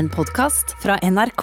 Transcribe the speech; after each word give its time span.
En 0.00 0.08
podkast 0.08 0.76
fra 0.82 0.94
NRK. 1.02 1.42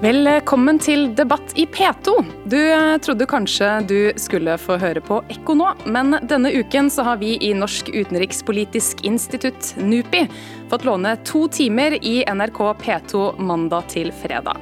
Velkommen 0.00 0.80
til 0.82 1.12
debatt 1.14 1.54
i 1.54 1.66
P2. 1.66 2.16
Du 2.50 2.58
eh, 2.58 2.96
trodde 2.98 3.30
kanskje 3.30 3.70
du 3.86 3.94
skulle 4.18 4.58
få 4.58 4.80
høre 4.82 4.98
på 4.98 5.20
Ekko 5.30 5.54
nå, 5.60 5.70
men 5.86 6.18
denne 6.26 6.50
uken 6.58 6.90
så 6.90 7.06
har 7.06 7.22
vi 7.22 7.36
i 7.38 7.52
Norsk 7.54 7.94
utenrikspolitisk 7.94 9.06
institutt, 9.06 9.76
NUPI, 9.78 10.26
fått 10.74 10.90
låne 10.90 11.14
to 11.22 11.46
timer 11.54 12.00
i 12.02 12.18
NRK 12.26 12.60
P2 12.82 13.24
mandag 13.38 13.94
til 13.94 14.10
fredag. 14.24 14.58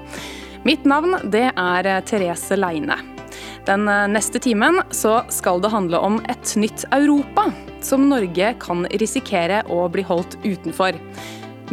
Mitt 0.63 0.85
navn 0.87 1.17
det 1.33 1.49
er 1.51 1.91
Therese 2.07 2.57
Leine. 2.59 2.99
Den 3.67 3.87
eh, 3.91 4.09
neste 4.11 4.41
timen 4.43 4.81
så 4.95 5.21
skal 5.33 5.63
det 5.63 5.73
handle 5.73 5.99
om 6.03 6.21
et 6.31 6.55
nytt 6.59 6.85
Europa, 6.95 7.49
som 7.83 8.09
Norge 8.11 8.55
kan 8.63 8.87
risikere 9.03 9.63
å 9.71 9.87
bli 9.91 10.07
holdt 10.07 10.39
utenfor. 10.45 10.99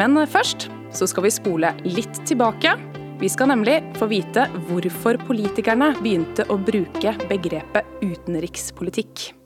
Men 0.02 0.18
først 0.30 0.70
så 0.96 1.05
skal 1.10 1.27
vi 1.27 1.34
spole 1.34 1.73
litt 1.86 2.23
tilbake 2.26 2.73
vi 3.20 3.27
skal 3.30 3.49
nemlig 3.52 3.82
få 3.99 4.08
vite 4.08 4.46
hvorfor 4.70 5.20
politikerne 5.27 5.90
begynte 5.99 6.46
å 6.48 6.55
bruke 6.55 7.12
begrepet 7.27 7.99
utenrikspolitikk. 7.99 9.38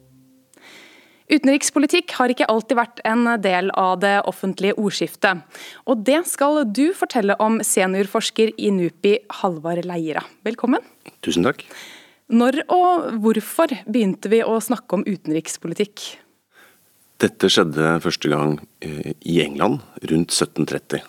Utenrikspolitikk 1.31 2.11
har 2.17 2.33
ikke 2.33 2.47
alltid 2.51 2.77
vært 2.77 3.01
en 3.07 3.27
del 3.41 3.71
av 3.79 4.01
det 4.03 4.17
offentlige 4.27 4.75
ordskiftet. 4.75 5.43
Og 5.87 6.03
det 6.03 6.19
skal 6.27 6.63
du 6.67 6.89
fortelle 6.97 7.37
om, 7.43 7.61
seniorforsker 7.63 8.51
i 8.59 8.71
NUPI, 8.75 9.15
Halvard 9.39 9.87
Leira. 9.87 10.25
Velkommen. 10.43 10.83
Tusen 11.23 11.47
takk. 11.47 11.63
Når 12.33 12.63
og 12.71 13.07
hvorfor 13.23 13.71
begynte 13.85 14.31
vi 14.31 14.41
å 14.43 14.59
snakke 14.63 14.99
om 14.99 15.07
utenrikspolitikk? 15.07 16.03
Dette 17.23 17.47
skjedde 17.51 17.97
første 18.03 18.31
gang 18.31 18.57
eh, 18.83 19.13
i 19.21 19.39
England 19.43 19.79
rundt 20.09 20.33
1730. 20.33 21.03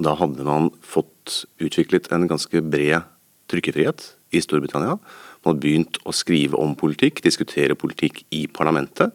Da 0.00 0.14
hadde 0.16 0.46
man 0.46 0.70
fått 0.80 1.42
utviklet 1.60 2.08
en 2.12 2.28
ganske 2.30 2.62
bred 2.64 3.04
trykkefrihet 3.52 4.06
i 4.32 4.40
Storbritannia. 4.40 4.96
Man 5.42 5.50
hadde 5.50 5.64
begynt 5.64 5.98
å 6.08 6.14
skrive 6.16 6.56
om 6.56 6.72
politikk, 6.78 7.20
diskutere 7.24 7.76
politikk 7.76 8.22
i 8.32 8.46
parlamentet. 8.48 9.12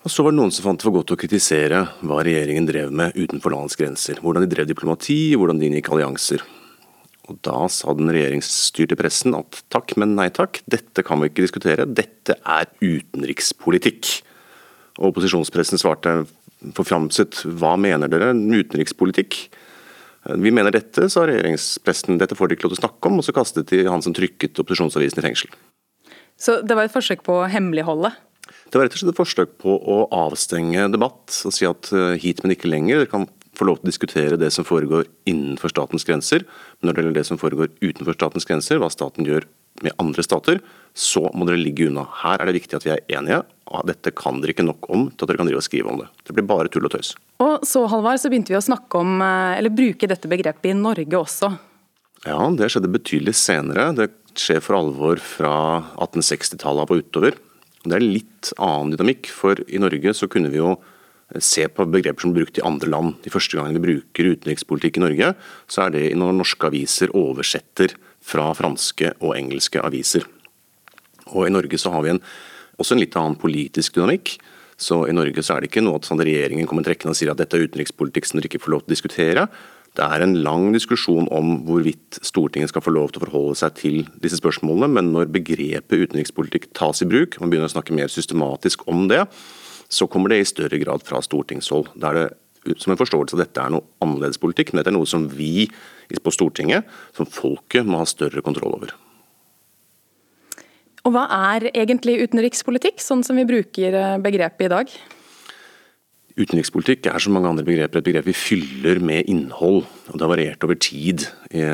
Og 0.00 0.08
Så 0.08 0.24
var 0.24 0.32
det 0.32 0.38
noen 0.38 0.52
som 0.54 0.64
fant 0.64 0.80
det 0.80 0.86
for 0.86 0.96
godt 0.96 1.12
å 1.12 1.18
kritisere 1.20 1.82
hva 2.00 2.22
regjeringen 2.24 2.64
drev 2.68 2.88
med 2.88 3.16
utenfor 3.18 3.52
landets 3.52 3.76
grenser. 3.76 4.20
Hvordan 4.24 4.46
de 4.46 4.48
drev 4.54 4.68
diplomati, 4.70 5.34
hvordan 5.36 5.60
de 5.60 5.68
inngikk 5.68 5.90
allianser. 5.92 6.40
Og 7.28 7.36
Da 7.44 7.68
sa 7.68 7.92
den 7.94 8.08
regjeringsstyrte 8.08 8.96
pressen 8.96 9.36
at 9.36 9.60
takk, 9.68 9.92
men 10.00 10.16
nei 10.16 10.30
takk, 10.32 10.62
dette 10.64 11.04
kan 11.04 11.20
vi 11.20 11.28
ikke 11.28 11.44
diskutere, 11.44 11.84
dette 11.84 12.38
er 12.40 12.70
utenrikspolitikk. 12.80 14.08
Og 14.98 15.12
Opposisjonspressen 15.12 15.78
svarte 15.78 16.22
forframset 16.76 17.44
hva 17.60 17.76
mener 17.80 18.08
dere 18.08 18.32
utenrikspolitikk? 18.32 19.36
Vi 20.40 20.52
mener 20.52 20.72
dette, 20.72 21.08
sa 21.12 21.26
regjeringspressen, 21.28 22.18
Dette 22.20 22.36
får 22.36 22.48
de 22.48 22.56
ikke 22.56 22.68
lov 22.68 22.74
til 22.74 22.80
å 22.80 22.86
snakke 22.86 23.08
om. 23.08 23.20
Og 23.20 23.24
så 23.24 23.36
kastet 23.36 23.68
de 23.68 23.84
han 23.84 24.02
som 24.04 24.16
trykket 24.16 24.58
opposisjonsavisen 24.60 25.20
i 25.20 25.28
fengsel. 25.28 25.54
Så 26.40 26.60
det 26.64 26.76
var 26.76 26.88
et 26.88 26.92
forsøk 26.92 27.24
på 27.24 27.36
å 27.40 27.48
hemmeligholde? 27.52 28.12
Det 28.70 28.78
var 28.78 28.86
rett 28.86 28.94
og 28.94 29.02
slett 29.02 29.12
et 29.12 29.18
forsøk 29.18 29.54
på 29.58 29.74
å 29.74 30.00
avstenge 30.14 30.86
debatt 30.94 31.40
og 31.48 31.54
si 31.54 31.66
at 31.66 31.90
eh, 31.90 32.14
hit, 32.22 32.44
men 32.44 32.54
ikke 32.54 32.70
lenger. 32.70 33.02
Dere 33.02 33.10
kan 33.10 33.26
få 33.58 33.66
lov 33.66 33.80
til 33.80 33.88
å 33.88 33.90
diskutere 33.90 34.38
det 34.38 34.52
som 34.54 34.66
foregår 34.66 35.08
innenfor 35.28 35.72
statens 35.72 36.06
grenser. 36.06 36.44
Men 36.78 36.88
når 36.88 36.94
det 36.94 37.02
gjelder 37.02 37.18
det 37.18 37.26
som 37.28 37.40
foregår 37.40 37.72
utenfor 37.82 38.14
statens 38.14 38.46
grenser, 38.46 38.78
hva 38.78 38.90
staten 38.92 39.26
gjør 39.26 39.48
med 39.82 39.96
andre 40.02 40.22
stater, 40.22 40.60
så 40.94 41.24
må 41.34 41.46
dere 41.48 41.60
ligge 41.60 41.88
unna. 41.88 42.04
Her 42.22 42.38
er 42.38 42.50
det 42.50 42.60
viktig 42.60 42.78
at 42.78 42.86
vi 42.86 42.94
er 42.94 43.02
enige. 43.18 43.42
Dette 43.90 44.14
kan 44.18 44.40
dere 44.42 44.54
ikke 44.54 44.66
nok 44.66 44.88
om 44.90 45.08
til 45.10 45.24
at 45.24 45.30
dere 45.30 45.40
kan 45.42 45.50
drive 45.50 45.62
og 45.62 45.66
skrive 45.66 45.90
om 45.90 46.00
det. 46.02 46.08
Det 46.26 46.36
blir 46.36 46.46
bare 46.46 46.70
tull 46.70 46.86
og 46.86 46.94
tøys. 46.94 47.12
Og 47.42 47.66
så 47.66 47.84
Halvard, 47.90 48.22
så 48.22 48.30
begynte 48.30 48.54
vi 48.54 48.58
å 48.58 48.64
snakke 48.64 49.02
om, 49.02 49.18
eh, 49.22 49.58
eller 49.58 49.74
bruke 49.74 50.10
dette 50.10 50.30
begrepet 50.30 50.70
i 50.70 50.78
Norge 50.78 51.18
også. 51.18 51.52
Ja, 52.26 52.40
det 52.54 52.70
skjedde 52.70 52.92
betydelig 52.92 53.34
senere. 53.34 53.90
Det 53.96 54.10
skjer 54.38 54.60
for 54.62 54.78
alvor 54.78 55.18
fra 55.22 55.54
1860-tallet 55.98 56.90
og 56.90 57.02
utover. 57.02 57.38
Det 57.80 57.96
er 57.96 58.04
litt 58.04 58.50
annen 58.60 58.92
dynamikk, 58.92 59.30
for 59.32 59.60
i 59.66 59.80
Norge 59.80 60.12
så 60.16 60.28
kunne 60.28 60.50
vi 60.52 60.60
jo 60.60 60.74
se 61.38 61.64
på 61.70 61.86
begreper 61.86 62.24
som 62.24 62.32
er 62.32 62.40
brukt 62.40 62.58
i 62.58 62.64
andre 62.66 62.90
land. 62.90 63.16
De 63.24 63.32
første 63.32 63.56
gangene 63.56 63.78
vi 63.78 63.86
bruker 63.86 64.32
utenrikspolitikk 64.34 64.98
i 64.98 65.04
Norge, 65.04 65.32
så 65.70 65.86
er 65.86 65.94
det 65.94 66.04
når 66.18 66.36
norske 66.40 66.68
aviser 66.68 67.12
oversetter 67.16 67.94
fra 68.20 68.50
franske 68.58 69.14
og 69.20 69.36
engelske 69.38 69.80
aviser. 69.80 70.26
Og 71.30 71.46
I 71.46 71.54
Norge 71.54 71.78
så 71.78 71.92
har 71.94 72.04
vi 72.04 72.14
en, 72.16 72.22
også 72.82 72.96
en 72.96 73.02
litt 73.04 73.16
annen 73.16 73.38
politisk 73.38 73.96
dynamikk. 73.96 74.34
Så 74.80 75.04
I 75.06 75.14
Norge 75.14 75.44
så 75.44 75.54
er 75.54 75.62
det 75.62 75.70
ikke 75.70 75.84
noe 75.84 76.00
at 76.00 76.08
sånn 76.08 76.22
regjeringen 76.24 76.68
kommer 76.68 76.84
trekkende 76.86 77.14
og 77.14 77.18
sier 77.20 77.32
at 77.32 77.40
dette 77.40 77.56
er 77.56 77.68
utenrikspolitikk 77.68 78.26
som 78.26 78.40
dere 78.40 78.50
ikke 78.50 78.62
får 78.64 78.74
lov 78.74 78.84
til 78.84 78.90
å 78.90 78.96
diskutere. 78.96 79.46
Det 79.98 80.06
er 80.06 80.22
en 80.22 80.36
lang 80.44 80.68
diskusjon 80.74 81.26
om 81.34 81.56
hvorvidt 81.66 82.20
Stortinget 82.22 82.70
skal 82.70 82.84
få 82.84 82.92
lov 82.94 83.10
til 83.10 83.20
å 83.20 83.26
forholde 83.26 83.56
seg 83.58 83.74
til 83.80 83.96
disse 84.22 84.38
spørsmålene, 84.38 84.88
men 84.94 85.10
når 85.14 85.32
begrepet 85.34 86.06
utenrikspolitikk 86.06 86.68
tas 86.78 87.02
i 87.02 87.08
bruk, 87.10 87.36
og 87.36 87.44
man 87.44 87.52
begynner 87.52 87.70
å 87.70 87.74
snakke 87.74 87.96
mer 87.96 88.12
systematisk 88.12 88.86
om 88.90 89.08
det, 89.10 89.24
så 89.90 90.06
kommer 90.06 90.30
det 90.30 90.40
i 90.40 90.46
større 90.46 90.78
grad 90.78 91.02
fra 91.02 91.18
stortingshold. 91.26 91.90
Da 91.98 92.12
er 92.12 92.20
det 92.20 92.78
som 92.78 92.94
en 92.94 93.00
forståelse 93.00 93.34
at 93.34 93.46
dette 93.46 93.62
er 93.62 93.72
noe 93.74 93.86
annerledes 94.04 94.38
politikk, 94.40 94.70
men 94.70 94.80
dette 94.80 94.92
er 94.92 94.98
noe 94.98 95.08
som 95.08 95.26
vi 95.32 95.66
på 96.22 96.32
Stortinget, 96.34 96.86
som 97.16 97.28
folket, 97.28 97.86
må 97.86 98.02
ha 98.02 98.08
større 98.08 98.42
kontroll 98.44 98.76
over. 98.76 98.92
Og 101.06 101.14
Hva 101.14 101.24
er 101.54 101.70
egentlig 101.72 102.18
utenrikspolitikk, 102.26 103.00
sånn 103.00 103.24
som 103.24 103.38
vi 103.40 103.46
bruker 103.48 103.96
eh, 103.96 104.18
begrepet 104.20 104.68
i 104.68 104.72
dag? 104.74 104.92
Utenrikspolitikk 106.38 107.08
er 107.10 107.22
som 107.22 107.34
mange 107.34 107.50
andre 107.50 107.66
begreper 107.66 107.98
et 107.98 108.06
begrep 108.06 108.28
vi 108.28 108.36
fyller 108.36 109.00
med 109.02 109.26
innhold. 109.30 109.82
og 110.10 110.14
Det 110.14 110.22
har 110.22 110.30
variert 110.30 110.64
over 110.64 110.78
tid. 110.78 111.26
I, 111.50 111.64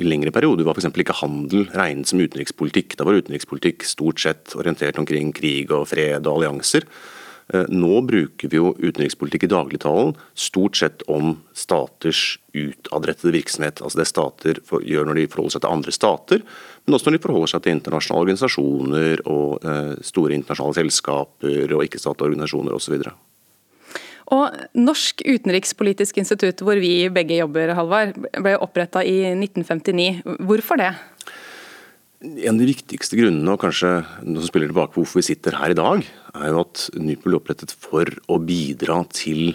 i 0.00 0.06
lengre 0.06 0.32
perioder 0.32 0.64
var 0.64 0.78
f.eks. 0.78 0.88
ikke 0.88 1.20
handel 1.20 1.68
regnet 1.76 2.08
som 2.08 2.22
utenrikspolitikk. 2.22 2.96
Da 2.96 3.04
var 3.04 3.20
utenrikspolitikk 3.20 3.84
stort 3.84 4.22
sett 4.24 4.56
orientert 4.56 4.98
omkring 4.98 5.34
krig 5.36 5.70
og 5.74 5.90
fred 5.92 6.24
og 6.24 6.38
allianser. 6.38 6.88
Eh, 7.52 7.68
nå 7.72 8.02
bruker 8.04 8.50
vi 8.52 8.58
jo 8.58 8.74
utenrikspolitikk 8.76 9.46
i 9.46 9.52
dagligtalen 9.52 10.16
stort 10.36 10.76
sett 10.76 11.04
om 11.08 11.38
staters 11.56 12.38
utadrettede 12.52 13.32
virksomhet. 13.36 13.80
Altså 13.80 14.02
det 14.02 14.08
stater 14.10 14.60
gjør 14.64 15.08
når 15.08 15.20
de 15.20 15.30
forholder 15.32 15.56
seg 15.56 15.64
til 15.64 15.76
andre 15.76 15.94
stater, 15.94 16.44
men 16.84 16.96
også 16.96 17.08
når 17.08 17.16
de 17.16 17.24
forholder 17.24 17.54
seg 17.54 17.64
til 17.64 17.76
internasjonale 17.76 18.26
organisasjoner 18.26 19.24
og 19.28 19.64
eh, 19.64 19.96
store 20.04 20.36
internasjonale 20.36 20.80
selskaper 20.82 21.76
og 21.76 21.88
ikke-statlige 21.88 22.32
organisasjoner 22.32 22.76
osv. 22.76 23.00
Og 24.34 24.56
Norsk 24.76 25.22
utenrikspolitisk 25.24 26.18
institutt, 26.20 26.60
hvor 26.64 26.76
vi 26.80 27.08
begge 27.12 27.38
jobber, 27.38 27.72
Halvard, 27.76 28.16
ble 28.36 28.56
oppretta 28.60 29.00
i 29.06 29.22
1959. 29.32 30.36
Hvorfor 30.44 30.80
det? 30.80 30.90
En 32.18 32.56
av 32.56 32.60
de 32.60 32.68
viktigste 32.68 33.16
grunnene, 33.16 33.54
og 33.54 33.62
kanskje 33.62 33.92
noe 34.26 34.42
som 34.42 34.50
spiller 34.50 34.72
tilbake 34.72 34.92
på 34.92 35.04
hvorfor 35.04 35.22
vi 35.22 35.28
sitter 35.30 35.56
her 35.56 35.72
i 35.72 35.78
dag, 35.78 36.04
er 36.34 36.50
jo 36.50 36.64
at 36.64 36.88
NUPI 36.98 37.24
ble 37.24 37.38
opprettet 37.38 37.72
for 37.72 38.10
å 38.28 38.40
bidra 38.42 39.00
til 39.14 39.54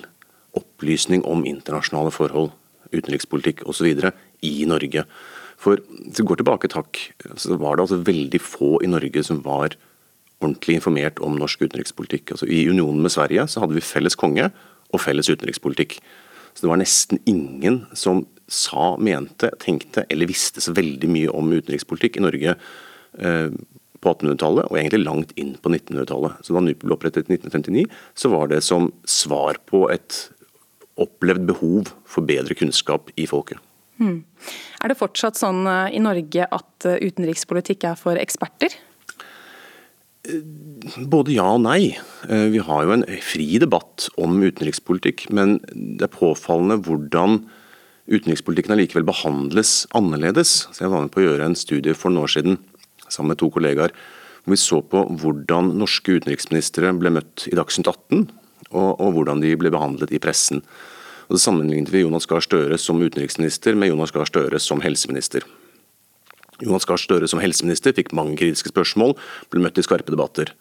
opplysning 0.58 1.26
om 1.28 1.46
internasjonale 1.50 2.14
forhold, 2.16 2.54
utenrikspolitikk 2.94 3.66
osv. 3.70 3.90
i 4.46 4.54
Norge. 4.70 5.06
For 5.60 5.82
hvis 5.82 6.22
vi 6.22 6.28
går 6.30 6.42
tilbake 6.42 6.72
takk, 6.72 7.00
så 7.36 7.58
var 7.60 7.76
det 7.78 7.86
altså 7.86 8.02
veldig 8.06 8.42
få 8.42 8.78
i 8.84 8.90
Norge 8.90 9.24
som 9.26 9.42
var 9.46 9.78
ordentlig 10.44 10.78
informert 10.80 11.22
om 11.24 11.38
norsk 11.40 11.66
utenrikspolitikk. 11.66 12.36
Altså 12.36 12.48
I 12.50 12.66
unionen 12.70 13.02
med 13.06 13.14
Sverige 13.14 13.48
så 13.52 13.64
hadde 13.64 13.78
vi 13.78 13.86
felles 13.86 14.18
konge 14.20 14.50
og 14.94 15.02
felles 15.02 15.30
utenrikspolitikk. 15.32 15.98
Så 16.54 16.66
det 16.66 16.70
var 16.70 16.82
nesten 16.82 17.22
ingen 17.30 17.84
som 17.98 18.26
sa, 18.52 18.94
mente, 19.02 19.50
tenkte 19.62 20.06
eller 20.12 20.30
visste 20.30 20.62
så 20.62 20.74
veldig 20.76 21.10
mye 21.10 21.32
om 21.34 21.50
utenrikspolitikk 21.54 22.20
i 22.20 22.26
Norge 22.26 22.54
eh, 22.54 23.56
på 24.04 24.12
1800-tallet, 24.12 24.68
og 24.68 24.78
egentlig 24.78 25.06
langt 25.06 25.34
inn 25.40 25.56
på 25.64 25.72
1900-tallet. 25.72 26.44
Så 26.44 26.56
Da 26.56 26.64
NUPI 26.64 26.86
ble 26.86 26.96
opprettet 26.98 27.30
i 27.30 27.38
1959, 27.40 27.86
så 28.20 28.32
var 28.34 28.52
det 28.52 28.62
som 28.66 28.92
svar 29.08 29.60
på 29.70 29.86
et 29.94 30.26
opplevd 31.00 31.48
behov 31.50 31.94
for 32.06 32.28
bedre 32.28 32.58
kunnskap 32.58 33.10
i 33.18 33.26
folket. 33.30 33.62
Hmm. 34.02 34.24
Er 34.84 34.92
det 34.92 35.00
fortsatt 35.00 35.40
sånn 35.40 35.64
eh, 35.70 35.96
i 35.98 36.02
Norge 36.04 36.48
at 36.50 36.90
eh, 36.90 37.00
utenrikspolitikk 37.02 37.88
er 37.92 38.00
for 38.00 38.20
eksperter? 38.20 38.76
Både 41.12 41.34
ja 41.36 41.50
og 41.52 41.64
nei. 41.66 41.98
Vi 42.30 42.62
har 42.64 42.86
jo 42.86 42.94
en 42.96 43.04
fri 43.24 43.58
debatt 43.60 44.08
om 44.16 44.38
utenrikspolitikk, 44.40 45.26
men 45.36 45.58
det 45.74 46.08
er 46.08 46.14
påfallende 46.14 46.80
hvordan 46.86 47.42
utenrikspolitikken 48.08 48.76
allikevel 48.76 49.06
behandles 49.08 49.84
annerledes. 49.96 50.68
Så 50.72 50.86
Jeg 50.86 50.94
var 50.94 51.04
med 51.04 51.12
på 51.12 51.24
å 51.24 51.28
gjøre 51.28 51.50
en 51.50 51.60
studie 51.60 51.96
for 51.96 52.12
noen 52.12 52.24
år 52.24 52.34
siden 52.36 52.58
sammen 53.08 53.34
med 53.34 53.42
to 53.42 53.50
kollegaer. 53.52 53.92
hvor 54.44 54.52
Vi 54.52 54.58
så 54.60 54.82
på 54.82 55.04
hvordan 55.08 55.78
norske 55.80 56.20
utenriksministre 56.20 56.92
ble 57.00 57.14
møtt 57.16 57.48
i 57.48 57.56
Dagsnytt 57.56 57.88
18, 57.88 58.30
og, 58.72 59.00
og 59.00 59.14
hvordan 59.16 59.42
de 59.44 59.56
ble 59.56 59.72
behandlet 59.72 60.12
i 60.12 60.20
pressen. 60.20 60.64
Og 61.30 61.38
Så 61.38 61.46
sammenlignet 61.48 61.92
vi 61.92 62.04
Jonas 62.04 62.28
Gahr 62.28 62.44
Støre 62.44 62.78
som 62.78 63.00
utenriksminister 63.00 63.76
med 63.76 63.90
Jonas 63.90 64.12
Gahr 64.12 64.28
Støre 64.28 64.60
som 64.60 64.82
helseminister. 64.84 65.44
Jonas 66.62 66.86
Gahr 66.90 67.02
Støre 67.02 67.30
som 67.30 67.42
helseminister 67.42 67.96
fikk 67.96 68.14
mange 68.14 68.38
kritiske 68.40 68.74
spørsmål, 68.74 69.16
ble 69.54 69.64
møtt 69.64 69.80
i 69.80 69.86
skarpe 69.86 70.14
debatter. 70.14 70.54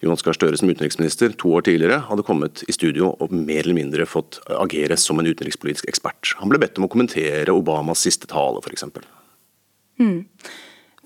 Jonas 0.00 0.24
Gahr 0.24 0.36
Støre 0.36 0.56
som 0.56 0.70
utenriksminister 0.70 1.34
to 1.36 1.52
år 1.56 1.66
tidligere 1.68 2.00
hadde 2.08 2.24
kommet 2.24 2.64
i 2.68 2.74
studio 2.76 3.12
og 3.20 3.32
mer 3.36 3.62
eller 3.62 3.76
mindre 3.76 4.08
fått 4.08 4.40
agere 4.56 4.96
som 5.00 5.20
en 5.20 5.28
utenrikspolitisk 5.28 5.88
ekspert. 5.92 6.34
Han 6.40 6.52
ble 6.52 6.60
bedt 6.62 6.80
om 6.80 6.88
å 6.88 6.92
kommentere 6.92 7.52
Obamas 7.52 8.04
siste 8.06 8.28
tale, 8.30 8.62
f.eks. 8.64 8.88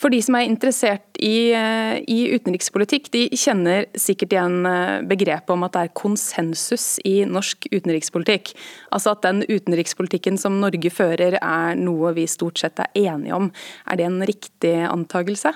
For 0.05 0.13
de 0.13 0.19
som 0.21 0.37
er 0.37 0.45
interessert 0.45 1.17
i, 1.17 1.49
eh, 1.57 1.97
i, 2.13 2.27
utenrikspolitikk, 2.37 3.07
de 3.15 3.23
kjenner 3.41 3.87
sikkert 3.97 4.35
igjen 4.37 4.67
eh, 4.69 5.01
begrepet 5.09 5.49
om 5.55 5.65
at 5.65 5.73
det 5.73 5.85
er 5.87 5.95
konsensus 5.97 6.99
i 7.09 7.23
norsk 7.25 7.71
utenrikspolitikk. 7.73 8.53
Altså 8.93 9.15
at 9.15 9.25
den 9.25 9.41
utenrikspolitikken 9.49 10.37
som 10.37 10.59
Norge 10.61 10.93
fører 10.93 11.39
er 11.41 11.79
noe 11.81 12.13
vi 12.19 12.27
stort 12.29 12.61
sett 12.61 12.85
er 12.85 12.93
enige 13.01 13.39
om. 13.39 13.49
Er 13.89 13.97
det 13.97 14.11
en 14.11 14.21
riktig 14.29 14.75
antakelse? 14.91 15.55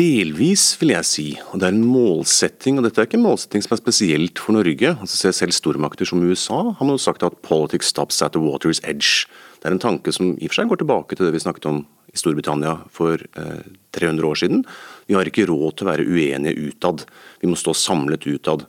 Delvis, 0.00 0.64
vil 0.80 0.94
jeg 0.94 1.04
si. 1.10 1.26
og 1.50 1.60
Det 1.60 1.68
er 1.68 1.76
en 1.76 1.84
målsetting, 1.84 2.78
og 2.78 2.88
dette 2.88 3.02
er 3.02 3.10
ikke 3.10 3.20
en 3.20 3.26
målsetting 3.26 3.60
som 3.66 3.76
er 3.76 3.82
spesielt 3.82 4.40
for 4.40 4.56
Norge. 4.56 4.96
Altså 4.96 5.28
Selv 5.34 5.52
stormakter 5.52 6.08
som 6.08 6.24
USA 6.24 6.70
har 6.72 6.84
man 6.86 6.96
jo 6.96 7.04
sagt 7.04 7.22
at 7.22 7.36
'politics 7.44 7.92
stops 7.92 8.22
at 8.22 8.32
the 8.32 8.40
water's 8.40 8.80
edge'. 8.80 9.26
Det 9.60 9.68
er 9.68 9.76
en 9.76 9.82
tanke 9.82 10.12
som 10.16 10.32
i 10.32 10.48
og 10.48 10.52
for 10.52 10.60
seg 10.60 10.70
går 10.70 10.80
tilbake 10.80 11.16
til 11.16 11.28
det 11.28 11.34
vi 11.36 11.42
snakket 11.44 11.68
om 11.68 11.82
i 12.10 12.18
Storbritannia 12.18 12.78
for 12.90 13.20
eh, 13.20 13.62
300 13.94 14.26
år 14.26 14.40
siden. 14.40 14.64
Vi 15.06 15.16
har 15.18 15.28
ikke 15.28 15.46
råd 15.50 15.76
til 15.76 15.86
å 15.86 15.90
være 15.92 16.06
uenige 16.08 16.70
utad. 16.70 17.04
Vi 17.42 17.50
må 17.50 17.58
stå 17.60 17.74
samlet 17.76 18.26
utad. 18.26 18.64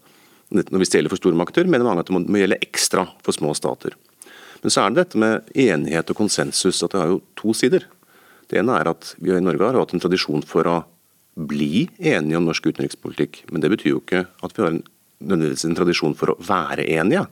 Når 0.52 0.84
vi 0.84 0.90
stjeler 0.90 1.12
for 1.12 1.22
stormakter, 1.22 1.70
mener 1.70 1.88
mange 1.88 2.04
at 2.04 2.12
det 2.12 2.16
må, 2.16 2.26
må 2.28 2.42
gjelde 2.42 2.60
ekstra 2.60 3.08
for 3.24 3.36
små 3.36 3.56
stater. 3.56 3.96
Men 4.62 4.74
så 4.74 4.84
er 4.84 4.92
det 4.92 5.06
dette 5.06 5.22
med 5.22 5.48
enighet 5.58 6.12
og 6.12 6.20
konsensus, 6.20 6.84
at 6.84 6.94
det 6.94 7.02
har 7.02 7.14
jo 7.14 7.22
to 7.40 7.56
sider. 7.58 7.88
Det 8.52 8.60
ene 8.60 8.76
er 8.78 8.92
at 8.92 9.14
vi 9.18 9.32
i 9.34 9.42
Norge 9.42 9.64
har 9.64 9.80
hatt 9.80 9.96
en 9.96 10.04
tradisjon 10.04 10.44
for 10.46 10.68
å 10.68 10.82
bli 11.40 11.88
enige 11.98 12.38
om 12.38 12.50
norsk 12.50 12.68
utenrikspolitikk. 12.68 13.46
Men 13.50 13.64
det 13.64 13.72
betyr 13.72 13.96
jo 13.96 14.02
ikke 14.04 14.26
at 14.28 14.58
vi 14.58 14.66
har 14.66 14.74
en, 14.74 14.84
nødvendigvis 15.24 15.66
en 15.70 15.78
tradisjon 15.80 16.18
for 16.20 16.34
å 16.34 16.40
være 16.44 16.86
enige. 17.00 17.24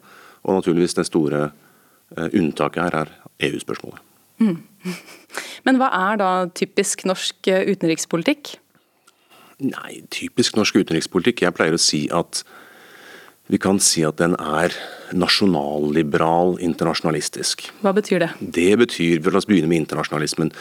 Og 0.47 0.55
naturligvis 0.55 0.95
det 0.97 1.09
store 1.09 1.49
uh, 1.51 2.29
unntaket 2.31 2.85
her 2.87 2.97
er 3.03 3.11
EU-spørsmålet. 3.43 4.01
Mm. 4.39 4.57
Men 5.67 5.79
hva 5.79 5.89
er 5.95 6.19
da 6.21 6.31
typisk 6.55 7.03
norsk 7.07 7.49
eh, 7.51 7.67
utenrikspolitikk? 7.73 8.55
Nei, 9.59 9.99
typisk 10.13 10.55
norsk 10.55 10.77
utenrikspolitikk 10.79 11.43
Jeg 11.43 11.55
pleier 11.57 11.75
å 11.75 11.81
si 11.81 12.05
at 12.15 12.45
vi 13.49 13.57
kan 13.59 13.79
si 13.81 14.03
at 14.05 14.19
den 14.21 14.35
er 14.37 14.75
nasjonalliberal, 15.17 16.59
internasjonalistisk. 16.61 17.65
Hva 17.81 17.95
betyr 17.97 18.21
det? 18.21 18.29
Det 18.39 18.75
betyr, 18.77 19.23
La 19.25 19.41
oss 19.41 19.49
begynne 19.49 19.71
med 19.71 19.87
internasjonalismen 19.87 20.53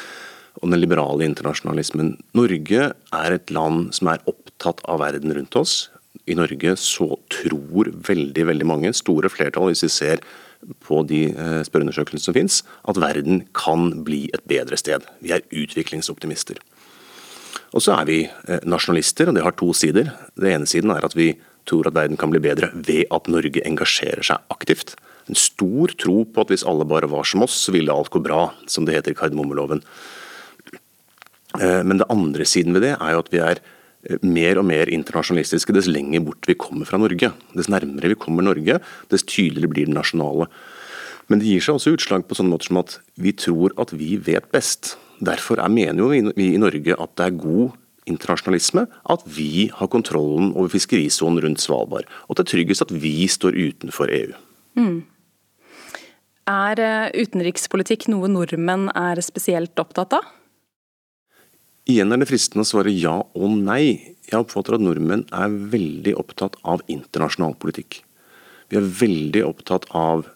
og 0.58 0.72
den 0.72 0.80
liberale 0.80 1.26
internasjonalismen. 1.28 2.14
Norge 2.34 2.88
er 2.96 3.36
et 3.36 3.52
land 3.54 3.92
som 3.94 4.08
er 4.10 4.24
opptatt 4.30 4.80
av 4.88 5.02
verden 5.04 5.36
rundt 5.36 5.58
oss. 5.60 5.90
I 6.26 6.34
Norge 6.38 6.74
så 6.80 7.12
tror 7.30 7.92
veldig 8.08 8.46
veldig 8.48 8.68
mange, 8.68 8.94
store 8.96 9.30
flertall, 9.30 9.68
hvis 9.70 9.84
vi 9.84 9.92
ser 9.92 10.24
på 10.84 11.02
de 11.08 11.28
eh, 11.30 11.60
spørreundersøkelsene 11.66 12.24
som 12.24 12.36
finnes, 12.36 12.62
at 12.88 13.00
verden 13.00 13.44
kan 13.56 13.92
bli 14.06 14.26
et 14.34 14.44
bedre 14.50 14.78
sted. 14.80 15.06
Vi 15.24 15.32
er 15.34 15.46
utviklingsoptimister. 15.54 16.60
Og 17.76 17.84
så 17.84 17.98
er 17.98 18.08
vi 18.08 18.18
eh, 18.26 18.64
nasjonalister, 18.68 19.30
og 19.30 19.38
det 19.38 19.44
har 19.44 19.56
to 19.58 19.70
sider. 19.76 20.12
Den 20.38 20.58
ene 20.58 20.70
siden 20.70 20.92
er 20.94 21.04
at 21.04 21.16
vi 21.18 21.34
tror 21.68 21.88
at 21.88 21.96
verden 21.96 22.16
kan 22.20 22.32
bli 22.32 22.40
bedre 22.42 22.70
ved 22.74 23.10
at 23.14 23.28
Norge 23.30 23.64
engasjerer 23.68 24.24
seg 24.24 24.54
aktivt. 24.54 24.94
En 25.28 25.36
stor 25.36 25.92
tro 26.00 26.22
på 26.24 26.44
at 26.44 26.52
hvis 26.52 26.64
alle 26.68 26.86
bare 26.88 27.10
var 27.12 27.28
som 27.28 27.44
oss, 27.44 27.56
så 27.66 27.74
ville 27.74 27.92
alt 27.92 28.12
gå 28.14 28.22
bra, 28.24 28.48
som 28.66 28.88
det 28.88 28.96
heter 28.96 29.12
i 29.12 29.18
kardemommeloven. 29.18 29.82
Eh, 31.60 31.82
men 31.84 32.00
det 32.00 32.08
andre 32.12 32.48
siden 32.48 32.76
ved 32.76 32.88
det 32.88 32.94
er 32.96 33.14
jo 33.14 33.24
at 33.24 33.34
vi 33.34 33.42
er 33.44 33.60
mer 34.22 34.60
og 34.60 34.66
mer 34.68 34.90
internasjonalistiske 34.92 35.74
dess 35.74 35.88
lenger 35.90 36.22
bort 36.26 36.48
vi 36.48 36.56
kommer 36.58 36.88
fra 36.88 37.00
Norge. 37.00 37.32
Dess 37.56 37.70
nærmere 37.72 38.12
vi 38.12 38.18
kommer 38.20 38.46
Norge, 38.46 38.78
dess 39.10 39.26
tydeligere 39.26 39.72
blir 39.72 39.88
det 39.88 39.96
nasjonale. 39.96 40.48
Men 41.28 41.42
det 41.42 41.50
gir 41.50 41.64
seg 41.64 41.76
også 41.76 41.96
utslag 41.96 42.24
på 42.28 42.38
sånne 42.38 42.54
måter 42.54 42.70
som 42.70 42.80
at 42.80 42.96
vi 43.20 43.34
tror 43.36 43.74
at 43.80 43.92
vi 43.92 44.16
vet 44.16 44.48
best. 44.54 44.96
Derfor 45.20 45.60
er, 45.60 45.68
mener 45.72 46.00
jo 46.00 46.32
vi 46.36 46.52
i 46.54 46.60
Norge 46.60 46.94
at 46.94 47.14
det 47.18 47.26
er 47.26 47.42
god 47.42 47.76
internasjonalisme 48.08 48.86
at 49.12 49.26
vi 49.28 49.68
har 49.74 49.90
kontrollen 49.92 50.54
over 50.54 50.70
fiskerisonen 50.72 51.42
rundt 51.44 51.60
Svalbard, 51.60 52.08
og 52.26 52.32
at 52.32 52.40
det 52.40 52.46
er 52.46 52.52
tryggest 52.54 52.86
at 52.86 52.94
vi 52.94 53.28
står 53.28 53.58
utenfor 53.58 54.08
EU. 54.14 54.32
Mm. 54.78 55.02
Er 56.48 56.80
eh, 56.80 57.10
utenrikspolitikk 57.20 58.08
noe 58.08 58.30
nordmenn 58.32 58.88
er 58.96 59.20
spesielt 59.24 59.76
opptatt 59.82 60.16
av? 60.16 60.30
Igjen 61.88 62.12
er 62.12 62.20
det 62.20 62.28
fristende 62.28 62.66
å 62.66 62.68
svare 62.68 62.92
ja 62.92 63.14
og 63.22 63.52
nei. 63.56 64.14
Jeg 64.28 64.42
oppfatter 64.42 64.76
at 64.76 64.84
nordmenn 64.84 65.24
er 65.32 65.54
veldig 65.72 66.12
opptatt 66.20 66.58
av 66.68 66.82
internasjonal 66.92 67.54
politikk. 67.60 68.02
Vi 68.68 68.76
er 68.76 68.90
veldig 68.98 69.46
opptatt 69.48 69.86
av 69.96 70.26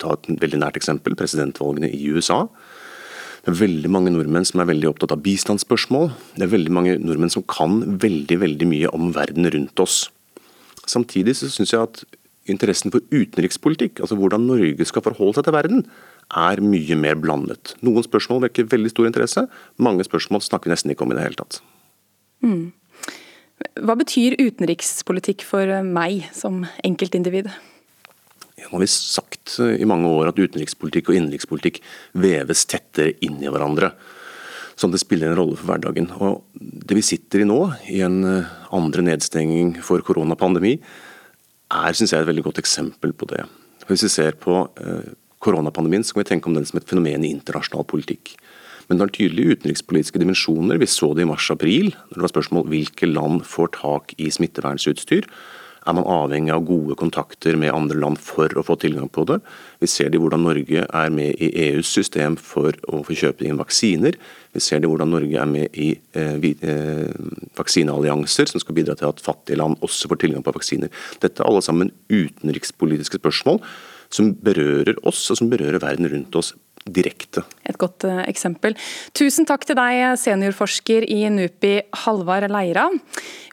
ta 0.00 0.14
et 0.16 0.28
veldig 0.40 0.60
nært 0.62 0.78
eksempel, 0.80 1.16
presidentvalgene 1.16 1.90
i 1.92 2.00
USA. 2.12 2.46
Det 3.44 3.52
er 3.52 3.60
veldig 3.60 3.90
mange 3.92 4.12
nordmenn 4.12 4.46
som 4.48 4.60
er 4.60 4.70
veldig 4.72 4.88
opptatt 4.90 5.12
av 5.14 5.22
bistandsspørsmål. 5.24 6.10
Det 6.34 6.46
er 6.48 6.52
veldig 6.52 6.72
mange 6.74 6.96
nordmenn 6.98 7.32
som 7.32 7.44
kan 7.48 7.78
veldig 8.02 8.40
veldig 8.42 8.68
mye 8.72 8.92
om 8.96 9.12
verden 9.16 9.48
rundt 9.52 9.84
oss. 9.84 10.06
Samtidig 10.86 11.36
så 11.38 11.50
syns 11.52 11.74
jeg 11.74 11.84
at 11.84 12.02
interessen 12.50 12.92
for 12.94 13.04
utenrikspolitikk, 13.10 14.00
altså 14.00 14.18
hvordan 14.18 14.48
Norge 14.48 14.86
skal 14.86 15.04
forholde 15.04 15.38
seg 15.38 15.46
til 15.48 15.56
verden, 15.56 15.86
er 16.34 16.62
mye 16.64 16.96
mer 16.98 17.18
blandet. 17.20 17.76
Noen 17.86 18.04
spørsmål 18.04 18.46
vekker 18.48 18.66
veldig 18.72 18.90
stor 18.92 19.06
interesse, 19.08 19.46
mange 19.78 20.06
spørsmål 20.06 20.42
snakker 20.42 20.68
vi 20.68 20.74
nesten 20.74 20.92
ikke 20.92 21.06
om 21.06 21.14
i 21.14 21.18
det 21.18 21.26
hele 21.26 21.38
tatt. 21.38 21.60
Mm. 22.42 22.72
Hva 23.86 23.96
betyr 23.96 24.36
utenrikspolitikk 24.40 25.46
for 25.46 25.70
meg 25.86 26.26
som 26.36 26.64
enkeltindivid? 26.84 27.48
Ja, 28.56 28.68
nå 28.70 28.78
har 28.78 28.84
vi 28.84 28.90
sagt 28.90 29.58
eh, 29.60 29.76
i 29.80 29.88
mange 29.88 30.10
år 30.10 30.30
at 30.30 30.38
utenrikspolitikk 30.40 31.10
og 31.10 31.18
innenrikspolitikk 31.18 31.82
veves 32.16 32.64
tettere 32.68 33.14
inn 33.24 33.38
i 33.42 33.50
hverandre. 33.52 33.92
At 34.76 34.92
det 34.92 35.00
spiller 35.00 35.32
en 35.32 35.38
rolle 35.38 35.56
for 35.56 35.70
hverdagen. 35.70 36.10
Og 36.20 36.42
Det 36.52 36.96
vi 36.98 37.04
sitter 37.04 37.44
i 37.44 37.48
nå, 37.48 37.60
i 37.92 38.02
en 38.04 38.18
eh, 38.28 38.56
andre 38.76 39.04
nedstenging 39.06 39.76
for 39.84 40.04
koronapandemi, 40.04 40.76
er 41.72 41.96
synes 41.96 42.12
jeg, 42.12 42.22
et 42.22 42.28
veldig 42.28 42.44
godt 42.48 42.60
eksempel 42.62 43.12
på 43.16 43.28
det. 43.32 43.44
Hvis 43.88 44.04
vi 44.06 44.12
ser 44.12 44.36
på 44.40 44.64
eh, 44.80 45.14
koronapandemien, 45.44 46.04
så 46.04 46.16
kan 46.16 46.24
vi 46.24 46.30
tenke 46.30 46.50
om 46.50 46.56
den 46.56 46.66
som 46.68 46.80
et 46.80 46.88
fenomen 46.88 47.24
i 47.24 47.32
internasjonal 47.34 47.86
politikk. 47.88 48.36
Men 48.86 48.98
det 48.98 49.06
har 49.06 49.14
tydelige 49.16 49.56
utenrikspolitiske 49.56 50.20
dimensjoner. 50.22 50.78
Vi 50.78 50.86
så 50.86 51.12
det 51.14 51.26
i 51.26 51.28
mars-april, 51.28 51.92
når 52.08 52.16
det 52.16 52.26
var 52.28 52.34
spørsmål 52.36 52.66
hvilke 52.70 53.10
land 53.10 53.42
får 53.46 53.72
tak 53.80 54.14
i 54.22 54.30
smittevernsutstyr. 54.30 55.26
Er 55.86 55.94
man 55.94 56.06
avhengig 56.10 56.50
av 56.50 56.64
gode 56.66 56.96
kontakter 56.98 57.54
med 57.58 57.70
andre 57.70 57.98
land 58.02 58.18
for 58.18 58.50
å 58.58 58.64
få 58.66 58.74
tilgang 58.82 59.06
på 59.12 59.22
det? 59.30 59.38
Vi 59.82 59.86
ser 59.90 60.10
det 60.10 60.18
i 60.18 60.22
hvordan 60.22 60.42
Norge 60.42 60.82
er 60.82 61.12
med 61.14 61.38
i 61.38 61.50
EUs 61.68 61.92
system 61.94 62.34
for 62.42 62.74
å 62.90 63.04
få 63.06 63.14
kjøpe 63.14 63.46
inn 63.46 63.60
vaksiner. 63.60 64.18
Vi 64.54 64.62
ser 64.62 64.82
det 64.82 64.88
i 64.88 64.90
hvordan 64.90 65.14
Norge 65.14 65.38
er 65.38 65.50
med 65.50 65.78
i 65.78 65.92
eh, 66.18 66.42
eh, 66.42 67.12
vaksineallianser 67.58 68.50
som 68.50 68.62
skal 68.62 68.78
bidra 68.80 68.98
til 68.98 69.12
at 69.12 69.22
fattige 69.22 69.60
land 69.62 69.78
også 69.86 70.10
får 70.10 70.24
tilgang 70.24 70.42
på 70.46 70.56
vaksiner. 70.58 70.90
Dette 71.22 71.42
er 71.42 71.46
alle 71.46 71.62
sammen 71.62 71.94
utenrikspolitiske 72.10 73.22
spørsmål 73.22 73.62
som 74.16 74.32
berører 74.34 74.96
oss 75.06 75.26
og 75.32 75.40
som 75.40 75.50
berører 75.52 75.82
verden 75.82 76.08
rundt 76.12 76.38
oss 76.38 76.54
direkte. 76.86 77.42
Et 77.66 77.74
godt 77.78 78.04
uh, 78.06 78.20
eksempel. 78.28 78.76
Tusen 79.16 79.46
takk 79.48 79.64
til 79.66 79.74
deg, 79.78 80.14
seniorforsker 80.22 81.06
i 81.10 81.24
NUPI, 81.34 81.72
Halvard 82.04 82.46
Leira. 82.52 82.84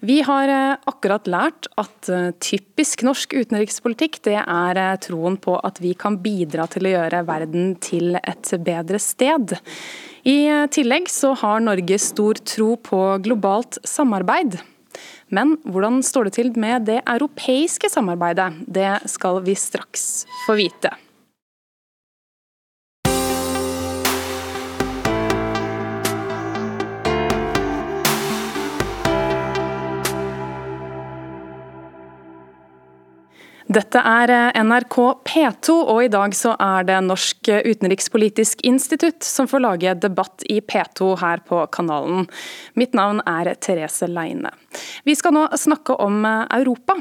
Vi 0.05 0.19
har 0.27 0.51
uh, 0.53 0.89
akkurat 0.91 1.29
lært 1.31 1.69
at 1.81 2.11
typisk 2.43 3.05
norsk 3.07 3.33
utenrikspolitikk 3.33 4.19
det 4.27 4.37
er 4.43 4.81
troen 5.01 5.39
på 5.41 5.55
at 5.65 5.81
vi 5.81 5.95
kan 5.97 6.19
bidra 6.21 6.67
til 6.69 6.85
å 6.85 6.93
gjøre 6.93 7.23
verden 7.25 7.73
til 7.81 8.19
et 8.21 8.53
bedre 8.61 9.01
sted. 9.01 9.55
I 10.29 10.67
tillegg 10.71 11.09
så 11.11 11.33
har 11.41 11.63
Norge 11.63 11.97
stor 11.99 12.37
tro 12.47 12.75
på 12.79 13.01
globalt 13.25 13.81
samarbeid. 13.87 14.61
Men 15.33 15.57
hvordan 15.63 16.01
står 16.05 16.29
det 16.29 16.35
til 16.39 16.51
med 16.59 16.87
det 16.89 16.99
europeiske 17.05 17.89
samarbeidet? 17.91 18.51
Det 18.67 18.99
skal 19.11 19.41
vi 19.45 19.57
straks 19.57 20.25
få 20.45 20.57
vite. 20.59 20.93
Dette 33.73 34.01
er 34.05 34.29
eh, 34.29 34.57
NRK 34.61 34.95
P2, 35.25 35.73
og 35.73 36.03
i 36.03 36.09
dag 36.11 36.33
så 36.37 36.51
er 36.61 36.85
det 36.85 36.99
Norsk 37.07 37.49
utenrikspolitisk 37.63 38.61
institutt 38.67 39.25
som 39.25 39.47
får 39.49 39.63
lage 39.63 39.93
debatt 40.03 40.43
i 40.51 40.59
P2 40.61 41.13
her 41.21 41.41
på 41.47 41.63
kanalen. 41.73 42.27
Mitt 42.77 42.93
navn 42.97 43.23
er 43.29 43.53
Therese 43.63 44.09
Leine. 44.11 44.51
Vi 45.07 45.15
skal 45.17 45.33
nå 45.37 45.47
snakke 45.57 45.95
om 46.05 46.21
eh, 46.27 46.43
Europa. 46.59 46.99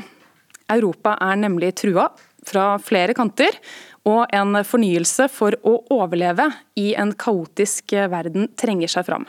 Europa 0.72 1.16
er 1.20 1.40
nemlig 1.44 1.74
trua. 1.82 2.10
fra 2.42 2.74
flere 2.82 3.14
kanter, 3.14 3.54
og 4.02 4.26
en 4.34 4.64
fornyelse 4.66 5.28
for 5.30 5.54
å 5.62 5.76
overleve 5.94 6.48
i 6.74 6.88
en 6.98 7.12
kaotisk 7.14 7.94
verden 8.10 8.48
trenger 8.58 8.90
seg 8.90 9.06
fram. 9.06 9.28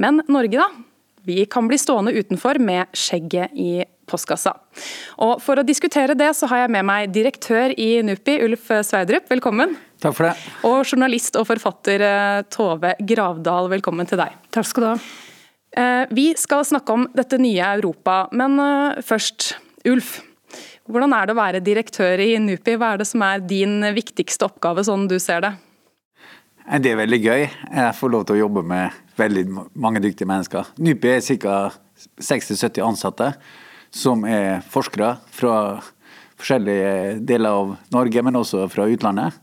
Men 0.00 0.22
Norge, 0.32 0.56
da? 0.56 0.70
Vi 1.28 1.44
kan 1.44 1.68
bli 1.68 1.76
stående 1.76 2.14
utenfor 2.16 2.56
med 2.56 2.88
skjegget 2.96 3.52
i 3.52 3.84
postkassa. 4.08 4.54
Og 5.24 5.38
For 5.44 5.60
å 5.60 5.66
diskutere 5.66 6.16
det, 6.18 6.32
så 6.36 6.48
har 6.50 6.64
jeg 6.64 6.74
med 6.74 6.86
meg 6.88 7.12
direktør 7.14 7.74
i 7.76 7.90
NUPI, 8.06 8.40
Ulf 8.46 8.72
Sveidrup. 8.88 9.28
Velkommen. 9.30 9.76
Takk 10.02 10.14
for 10.14 10.28
det. 10.28 10.34
Og 10.68 10.82
journalist 10.86 11.38
og 11.38 11.48
forfatter 11.48 12.04
eh, 12.06 12.42
Tove 12.54 12.94
Gravdal, 13.02 13.70
velkommen 13.72 14.06
til 14.08 14.20
deg. 14.20 14.36
Takk 14.54 14.68
skal 14.68 14.84
du 14.84 14.88
ha. 14.92 14.98
Eh, 15.78 16.04
vi 16.14 16.30
skal 16.38 16.64
snakke 16.66 16.94
om 16.94 17.06
dette 17.16 17.40
nye 17.42 17.72
Europa, 17.78 18.26
men 18.32 18.58
eh, 18.62 19.00
først, 19.04 19.54
Ulf. 19.88 20.18
Hvordan 20.88 21.12
er 21.12 21.26
det 21.28 21.34
å 21.34 21.38
være 21.38 21.64
direktør 21.64 22.20
i 22.24 22.30
NUPI? 22.40 22.78
Hva 22.80 22.94
er 22.94 23.02
det 23.02 23.08
som 23.10 23.22
er 23.26 23.42
din 23.44 23.82
viktigste 23.96 24.46
oppgave, 24.46 24.86
sånn 24.86 25.08
du 25.10 25.18
ser 25.20 25.42
det? 25.44 25.52
Det 26.68 26.92
er 26.92 27.00
veldig 27.00 27.18
gøy. 27.20 27.42
Jeg 27.48 27.92
får 27.96 28.10
lov 28.12 28.24
til 28.28 28.36
å 28.36 28.42
jobbe 28.42 28.62
med 28.70 28.96
veldig 29.18 29.44
mange 29.80 30.02
dyktige 30.04 30.28
mennesker. 30.28 30.72
NUPI 30.80 31.14
er 31.16 31.28
ca. 31.42 31.60
60-70 32.22 32.84
ansatte 32.86 33.32
som 33.94 34.24
er 34.28 34.62
forskere 34.68 35.16
fra 35.34 35.54
forskjellige 36.38 37.18
deler 37.26 37.54
av 37.60 37.76
Norge, 37.94 38.22
men 38.22 38.38
også 38.38 38.66
fra 38.70 38.86
utlandet. 38.90 39.36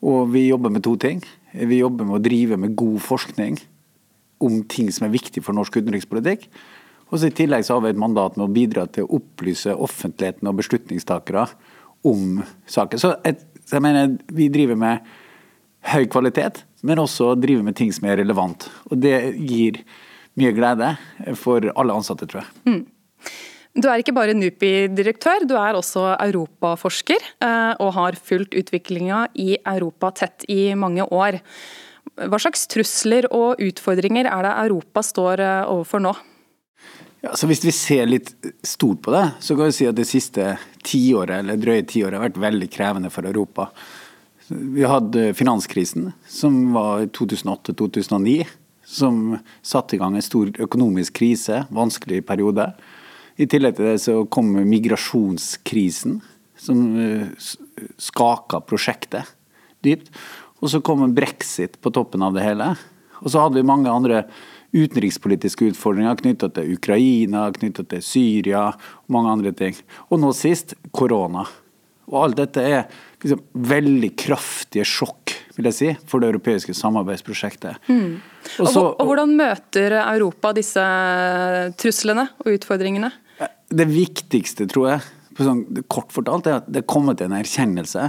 Og 0.00 0.30
vi 0.32 0.48
jobber 0.48 0.72
med 0.72 0.84
to 0.84 0.96
ting. 1.00 1.22
Vi 1.52 1.80
jobber 1.80 2.08
med 2.08 2.20
å 2.20 2.24
drive 2.24 2.58
med 2.60 2.76
god 2.78 3.00
forskning 3.04 3.58
om 4.40 4.62
ting 4.64 4.88
som 4.92 5.06
er 5.06 5.14
viktig 5.14 5.42
for 5.44 5.56
norsk 5.56 5.80
utenrikspolitikk. 5.80 6.46
Og 7.10 7.18
så 7.18 7.28
I 7.28 7.34
tillegg 7.34 7.66
så 7.66 7.76
har 7.76 7.84
vi 7.84 7.92
et 7.92 8.00
mandat 8.00 8.36
med 8.38 8.46
å 8.46 8.54
bidra 8.54 8.86
til 8.88 9.06
å 9.06 9.18
opplyse 9.18 9.74
offentligheten 9.74 10.48
og 10.48 10.60
beslutningstakere 10.60 11.48
om 12.06 12.40
saker. 12.70 13.00
Så, 13.02 13.12
jeg, 13.26 13.40
jeg 13.66 13.84
mener 13.84 14.14
vi 14.32 14.48
driver 14.52 14.78
med 14.78 15.10
høy 15.90 16.06
kvalitet, 16.12 16.62
men 16.86 17.02
også 17.02 17.34
driver 17.40 17.66
med 17.66 17.76
ting 17.76 17.90
som 17.92 18.06
er 18.08 18.20
relevant. 18.22 18.68
Og 18.88 19.00
det 19.02 19.16
gir 19.36 19.82
mye 20.38 20.54
glede 20.56 20.94
for 21.40 21.66
alle 21.74 21.96
ansatte, 21.96 22.28
tror 22.30 22.44
jeg. 22.44 22.52
Mm. 22.70 22.82
Du 23.70 23.86
er 23.86 24.02
ikke 24.02 24.14
bare 24.16 24.34
NUPI-direktør, 24.34 25.44
du 25.46 25.54
er 25.54 25.76
også 25.78 26.08
europaforsker 26.16 27.20
eh, 27.22 27.74
og 27.78 27.92
har 27.94 28.18
fulgt 28.18 28.56
utviklinga 28.58 29.28
i 29.38 29.52
Europa 29.62 30.10
tett 30.24 30.46
i 30.50 30.72
mange 30.74 31.06
år. 31.06 31.38
Hva 32.18 32.40
slags 32.42 32.66
trusler 32.70 33.28
og 33.30 33.62
utfordringer 33.62 34.26
er 34.26 34.48
det 34.48 34.56
Europa 34.64 35.04
står 35.06 35.44
eh, 35.44 35.70
overfor 35.70 36.02
nå? 36.02 36.16
Ja, 37.22 37.36
Hvis 37.36 37.62
vi 37.62 37.72
ser 37.76 38.10
litt 38.10 38.32
stort 38.66 39.04
på 39.04 39.14
det, 39.14 39.26
så 39.44 39.54
kan 39.54 39.68
vi 39.68 39.76
si 39.76 39.86
at 39.86 39.98
det 39.98 40.08
siste 40.08 40.56
tiåret 40.82 41.38
eller 41.38 41.60
drøye 41.60 41.86
tiåret 41.86 42.18
har 42.18 42.26
vært 42.26 42.42
veldig 42.42 42.70
krevende 42.72 43.10
for 43.12 43.28
Europa. 43.28 43.68
Vi 44.50 44.82
hadde 44.82 45.30
finanskrisen, 45.38 46.10
som 46.26 46.72
var 46.74 47.06
2008-2009. 47.14 48.40
Som 48.90 49.36
satte 49.62 49.94
i 49.94 50.00
gang 50.00 50.16
en 50.18 50.24
stor 50.24 50.48
økonomisk 50.58 51.20
krise, 51.20 51.60
vanskelig 51.70 52.24
periode. 52.26 52.72
I 53.40 53.48
tillegg 53.48 53.78
til 53.78 53.88
det 53.88 53.98
så 54.02 54.20
kom 54.28 54.52
migrasjonskrisen, 54.68 56.18
som 56.60 56.80
eh, 57.00 57.28
skaka 57.96 58.60
prosjektet 58.68 59.30
dypt. 59.84 60.10
Og 60.60 60.68
så 60.68 60.82
kom 60.84 61.06
brexit 61.16 61.78
på 61.80 61.92
toppen 61.94 62.24
av 62.26 62.36
det 62.36 62.44
hele. 62.44 62.74
Og 63.22 63.32
så 63.32 63.46
hadde 63.46 63.56
vi 63.56 63.68
mange 63.68 63.88
andre 63.92 64.26
utenrikspolitiske 64.76 65.72
utfordringer 65.72 66.20
knytta 66.20 66.50
til 66.54 66.76
Ukraina, 66.76 67.46
knytta 67.54 67.86
til 67.88 68.04
Syria 68.04 68.66
og 68.68 69.14
mange 69.16 69.32
andre 69.32 69.54
ting. 69.56 69.78
Og 70.12 70.20
nå 70.20 70.34
sist 70.36 70.76
korona. 70.92 71.46
Og 72.10 72.18
alt 72.20 72.42
dette 72.42 72.62
er 72.66 72.84
liksom 73.22 73.40
veldig 73.72 74.12
kraftige 74.20 74.84
sjokk 74.84 75.38
vil 75.60 75.68
jeg 75.68 75.76
si, 75.76 75.88
for 76.08 76.22
det 76.22 76.30
europeiske 76.30 76.74
samarbeidsprosjektet. 76.76 77.80
Mm. 77.90 78.20
Og, 78.62 78.68
så, 78.70 78.84
og, 78.92 79.02
Hvordan 79.08 79.34
møter 79.36 79.96
Europa 80.00 80.54
disse 80.56 80.84
truslene 81.80 82.28
og 82.40 82.54
utfordringene? 82.54 83.10
Det 83.70 83.86
viktigste, 83.86 84.66
tror 84.70 84.88
jeg, 84.88 85.02
sånn, 85.38 85.64
kort 85.92 86.12
fortalt, 86.14 86.48
er 86.50 86.60
at 86.60 86.70
det 86.70 86.82
er 86.82 86.90
kommet 86.90 87.22
en 87.22 87.36
erkjennelse 87.36 88.08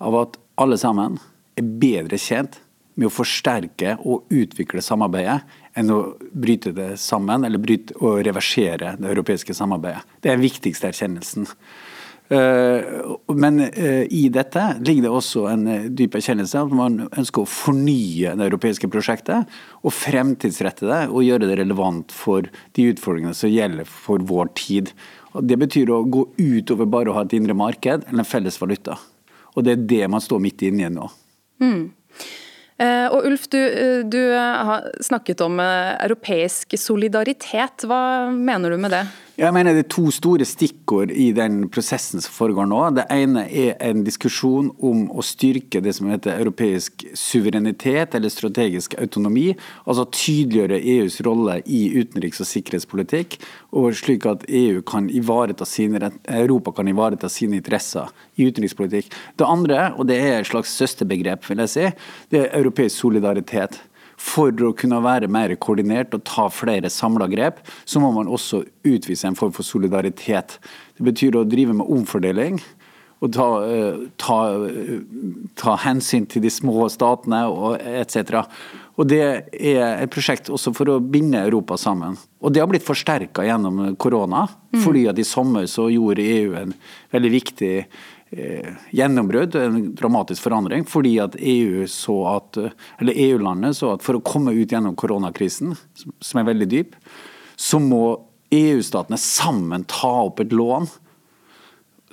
av 0.00 0.18
at 0.20 0.38
alle 0.60 0.78
sammen 0.80 1.18
er 1.58 1.66
bedre 1.82 2.18
tjent 2.20 2.60
med 3.00 3.08
å 3.08 3.14
forsterke 3.14 3.96
og 4.04 4.30
utvikle 4.34 4.82
samarbeidet 4.84 5.40
enn 5.78 5.92
å 5.94 6.00
bryte 6.32 6.72
det 6.76 6.92
sammen 7.00 7.46
eller 7.46 7.62
bryte 7.62 7.96
og 8.00 8.20
reversere 8.26 8.94
det 9.00 9.10
europeiske 9.12 9.54
samarbeidet. 9.56 10.02
Det 10.20 10.30
er 10.30 10.38
den 10.38 10.44
viktigste 10.44 10.90
erkjennelsen. 10.90 11.48
Eh, 12.30 12.82
men 13.34 13.60
eh, 13.60 14.06
i 14.10 14.28
dette 14.30 14.62
ligger 14.86 15.02
det 15.02 15.10
også 15.10 15.48
en 15.50 15.64
eh, 15.66 15.86
dyp 15.90 16.14
erkjennelse 16.14 16.60
at 16.62 16.74
man 16.78 17.00
ønsker 17.08 17.42
å 17.42 17.50
fornye 17.50 18.36
det 18.38 18.46
europeiske 18.46 18.86
prosjektet 18.92 19.50
og 19.82 19.94
fremtidsrette 19.96 20.86
det 20.86 21.00
og 21.08 21.24
gjøre 21.26 21.48
det 21.50 21.56
relevant 21.58 22.14
for 22.14 22.46
de 22.78 22.84
utfordringene 22.92 23.34
som 23.34 23.50
gjelder 23.50 23.88
for 23.90 24.22
vår 24.22 24.52
tid. 24.60 24.92
Det 25.42 25.58
betyr 25.58 25.90
å 25.90 26.04
gå 26.06 26.28
utover 26.38 26.86
bare 26.90 27.10
å 27.10 27.16
ha 27.18 27.24
et 27.26 27.34
indre 27.34 27.56
marked 27.58 28.06
eller 28.06 28.22
en 28.22 28.28
felles 28.28 28.60
valuta. 28.62 28.94
Og 29.56 29.66
det 29.66 29.74
er 29.74 29.88
det 29.90 30.04
man 30.14 30.22
står 30.22 30.44
midt 30.44 30.62
inne 30.68 30.86
i 30.86 30.92
nå. 30.94 31.08
Mm. 31.60 31.88
Og 32.80 33.26
Ulf, 33.28 33.42
du, 33.52 33.58
du, 34.08 34.20
har 34.32 34.86
snakket 35.04 35.42
om 35.44 35.58
europeisk 35.60 36.78
solidaritet. 36.80 37.84
Hva 37.84 38.30
mener 38.32 38.72
du 38.72 38.78
med 38.80 38.94
det? 38.94 39.02
Jeg 39.40 39.54
mener 39.56 39.72
Det 39.72 39.86
er 39.86 39.94
to 39.94 40.10
store 40.12 40.44
stikkord 40.44 41.10
i 41.16 41.30
den 41.32 41.62
prosessen 41.72 42.20
som 42.20 42.34
foregår 42.34 42.66
nå. 42.68 42.80
Det 42.92 43.06
ene 43.08 43.46
er 43.48 43.78
en 43.80 44.02
diskusjon 44.04 44.68
om 44.84 45.06
å 45.16 45.24
styrke 45.24 45.80
det 45.80 45.94
som 45.96 46.10
heter 46.12 46.42
europeisk 46.42 47.06
suverenitet 47.16 48.18
eller 48.18 48.28
strategisk 48.28 48.98
autonomi. 49.00 49.54
Altså 49.86 50.04
tydeliggjøre 50.12 50.82
EUs 50.92 51.16
rolle 51.24 51.56
i 51.64 51.80
utenriks- 52.02 52.44
og 52.44 52.50
sikkerhetspolitikk, 52.52 53.38
og 53.72 53.96
slik 53.96 54.28
at 54.28 54.44
EU 54.44 54.82
kan 54.84 55.08
sine, 55.08 56.12
Europa 56.28 56.76
kan 56.76 56.92
ivareta 56.92 57.32
sine 57.32 57.56
interesser 57.56 58.12
i 58.36 58.44
utenrikspolitikk. 58.44 59.08
Det 59.40 59.48
andre, 59.48 59.94
og 59.96 60.06
det 60.12 60.20
er 60.20 60.40
et 60.42 60.52
slags 60.52 60.76
søsterbegrep, 60.76 61.48
vil 61.48 61.64
jeg 61.64 61.72
si, 61.78 61.88
det 62.28 62.44
er 62.44 62.58
europeisk 62.60 63.06
solidaritet. 63.06 63.80
For 64.20 64.52
å 64.52 64.74
kunne 64.76 65.00
være 65.00 65.30
mer 65.32 65.54
koordinert 65.56 66.12
og 66.16 66.26
ta 66.28 66.48
flere 66.52 66.90
samla 66.92 67.28
grep, 67.32 67.62
så 67.88 68.02
må 68.02 68.10
man 68.12 68.28
også 68.28 68.62
utvise 68.84 69.26
en 69.28 69.38
form 69.38 69.54
for 69.56 69.66
solidaritet. 69.66 70.58
Det 70.98 71.06
betyr 71.06 71.40
å 71.40 71.46
drive 71.48 71.76
med 71.78 71.88
omfordeling 71.88 72.60
og 73.20 73.32
ta, 73.36 73.46
eh, 73.68 74.04
ta, 74.20 74.36
ta 75.60 75.76
hensyn 75.84 76.26
til 76.28 76.44
de 76.44 76.52
små 76.52 76.86
statene 76.92 77.42
og 77.52 77.80
etc. 77.80 78.46
Og 78.96 79.08
Det 79.08 79.20
er 79.52 80.02
et 80.04 80.12
prosjekt 80.12 80.48
også 80.52 80.72
for 80.76 80.88
å 80.88 81.00
binde 81.00 81.40
Europa 81.40 81.76
sammen. 81.76 82.16
Og 82.40 82.52
Det 82.52 82.60
har 82.60 82.68
blitt 82.68 82.84
forsterka 82.84 83.44
gjennom 83.44 83.96
korona. 83.96 84.48
Mm. 84.70 84.84
fordi 84.84 85.08
at 85.10 85.18
I 85.18 85.24
sommer 85.26 85.64
så 85.66 85.88
gjorde 85.90 86.22
EU 86.22 86.54
en 86.54 86.72
veldig 87.10 87.30
viktig 87.32 87.86
gjennombrudd, 88.30 89.54
en 89.58 89.94
dramatisk 89.94 90.42
forandring, 90.42 90.84
fordi 90.86 91.16
at 91.22 91.34
EU 91.38 91.86
så 91.90 92.16
at, 92.36 92.58
eller 93.00 93.16
EU-landet 93.16 93.78
så 93.80 93.94
at 93.96 94.04
for 94.06 94.18
å 94.18 94.24
komme 94.24 94.54
ut 94.54 94.70
gjennom 94.70 94.94
koronakrisen, 94.98 95.74
som 95.94 96.40
er 96.40 96.46
veldig 96.52 96.68
dyp, 96.70 96.98
så 97.58 97.80
må 97.82 98.20
EU-statene 98.54 99.18
sammen 99.18 99.84
ta 99.90 100.12
opp 100.28 100.42
et 100.42 100.54
lån. 100.54 100.86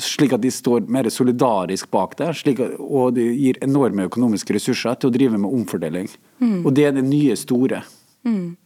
Slik 0.01 0.33
at 0.35 0.43
de 0.43 0.51
står 0.53 0.89
mer 0.93 1.09
solidarisk 1.09 1.89
bak 1.93 2.17
det, 2.19 2.29
at, 2.33 2.63
og 2.77 3.15
det 3.17 3.25
gir 3.37 3.61
enorme 3.65 4.05
økonomiske 4.09 4.57
ressurser 4.57 4.97
til 4.97 5.09
å 5.09 5.15
drive 5.15 5.39
med 5.41 5.53
omfordeling. 5.53 6.09
Mm. 6.41 6.59
Og 6.65 6.73
Det 6.73 6.85
er 6.85 6.97
det 6.97 7.05
nye 7.05 7.37
store. 7.37 7.81
Mm. 8.27 8.57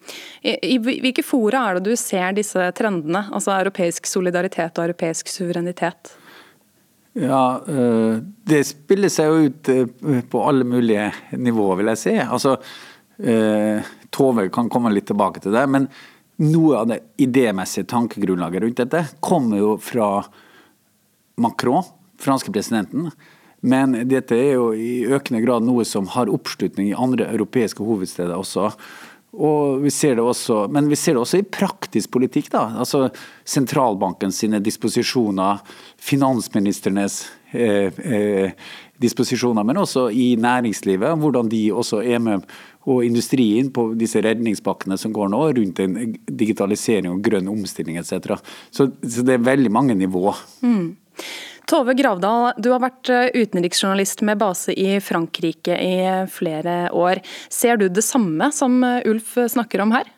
I, 0.41 0.55
I, 0.73 0.77
hvilke 0.81 1.23
fora 1.23 1.67
er 1.69 1.77
det 1.77 1.91
du 1.91 1.99
ser 1.99 2.33
disse 2.35 2.71
trendene, 2.75 3.27
altså 3.31 3.53
europeisk 3.59 4.09
solidaritet 4.09 4.79
og 4.79 4.89
europeisk 4.89 5.31
suverenitet? 5.31 6.15
Ja, 7.13 7.63
eh, 7.67 8.19
Det 8.43 8.63
spiller 8.67 9.11
seg 9.11 9.27
jo 9.27 9.49
ut 9.49 9.69
eh, 9.69 10.21
på 10.31 10.43
alle 10.47 10.67
mulige 10.67 11.09
nivåer, 11.35 11.81
vil 11.81 11.91
jeg 11.91 11.99
si. 11.99 12.15
Altså, 12.21 12.55
eh, 13.19 13.83
Tove 14.11 14.47
kan 14.51 14.69
komme 14.71 14.93
litt 14.93 15.09
tilbake 15.11 15.43
til 15.43 15.55
det. 15.55 15.65
Men 15.71 15.89
noe 16.41 16.79
av 16.79 16.87
det 16.89 17.01
idémessige 17.21 17.89
tankegrunnlaget 17.91 18.63
rundt 18.63 18.81
dette 18.81 19.03
kommer 19.23 19.59
jo 19.59 19.75
fra 19.77 20.23
Macron, 21.41 21.85
franske 22.21 22.51
presidenten. 22.53 23.11
Men 23.61 23.93
dette 24.09 24.35
er 24.35 24.55
jo 24.55 24.71
i 24.73 25.03
økende 25.05 25.43
grad 25.43 25.67
noe 25.67 25.85
som 25.85 26.07
har 26.15 26.31
oppslutning 26.33 26.89
i 26.89 26.97
andre 26.97 27.27
europeiske 27.29 27.85
hovedsteder 27.85 28.33
også. 28.39 28.71
Og 29.31 29.79
vi 29.79 29.91
ser 29.95 30.17
det 30.19 30.23
også, 30.27 30.65
men 30.67 30.89
vi 30.91 30.97
ser 30.99 31.15
det 31.15 31.21
også 31.21 31.39
i 31.39 31.47
praktisk 31.47 32.11
politikk. 32.11 32.49
da, 32.51 32.65
altså 32.83 33.07
Sentralbanken 33.47 34.31
sine 34.35 34.59
disposisjoner, 34.59 35.61
finansministrenes 35.95 37.21
eh, 37.51 37.93
eh, 38.03 38.51
disposisjoner, 38.99 39.63
men 39.63 39.79
også 39.79 40.09
i 40.11 40.35
næringslivet. 40.35 41.15
Hvordan 41.17 41.49
de 41.49 41.63
også 41.71 42.01
er 42.03 42.19
med, 42.19 42.43
og 42.89 43.05
industrien 43.05 43.69
på 43.71 43.91
disse 43.93 44.21
redningspakkene 44.25 44.97
som 44.97 45.13
går 45.13 45.29
nå, 45.31 45.41
rundt 45.53 45.79
en 45.79 46.15
digitalisering 46.25 47.11
og 47.13 47.21
grønn 47.23 47.47
omstilling 47.47 47.99
etc. 48.01 48.41
Så, 48.71 48.89
så 49.03 49.23
det 49.23 49.37
er 49.37 49.45
veldig 49.45 49.71
mange 49.71 49.95
nivåer. 49.95 50.39
Mm. 50.65 50.95
Tove 51.71 51.93
Gravdal, 51.95 52.49
du 52.59 52.67
har 52.73 52.81
vært 52.83 53.07
eh, 53.07 53.29
utenriksjournalist 53.31 54.25
med 54.27 54.41
base 54.41 54.75
i 54.75 54.97
Frankrike 54.99 55.77
i 55.79 55.93
flere 56.27 56.89
år. 56.91 57.21
Ser 57.47 57.79
du 57.79 57.87
det 57.87 58.03
samme 58.03 58.51
som 58.51 58.81
Ulf 58.83 59.37
snakker 59.53 59.85
om 59.85 59.95
her? 59.95 60.09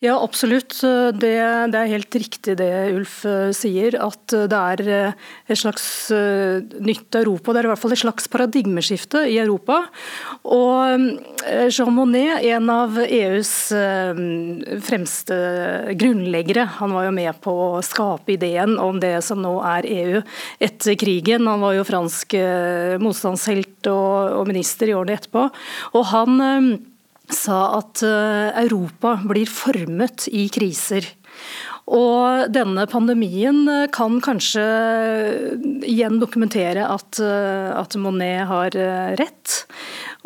Ja, 0.00 0.14
absolutt. 0.24 0.78
Det, 1.20 1.30
det, 1.68 1.76
er 1.76 1.90
helt 1.90 2.16
riktig 2.16 2.54
det 2.56 2.70
Ulf 2.94 3.18
eh, 3.28 3.50
sier. 3.52 3.98
At 4.00 4.32
det 4.32 4.56
er 4.56 4.80
eh, 4.88 5.26
et 5.44 5.60
slags 5.60 5.84
eh, 6.16 6.62
nytt 6.80 7.18
Europa. 7.20 7.52
Det 7.52 7.60
er 7.60 7.68
i 7.68 7.70
hvert 7.74 7.82
fall 7.82 7.92
et 7.92 8.00
slags 8.00 8.30
paradigmeskifte 8.32 9.26
i 9.28 9.36
Europa. 9.42 9.82
Og 10.48 11.04
Jean 11.68 11.92
Monnet, 11.92 12.40
en 12.48 12.72
av 12.72 12.96
EUs 13.02 13.52
fremste 14.86 15.36
grunnleggere, 16.00 16.64
han 16.78 16.96
var 16.96 17.04
jo 17.04 17.14
med 17.18 17.40
på 17.44 17.52
å 17.52 17.84
skape 17.84 18.38
ideen 18.38 18.78
om 18.80 19.02
det 19.02 19.18
som 19.26 19.42
nå 19.44 19.52
er 19.68 19.88
EU 19.88 20.22
etter 20.64 20.96
krigen. 21.00 21.44
Han 21.44 21.60
var 21.60 21.76
jo 21.76 21.84
fransk 21.88 22.38
motstandshelt 23.04 23.92
og 23.92 24.48
minister 24.48 24.88
i 24.88 24.96
årene 24.96 25.20
etterpå. 25.20 25.44
Og 25.92 26.08
han 26.14 26.40
sa 27.34 27.60
at 27.78 28.02
eh, 28.06 28.62
Europa 28.64 29.16
blir 29.28 29.50
formet 29.50 30.28
i 30.32 30.46
kriser. 30.52 31.06
Og 31.90 32.50
denne 32.54 32.86
pandemien 32.90 33.64
eh, 33.70 33.86
kan 33.94 34.20
kanskje 34.22 34.64
igjen 35.86 36.20
dokumentere 36.22 36.86
at, 36.86 37.20
eh, 37.22 37.70
at 37.74 37.96
Monet 37.98 38.46
har 38.50 38.76
rett. 39.20 39.62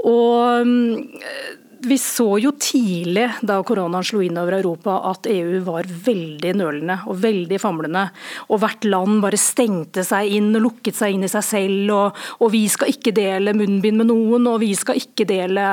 Og 0.05 0.67
mm, 0.67 1.63
vi 1.89 1.99
så 2.01 2.27
jo 2.43 2.53
tidlig 2.61 3.27
da 3.47 3.59
koronaen 3.67 4.05
slo 4.07 4.23
inn 4.25 4.39
over 4.41 4.57
Europa 4.59 4.97
at 5.11 5.29
EU 5.31 5.61
var 5.67 5.89
veldig 5.89 6.53
nølende 6.59 6.97
og 7.11 7.19
veldig 7.23 7.59
famlende. 7.63 8.05
Og 8.49 8.61
hvert 8.63 8.87
land 8.89 9.21
bare 9.25 9.41
stengte 9.41 10.05
seg 10.07 10.33
inn 10.37 10.51
og 10.55 10.65
lukket 10.67 10.99
seg 10.99 11.15
inn 11.17 11.27
i 11.27 11.31
seg 11.31 11.45
selv. 11.47 11.93
Og, 11.95 12.21
og 12.41 12.53
vi 12.55 12.65
skal 12.73 12.93
ikke 12.93 13.15
dele 13.17 13.55
munnbind 13.57 14.01
med 14.03 14.11
noen, 14.11 14.49
og 14.51 14.61
vi 14.63 14.73
skal 14.79 15.01
ikke 15.01 15.27
dele 15.29 15.65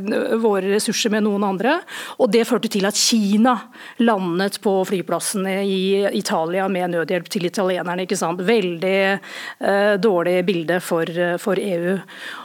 øh, 0.00 0.36
våre 0.42 0.74
ressurser 0.74 1.12
med 1.14 1.26
noen 1.26 1.46
andre. 1.48 1.78
Og 2.18 2.32
det 2.34 2.46
førte 2.48 2.70
til 2.72 2.88
at 2.88 2.98
Kina 2.98 3.56
landet 4.04 4.60
på 4.64 4.76
flyplassen 4.88 5.48
i 5.48 6.04
Italia 6.16 6.68
med 6.72 6.94
nødhjelp 6.94 7.30
til 7.32 7.48
italienerne. 7.50 8.06
ikke 8.06 8.18
sant? 8.20 8.42
Veldig 8.44 8.98
eh, 9.14 9.94
dårlig 10.00 10.38
bilde 10.46 10.80
for, 10.84 11.08
for 11.42 11.60
EU. 11.60 11.98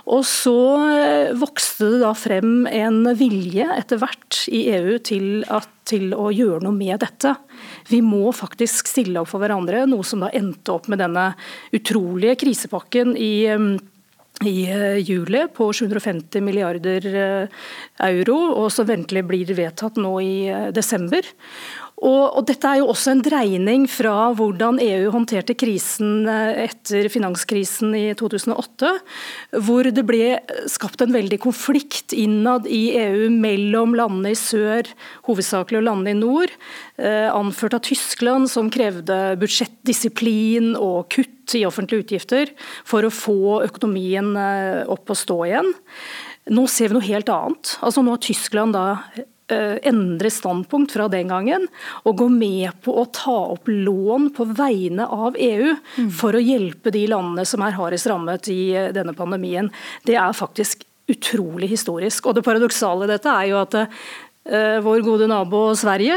Og 0.09 0.25
så 0.25 0.57
øh, 0.89 1.35
vokste 1.39 1.91
det 1.93 2.01
da 2.03 2.13
frem 2.17 2.65
en 2.69 3.03
vilje 3.18 3.66
etter 3.75 4.00
hvert 4.01 4.44
i 4.54 4.63
EU 4.75 4.98
til, 5.06 5.44
at, 5.50 5.70
til, 5.89 6.12
å 6.13 6.30
gjøre 6.34 6.63
noe 6.66 6.75
med 6.75 7.00
dette. 7.01 7.36
Vi 7.89 8.01
må 8.06 8.34
faktisk 8.36 8.89
stille 8.92 9.22
opp 9.22 9.32
for 9.32 9.44
hverandre, 9.44 9.86
noe 9.89 10.06
som 10.06 10.25
da 10.25 10.32
endte 10.36 10.75
opp 10.75 10.89
med 10.92 11.01
denne 11.01 11.32
utrolige 11.75 12.38
krisepakken 12.46 13.16
i 13.18 13.34
i 14.48 14.72
eh, 14.72 14.98
juli 15.04 15.42
på 15.51 15.68
750 15.74 16.44
milliarder 16.44 17.08
eh, 17.12 17.63
euro, 18.08 18.38
og 18.62 18.70
som 18.72 18.88
ventelig 18.88 19.25
blir 19.28 19.51
vedtatt 19.58 20.00
nå 20.00 20.13
i 20.24 20.34
eh, 20.48 20.70
desember. 20.75 21.25
Og, 22.00 22.38
og, 22.38 22.44
Dette 22.48 22.70
er 22.70 22.79
jo 22.79 22.89
også 22.94 23.12
en 23.12 23.24
dreining 23.24 23.86
fra 23.91 24.29
hvordan 24.38 24.79
EU 24.84 25.10
håndterte 25.12 25.56
krisen 25.60 26.27
eh, 26.32 26.63
etter 26.70 27.10
finanskrisen 27.12 27.91
i 27.98 28.06
2008, 28.18 28.91
hvor 29.65 29.89
det 29.91 30.06
ble 30.08 30.38
skapt 30.72 31.03
en 31.03 31.15
veldig 31.15 31.41
konflikt 31.44 32.15
innad 32.15 32.70
i 32.72 32.96
EU 33.01 33.27
mellom 33.34 33.98
landene 34.00 34.32
i 34.32 34.39
sør, 34.39 34.88
hovedsakelig 35.27 35.82
og 35.82 35.88
landene 35.89 36.15
i 36.15 36.20
nord, 36.22 36.53
eh, 37.01 37.27
anført 37.34 37.75
av 37.75 37.84
Tyskland, 37.89 38.48
som 38.51 38.72
krevde 38.72 39.18
budsjettdisiplin 39.41 40.77
og 40.79 41.10
kutt 41.12 41.58
i 41.58 41.65
offentlige 41.68 42.06
utgifter 42.06 42.53
for 42.88 43.03
å 43.03 43.12
få 43.12 43.60
økonomien 43.65 44.32
eh, 44.39 44.86
opp 44.88 45.12
og 45.12 45.20
stå 45.20 45.41
igjen. 45.50 45.74
Nå 46.50 46.63
ser 46.72 46.89
vi 46.89 46.98
noe 46.98 47.10
helt 47.10 47.29
annet. 47.34 47.75
Altså 47.84 48.01
Nå 48.06 48.15
har 48.15 48.24
Tyskland 48.24 48.77
da 48.77 48.86
endre 49.50 50.29
standpunkt 50.34 50.94
fra 50.96 51.08
den 51.12 51.32
gangen 51.32 51.68
og 52.04 52.19
gå 52.21 52.28
med 52.34 52.76
på 52.86 52.93
å 53.02 53.06
ta 53.13 53.38
opp 53.56 53.69
lån 53.71 54.30
på 54.38 54.45
vegne 54.58 55.08
av 55.10 55.38
EU 55.39 55.73
mm. 55.73 56.12
for 56.15 56.38
å 56.38 56.43
hjelpe 56.43 56.93
de 56.93 57.06
landene 57.10 57.45
som 57.47 57.63
er 57.65 57.78
hardest 57.78 58.10
rammet 58.10 58.52
i 58.54 58.62
eh, 58.76 58.91
denne 58.95 59.15
pandemien. 59.17 59.71
Det 60.06 60.17
er 60.19 60.38
faktisk 60.38 60.86
utrolig 61.10 61.71
historisk. 61.71 62.28
Og 62.30 62.38
Det 62.38 62.45
paradoksale 62.45 63.08
i 63.08 63.13
dette 63.15 63.34
er 63.34 63.50
jo 63.50 63.62
at 63.63 63.78
Eh, 63.80 63.88
vår 64.49 65.03
gode 65.05 65.27
nabo 65.29 65.59
Sverige, 65.77 66.15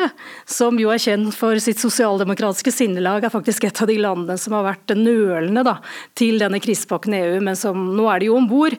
som 0.48 0.78
jo 0.80 0.90
er 0.92 1.00
kjent 1.02 1.34
for 1.36 1.58
sitt 1.62 1.80
sosialdemokratiske 1.82 2.72
sinnelag, 2.72 3.24
er 3.26 3.32
faktisk 3.32 3.66
et 3.68 3.82
av 3.82 3.90
de 3.90 3.98
landene 4.00 4.38
som 4.40 4.54
har 4.56 4.66
vært 4.66 4.94
nølende 4.96 5.64
da, 5.66 5.76
til 6.18 6.40
denne 6.40 6.60
krisepakken 6.62 7.16
i 7.16 7.22
EU. 7.26 7.40
Men 7.44 7.58
som, 7.58 7.90
nå 7.96 8.06
er 8.10 8.22
de 8.22 8.30
jo 8.30 8.38
om 8.38 8.48
bord. 8.48 8.76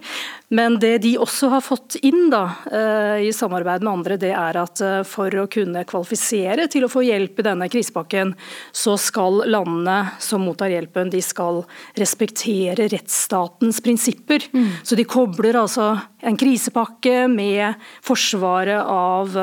Men 0.53 0.77
det 0.81 0.99
de 1.05 1.15
også 1.21 1.49
har 1.53 1.63
fått 1.65 1.97
inn 2.05 2.27
da, 2.33 2.43
eh, 2.69 3.27
i 3.27 3.33
samarbeid 3.33 3.85
med 3.85 3.93
andre, 3.93 4.17
det 4.21 4.33
er 4.37 4.59
at 4.61 4.81
eh, 4.85 4.99
for 5.07 5.33
å 5.41 5.47
kunne 5.51 5.85
kvalifisere 5.89 6.67
til 6.71 6.85
å 6.85 6.91
få 6.91 7.05
hjelp 7.07 7.41
i 7.41 7.47
denne 7.47 7.69
krisepakken, 7.73 8.35
så 8.71 8.95
skal 9.01 9.43
landene 9.49 10.13
som 10.21 10.45
mottar 10.45 10.73
hjelpen, 10.73 11.11
de 11.13 11.21
skal 11.25 11.63
respektere 11.99 12.89
rettsstatens 12.91 13.81
prinsipper. 13.83 14.45
Mm. 14.53 14.69
Så 14.85 14.97
de 14.99 15.07
kobler 15.09 15.57
altså 15.61 15.93
en 16.23 16.37
krisepakke 16.39 17.25
med 17.31 17.81
forsvaret 18.05 18.81
av 18.83 19.33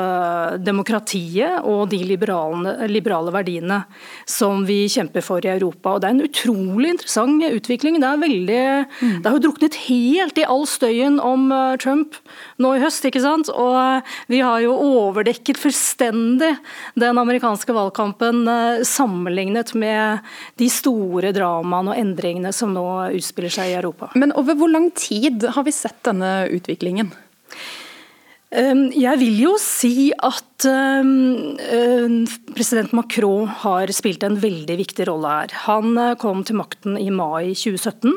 demokratiet 0.61 1.61
og 1.67 1.89
de 1.91 2.01
liberale, 2.05 3.31
verdiene 3.31 3.81
som 4.29 4.65
vi 4.67 4.83
kjemper 4.91 5.23
for 5.25 5.45
i 5.45 5.51
Europa. 5.53 5.95
Og 5.95 6.01
Det 6.01 6.09
er 6.09 6.15
en 6.15 6.25
utrolig 6.27 6.91
interessant 6.95 7.45
utvikling. 7.47 7.99
Det, 8.01 8.07
er 8.09 8.21
veldig, 8.21 8.61
mm. 9.01 9.15
det 9.21 9.29
har 9.29 9.37
jo 9.37 9.43
druknet 9.47 9.79
helt 9.87 10.41
i 10.41 10.47
all 10.47 10.65
støyen 10.69 11.19
om 11.23 11.47
eh, 11.55 11.77
Trump 11.81 12.17
nå 12.61 12.73
i 12.75 12.81
høst. 12.83 13.05
ikke 13.07 13.23
sant? 13.23 13.51
Og 13.53 13.77
eh, 13.79 14.13
vi 14.31 14.41
har 14.43 14.61
jo 14.65 14.75
overdekket 14.75 15.59
fullstendig 15.61 16.53
den 16.99 17.21
amerikanske 17.21 17.73
valgkampen 17.75 18.43
sammenlignet 18.87 19.73
med 19.77 20.21
de 20.59 20.69
store 20.71 21.31
dramaene 21.35 21.93
og 21.93 21.99
endringene 22.01 22.53
som 22.55 22.73
nå 22.75 22.85
utspiller 23.15 23.53
seg 23.53 23.71
i 23.71 23.77
Europa. 23.79 24.11
Men 24.15 24.35
over 24.37 24.57
hvor 24.57 24.71
lang 24.71 24.89
tid 24.95 25.45
har 25.55 25.67
vi 25.67 25.75
sett 25.75 25.99
denne 26.07 26.31
utviklingen? 26.51 27.11
Ehm, 28.51 28.89
jeg 28.91 29.15
vil 29.21 29.37
jo 29.45 29.51
si 29.63 30.09
at 30.11 30.65
ehm, 30.67 31.55
ehm, 31.63 32.15
president 32.51 32.91
Macron 32.91 33.47
har 33.63 33.91
spilt 33.95 34.25
en 34.27 34.35
veldig 34.43 34.75
viktig 34.81 35.07
rolle 35.07 35.31
her. 35.31 35.53
Han 35.69 35.95
eh, 35.95 36.17
kom 36.19 36.43
til 36.43 36.59
makten 36.59 36.97
i 36.99 37.07
mai 37.15 37.53
2017. 37.55 38.11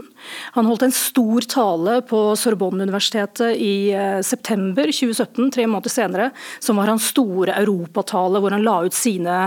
Han 0.57 0.67
holdt 0.67 0.89
en 0.89 0.97
stor 0.97 1.47
tale 1.55 2.01
på 2.11 2.25
Sorbonne-universitetet 2.41 3.55
i 3.63 3.93
eh, 3.95 4.19
september 4.27 4.91
2017, 4.91 5.53
tre 5.55 5.69
måneder 5.71 5.95
senere, 5.95 6.29
som 6.59 6.83
var 6.83 6.91
hans 6.91 7.13
store 7.15 7.55
europatale, 7.63 8.43
hvor 8.43 8.57
han 8.57 8.67
la 8.67 8.81
ut 8.89 8.99
sine 8.99 9.39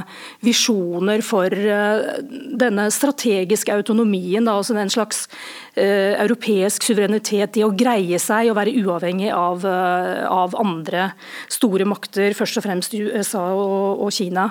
visjoner 0.48 1.26
for 1.26 1.52
eh, 1.52 2.24
denne 2.56 2.88
strategiske 2.96 3.76
autonomien, 3.76 4.48
altså 4.48 4.78
den 4.78 4.94
slags 4.94 5.26
europeisk 5.78 6.88
suverenitet 6.90 7.60
i 7.60 7.66
å 7.66 7.74
greie 7.78 8.20
seg 8.22 8.52
og 8.52 8.58
være 8.58 8.76
uavhengig 8.82 9.30
av, 9.34 9.66
uh, 9.68 10.26
av 10.30 10.56
andre 10.58 11.12
store 11.54 11.88
makter, 11.90 12.36
først 12.38 12.60
og 12.62 12.66
fremst 12.66 12.98
USA 12.98 13.44
og, 13.54 14.06
og 14.06 14.14
Kina. 14.16 14.50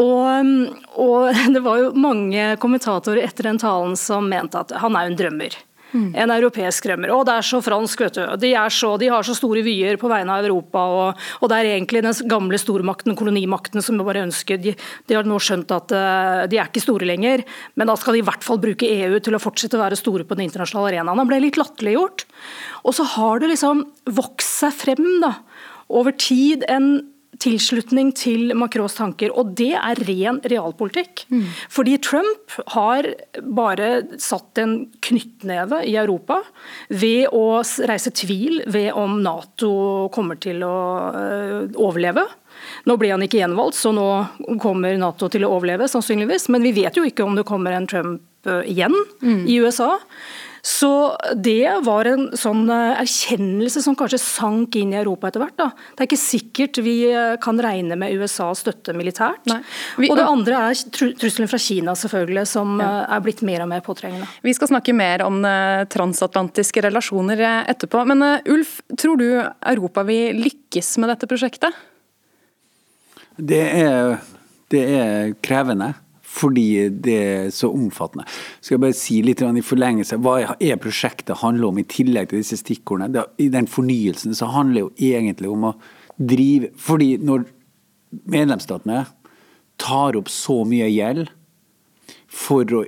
Og, 0.00 0.52
og, 0.96 1.28
det 1.54 1.64
var 1.64 1.82
jo 1.82 1.92
mange 1.98 2.54
kommentatorer 2.62 3.26
etter 3.26 3.50
den 3.50 3.60
talen 3.62 3.98
som 3.98 4.28
mente 4.30 4.60
at 4.60 4.72
han 4.82 4.96
er 4.96 5.10
en 5.10 5.18
drømmer. 5.18 5.56
Mm. 5.92 6.10
En 6.16 6.32
europeisk 6.32 6.86
drømmer. 6.88 7.12
Å, 7.12 7.20
det 7.28 7.34
er 7.36 7.46
så 7.46 7.60
fransk, 7.64 8.02
vet 8.06 8.16
du. 8.16 8.22
De, 8.40 8.52
så, 8.72 8.94
de 9.00 9.10
har 9.12 9.26
så 9.26 9.34
store 9.36 9.62
vyer 9.64 9.98
på 10.00 10.08
vegne 10.10 10.38
av 10.38 10.46
Europa. 10.48 10.84
Og, 10.88 11.24
og, 11.40 11.50
det 11.52 11.58
er 11.58 11.70
egentlig 11.74 12.02
den 12.04 12.16
gamle 12.30 12.60
stormakten, 12.60 13.16
kolonimakten, 13.18 13.84
som 13.84 14.00
bare 14.00 14.24
ønsker 14.26 14.60
de, 14.62 14.74
de, 14.78 15.16
har 15.16 15.28
nå 15.28 15.38
skjønt 15.42 15.74
at 15.76 15.92
uh, 15.92 16.42
de 16.50 16.58
er 16.58 16.70
ikke 16.70 16.84
store 16.84 17.08
lenger, 17.08 17.44
men 17.76 17.90
da 17.90 17.96
skal 18.00 18.16
de 18.16 18.22
i 18.22 18.26
hvert 18.26 18.44
fall 18.46 18.60
bruke 18.62 18.88
EU 18.88 19.20
til 19.22 19.36
å 19.36 19.42
fortsette 19.42 19.78
å 19.78 19.84
være 19.84 20.00
store 20.00 20.26
på 20.28 20.38
den 20.38 20.48
internasjonale 20.48 20.94
arenaen. 20.94 21.20
Han 21.22 21.30
ble 21.30 21.42
litt 21.44 21.60
latterliggjort. 21.60 22.26
Og 22.88 22.96
så 22.96 23.06
har 23.14 23.42
det 23.42 23.52
liksom 23.52 23.84
vokst 24.16 24.62
seg 24.64 24.74
frem 24.74 25.06
da, 25.22 25.36
over 25.92 26.14
tid 26.16 26.64
en 26.72 26.94
tilslutning 27.40 28.10
til 28.16 28.52
Macrons 28.58 28.94
tanker, 28.98 29.32
og 29.38 29.54
det 29.58 29.72
er 29.78 30.00
ren 30.08 30.40
realpolitikk. 30.44 31.24
Mm. 31.32 31.46
Fordi 31.72 31.96
Trump 32.04 32.56
har 32.74 33.08
bare 33.56 33.88
satt 34.20 34.60
en 34.60 34.76
knyttneve 35.04 35.82
i 35.88 35.96
Europa 36.00 36.42
ved 36.92 37.32
å 37.32 37.62
reise 37.88 38.12
tvil 38.14 38.62
ved 38.66 38.92
om 38.98 39.20
Nato 39.24 39.72
kommer 40.14 40.40
til 40.42 40.62
å 40.66 40.76
øh, 41.16 41.72
overleve. 41.80 42.26
Nå 42.86 42.98
ble 43.00 43.14
han 43.14 43.24
ikke 43.24 43.40
gjenvalgt, 43.40 43.80
så 43.80 43.94
nå 43.96 44.06
kommer 44.62 44.96
Nato 45.00 45.30
til 45.32 45.46
å 45.46 45.54
overleve, 45.56 45.88
sannsynligvis. 45.90 46.50
Men 46.52 46.66
vi 46.66 46.76
vet 46.82 46.98
jo 46.98 47.06
ikke 47.08 47.24
om 47.24 47.38
det 47.38 47.48
kommer 47.48 47.74
en 47.76 47.88
Trump 47.90 48.50
øh, 48.50 48.62
igjen 48.68 48.94
mm. 49.24 49.44
i 49.48 49.60
USA. 49.64 49.94
Så 50.62 51.16
det 51.34 51.66
var 51.82 52.06
en 52.06 52.28
sånn 52.38 52.68
eh, 52.70 53.00
erkjennelse 53.02 53.80
som 53.82 53.96
kanskje 53.98 54.20
sank 54.22 54.76
inn 54.78 54.92
i 54.94 54.98
Europa 55.00 55.26
etter 55.26 55.42
hvert. 55.42 55.56
Da. 55.58 55.66
Det 55.74 56.04
er 56.04 56.06
ikke 56.06 56.18
sikkert 56.22 56.78
vi 56.86 56.94
eh, 57.10 57.34
kan 57.42 57.58
regne 57.58 57.96
med 57.98 58.14
USAs 58.14 58.62
støtte 58.62 58.94
militært. 58.94 59.42
Vi, 59.98 60.06
og 60.06 60.20
det 60.20 60.26
andre 60.28 60.60
er 60.68 60.82
trusselen 60.94 61.50
fra 61.50 61.58
Kina, 61.58 61.96
selvfølgelig, 61.98 62.46
som 62.52 62.76
ja. 62.78 62.92
Eh, 62.92 63.16
er 63.16 63.24
blitt 63.26 63.42
mer 63.46 63.64
og 63.64 63.72
mer 63.72 63.82
påtrengende. 63.82 64.28
Vi 64.46 64.54
skal 64.54 64.70
snakke 64.70 64.94
mer 64.94 65.26
om 65.26 65.40
transatlantiske 65.90 66.86
relasjoner 66.86 67.42
etterpå. 67.66 68.04
Men 68.12 68.22
Ulf, 68.54 68.78
tror 68.94 69.18
du 69.18 69.26
Europa 69.42 70.06
vil 70.06 70.38
lykkes 70.44 70.94
med 71.02 71.10
dette 71.10 71.26
prosjektet? 71.26 71.74
Det 73.34 73.64
er, 73.82 74.14
det 74.70 74.86
er 74.94 75.34
krevende 75.42 75.90
fordi 76.32 76.66
det 77.04 77.16
er 77.22 77.50
så 77.52 77.68
omfattende. 77.72 78.24
Skal 78.60 78.76
jeg 78.76 78.84
bare 78.86 78.96
si 78.96 79.18
litt 79.24 79.42
i 79.42 79.64
forlengelse, 79.64 80.16
Hva 80.22 80.56
er 80.56 80.80
prosjektet 80.80 81.42
handler 81.42 81.68
om, 81.68 81.78
i 81.78 81.84
tillegg 81.88 82.30
til 82.30 82.40
disse 82.40 82.56
stikkordene? 82.60 83.26
I 83.38 83.48
den 83.52 83.68
fornyelsen 83.68 84.34
så 84.34 84.48
handler 84.52 84.74
det 84.74 84.84
jo 84.86 85.12
egentlig 85.12 85.50
om 85.52 85.68
å 85.70 85.74
drive 86.22 86.70
Fordi 86.76 87.16
når 87.18 87.46
medlemsstatene 88.28 89.06
tar 89.80 90.16
opp 90.16 90.28
så 90.30 90.62
mye 90.68 90.88
gjeld 90.92 91.30
for 92.32 92.68
å 92.76 92.82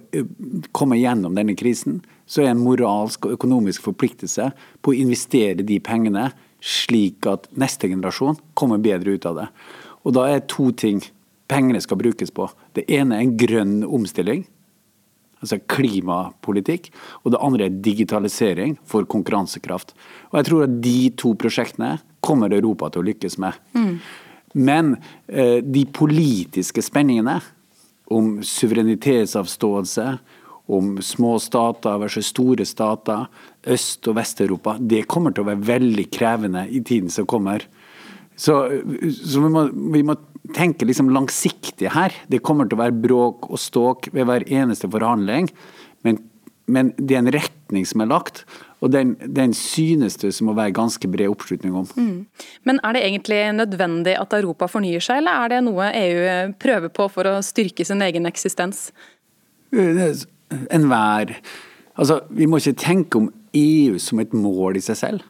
komme 0.73 0.99
gjennom 1.01 1.35
denne 1.37 1.57
krisen, 1.57 2.03
så 2.27 2.45
er 2.45 2.53
en 2.53 2.63
moralsk 2.65 3.27
og 3.27 3.37
økonomisk 3.37 3.85
forpliktelse 3.85 4.51
på 4.81 4.93
å 4.93 4.97
investere 4.97 5.65
de 5.67 5.81
pengene 5.85 6.31
slik 6.65 7.27
at 7.29 7.51
neste 7.61 7.91
generasjon 7.91 8.39
kommer 8.57 8.81
bedre 8.81 9.17
ut 9.17 9.27
av 9.29 9.41
det. 9.41 9.49
Og 10.05 10.17
da 10.17 10.29
er 10.31 10.47
to 10.49 10.71
ting 10.77 11.03
pengene 11.51 11.83
skal 11.85 12.01
brukes 12.01 12.33
på. 12.33 12.49
Det 12.75 12.85
ene 12.91 13.17
er 13.17 13.25
en 13.25 13.37
grønn 13.39 13.79
omstilling, 13.87 14.45
altså 15.41 15.61
klimapolitikk. 15.71 16.91
Og 17.23 17.35
det 17.35 17.43
andre 17.45 17.69
er 17.69 17.81
digitalisering 17.85 18.77
for 18.89 19.07
konkurransekraft. 19.11 19.95
Og 20.33 20.41
jeg 20.41 20.51
tror 20.51 20.67
at 20.67 20.79
de 20.85 20.99
to 21.21 21.35
prosjektene 21.39 21.97
kommer 22.25 22.53
Europa 22.55 22.91
til 22.91 23.05
å 23.05 23.09
lykkes 23.11 23.39
med. 23.43 23.59
Mm. 23.77 23.99
Men 24.55 24.95
eh, 25.27 25.59
de 25.63 25.85
politiske 25.91 26.83
spenningene 26.85 27.41
om 28.15 28.39
suverenitetsavståelse, 28.45 30.19
om 30.67 30.95
små 31.03 31.37
stater 31.43 31.99
versus 32.01 32.31
store 32.33 32.65
stater, 32.65 33.27
Øst- 33.67 34.09
og 34.09 34.17
Vest-Europa, 34.17 34.77
det 34.81 35.07
kommer 35.09 35.33
til 35.33 35.45
å 35.45 35.51
være 35.51 35.67
veldig 35.67 36.07
krevende 36.13 36.67
i 36.69 36.81
tiden 36.85 37.11
som 37.13 37.27
kommer. 37.29 37.65
Så, 38.37 38.57
så 39.15 39.43
vi, 39.45 39.51
må, 39.53 39.65
vi 39.95 40.03
må 40.07 40.17
tenke 40.57 40.87
liksom 40.89 41.11
langsiktig 41.15 41.93
her. 41.95 42.15
Det 42.29 42.43
kommer 42.45 42.69
til 42.69 42.79
å 42.79 42.83
være 42.85 43.03
bråk 43.05 43.49
og 43.51 43.61
ståk 43.61 44.11
ved 44.15 44.29
hver 44.29 44.47
eneste 44.51 44.91
forhandling. 44.91 45.49
Men, 46.07 46.21
men 46.67 46.93
det 46.99 47.17
er 47.17 47.23
en 47.23 47.35
retning 47.35 47.87
som 47.89 48.05
er 48.05 48.11
lagt, 48.11 48.43
og 48.85 48.93
den, 48.93 49.15
den 49.33 49.55
synes 49.57 50.19
det 50.21 50.35
som 50.37 50.51
å 50.53 50.57
være 50.57 50.75
ganske 50.77 51.09
bred 51.09 51.33
oppslutning 51.33 51.77
om. 51.79 51.87
Mm. 51.97 52.49
Men 52.69 52.81
er 52.85 52.97
det 52.97 53.05
egentlig 53.07 53.41
nødvendig 53.57 54.17
at 54.21 54.37
Europa 54.37 54.69
fornyer 54.69 55.05
seg, 55.05 55.23
eller 55.23 55.45
er 55.45 55.55
det 55.55 55.61
noe 55.65 55.89
EU 55.97 56.57
prøver 56.61 56.93
på 56.93 57.09
for 57.13 57.31
å 57.31 57.39
styrke 57.45 57.87
sin 57.89 58.05
egen 58.05 58.29
eksistens? 58.29 58.91
Enhver 59.73 61.39
Altså, 61.95 62.25
vi 62.35 62.47
må 62.51 62.59
ikke 62.59 62.75
tenke 62.75 63.21
om 63.21 63.29
EU 63.55 63.99
som 64.03 64.19
et 64.19 64.33
mål 64.35 64.81
i 64.81 64.83
seg 64.83 64.97
selv. 64.99 65.27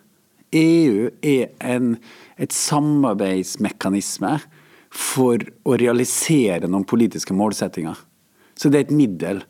EU 0.57 1.11
er 1.21 1.51
en, 1.61 1.97
et 2.41 2.55
samarbeidsmekanisme 2.55 4.39
for 4.95 5.43
å 5.67 5.77
realisere 5.79 6.69
noen 6.71 6.87
politiske 6.87 7.35
målsettinger. 7.35 7.99
Så 8.55 8.71
det 8.71 8.79
er 8.79 8.87
et 8.87 8.97
middel. 8.97 9.45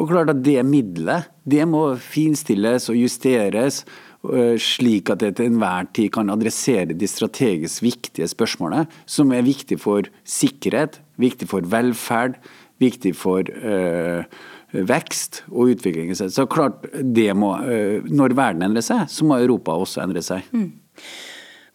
Og 0.00 0.08
klart 0.08 0.32
at 0.32 0.42
Det 0.44 0.62
middelet 0.64 1.28
det 1.44 1.64
må 1.68 1.96
finstilles 2.00 2.88
og 2.88 2.96
justeres 2.96 3.82
øh, 4.24 4.56
slik 4.56 5.10
at 5.10 5.20
det 5.20 5.36
til 5.36 5.50
enhver 5.50 5.88
tid 5.92 6.12
kan 6.14 6.30
adressere 6.30 6.94
de 6.94 7.08
strategisk 7.08 7.82
viktige 7.82 8.28
spørsmålene, 8.30 8.86
som 9.06 9.32
er 9.32 9.42
viktige 9.42 9.80
for 9.82 10.08
sikkerhet, 10.24 11.00
viktig 11.18 11.48
for 11.50 11.66
velferd, 11.66 12.38
viktig 12.80 13.14
for 13.16 13.42
øh, 13.42 14.24
vekst 14.72 15.42
og 15.50 15.74
utvikling. 15.74 16.14
Så 16.16 16.46
klart, 16.46 16.86
det 16.92 17.36
må, 17.36 17.56
øh, 17.60 18.04
Når 18.08 18.34
verden 18.34 18.62
endrer 18.62 18.82
seg, 18.82 19.08
så 19.08 19.24
må 19.24 19.36
Europa 19.38 19.72
også 19.76 20.02
endre 20.06 20.22
seg. 20.22 20.46
Mm. 20.52 20.72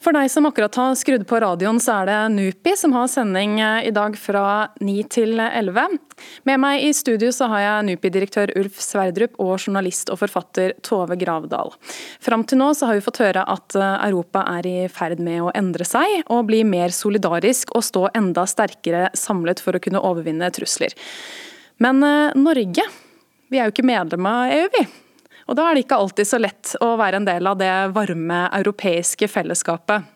For 0.08 0.16
deg 0.16 0.30
som 0.32 0.46
akkurat 0.48 0.76
har 0.80 0.94
skrudd 0.96 1.26
på 1.28 1.40
radioen, 1.44 1.82
så 1.84 1.98
er 2.00 2.06
det 2.08 2.18
NUPI 2.32 2.78
som 2.80 2.94
har 2.96 3.10
sending 3.12 3.58
eh, 3.60 3.90
i 3.90 3.92
dag 3.92 4.14
fra 4.16 4.70
9 4.80 4.94
til 5.12 5.34
11. 5.36 5.98
Med 6.48 6.62
meg 6.64 6.86
i 6.86 6.94
studio 6.96 7.28
så 7.36 7.50
har 7.52 7.60
jeg 7.60 7.88
NUPI-direktør 7.90 8.54
Ulf 8.56 8.78
Sverdrup 8.80 9.36
og 9.44 9.58
journalist 9.58 10.08
og 10.14 10.22
forfatter 10.22 10.78
Tove 10.80 11.18
Gravdal. 11.20 11.74
Fram 12.24 12.46
til 12.48 12.62
nå 12.62 12.70
så 12.72 12.88
har 12.88 12.96
vi 12.96 13.04
fått 13.04 13.20
høre 13.20 13.44
at 13.52 13.76
eh, 13.76 14.06
Europa 14.06 14.46
er 14.54 14.70
i 14.70 14.78
ferd 14.88 15.20
med 15.20 15.42
å 15.44 15.52
endre 15.52 15.84
seg 15.90 16.22
og 16.24 16.46
bli 16.48 16.62
mer 16.64 16.96
solidarisk 16.96 17.76
og 17.76 17.84
stå 17.90 18.06
enda 18.16 18.46
sterkere 18.48 19.10
samlet 19.12 19.60
for 19.60 19.76
å 19.76 19.82
kunne 19.84 20.06
overvinne 20.08 20.48
trusler. 20.56 20.96
Men 21.84 22.00
eh, 22.08 22.40
Norge, 22.40 22.88
vi 23.52 23.60
er 23.60 23.68
jo 23.68 23.76
ikke 23.76 23.90
medlem 23.92 24.32
av 24.32 24.56
EU, 24.56 24.72
vi. 24.78 24.86
Og 25.48 25.56
da 25.56 25.68
er 25.68 25.78
det 25.78 25.86
ikke 25.86 26.00
alltid 26.02 26.28
så 26.28 26.40
lett 26.42 26.76
å 26.84 26.94
være 27.00 27.22
en 27.22 27.28
del 27.28 27.48
av 27.48 27.58
det 27.60 27.72
varme 27.96 28.46
europeiske 28.60 29.30
fellesskapet. 29.32 30.14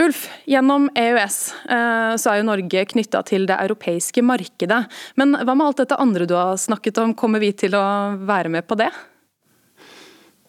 Ulf, 0.00 0.28
gjennom 0.48 0.88
EØS 0.96 1.38
eh, 1.68 2.14
så 2.16 2.30
er 2.30 2.40
jo 2.40 2.48
Norge 2.48 2.84
knytta 2.92 3.20
til 3.28 3.44
det 3.48 3.58
europeiske 3.60 4.22
markedet. 4.24 4.84
Men 5.20 5.34
hva 5.36 5.52
med 5.52 5.66
alt 5.66 5.82
dette 5.82 5.98
andre 6.00 6.28
du 6.28 6.36
har 6.38 6.56
snakket 6.60 7.00
om, 7.02 7.12
kommer 7.12 7.42
vi 7.42 7.52
til 7.52 7.76
å 7.76 7.84
være 8.28 8.52
med 8.52 8.68
på 8.68 8.78
det? 8.80 8.88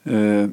Uh, 0.07 0.47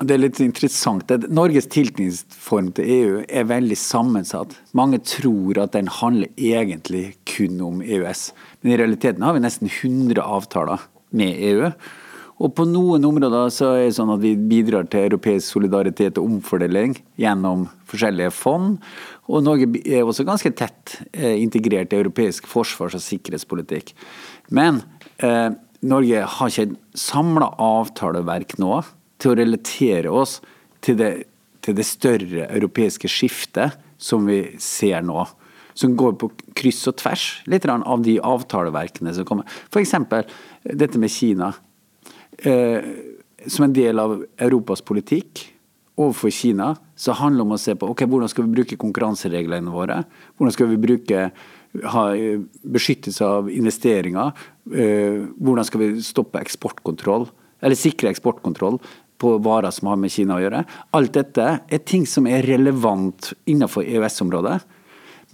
det 0.00 0.14
er 0.14 0.22
litt 0.22 0.40
interessant. 0.40 1.10
Norges 1.28 1.68
tilknytningsform 1.74 2.70
til 2.78 2.92
EU 2.94 3.20
er 3.28 3.48
veldig 3.50 3.76
sammensatt. 3.76 4.56
Mange 4.78 5.02
tror 5.04 5.60
at 5.66 5.76
den 5.76 5.90
handler 5.98 6.32
egentlig 6.38 7.18
kun 7.28 7.60
om 7.64 7.82
EØS, 7.84 8.30
men 8.62 8.72
i 8.72 8.80
realiteten 8.80 9.26
har 9.26 9.36
vi 9.36 9.44
nesten 9.44 9.68
100 9.68 10.22
avtaler 10.22 10.86
med 11.10 11.40
EU. 11.50 11.70
Og 12.38 12.52
på 12.54 12.64
noen 12.70 13.02
områder 13.08 13.50
så 13.50 13.72
er 13.74 13.88
det 13.88 13.96
sånn 13.96 14.12
at 14.14 14.22
vi 14.22 14.36
bidrar 14.38 14.86
til 14.90 15.08
europeisk 15.08 15.56
solidaritet 15.56 16.20
og 16.20 16.28
omfordeling 16.36 16.94
gjennom 17.18 17.66
forskjellige 17.90 18.30
fond. 18.34 18.76
Og 19.26 19.42
Norge 19.46 19.66
er 19.82 20.06
også 20.06 20.26
ganske 20.26 20.52
tett 20.56 21.00
eh, 21.10 21.34
integrert 21.42 21.92
i 21.92 21.98
europeisk 21.98 22.46
forsvars- 22.50 22.94
og 22.94 23.02
sikkerhetspolitikk. 23.02 23.90
Men 24.54 24.84
eh, 25.18 25.50
Norge 25.82 26.22
har 26.36 26.52
ikke 26.52 26.68
et 26.68 26.78
samla 26.98 27.50
avtaleverk 27.62 28.54
nå 28.62 28.84
til 29.18 29.32
å 29.32 29.40
relatere 29.40 30.14
oss 30.14 30.38
til 30.86 30.98
det, 31.00 31.12
til 31.66 31.74
det 31.74 31.86
større 31.90 32.46
europeiske 32.46 33.10
skiftet 33.10 33.74
som 33.98 34.30
vi 34.30 34.44
ser 34.62 35.02
nå 35.02 35.26
som 35.78 35.94
går 35.98 36.16
på 36.18 36.30
kryss 36.58 36.80
og 36.90 36.96
tvers 36.98 37.24
litt 37.50 37.66
av 37.70 38.02
de 38.02 38.16
avtaleverkene 38.18 39.12
som 39.14 39.26
kommer. 39.28 39.46
F.eks. 39.70 39.94
dette 40.74 41.00
med 41.00 41.12
Kina. 41.12 41.52
Eh, 42.38 42.82
som 43.46 43.68
en 43.68 43.76
del 43.76 43.98
av 44.02 44.18
Europas 44.38 44.82
politikk 44.82 45.46
overfor 45.98 46.30
Kina, 46.30 46.74
så 46.98 47.14
handler 47.18 47.42
det 47.42 47.46
om 47.46 47.54
å 47.56 47.60
se 47.62 47.74
på 47.78 47.88
ok, 47.90 48.04
hvordan 48.06 48.30
skal 48.30 48.46
vi 48.46 48.58
bruke 48.58 48.78
konkurransereglene 48.78 49.72
våre. 49.72 50.02
Hvordan 50.36 50.54
skal 50.54 50.70
vi 50.70 50.82
bruke 50.82 51.30
ha 51.92 52.04
beskyttelse 52.62 53.24
av 53.24 53.50
investeringer. 53.52 54.32
Eh, 54.72 55.26
hvordan 55.36 55.66
skal 55.66 55.82
vi 55.82 55.90
stoppe 56.04 56.40
eksportkontroll, 56.40 57.28
eller 57.60 57.78
sikre 57.78 58.10
eksportkontroll 58.12 58.78
på 59.18 59.34
varer 59.42 59.74
som 59.74 59.90
har 59.90 59.98
med 59.98 60.12
Kina 60.14 60.38
å 60.38 60.42
gjøre. 60.42 60.64
Alt 60.94 61.16
dette 61.16 61.46
er 61.58 61.84
ting 61.84 62.06
som 62.06 62.26
er 62.30 62.46
relevant 62.46 63.32
innenfor 63.50 63.86
EØS-området. 63.86 64.60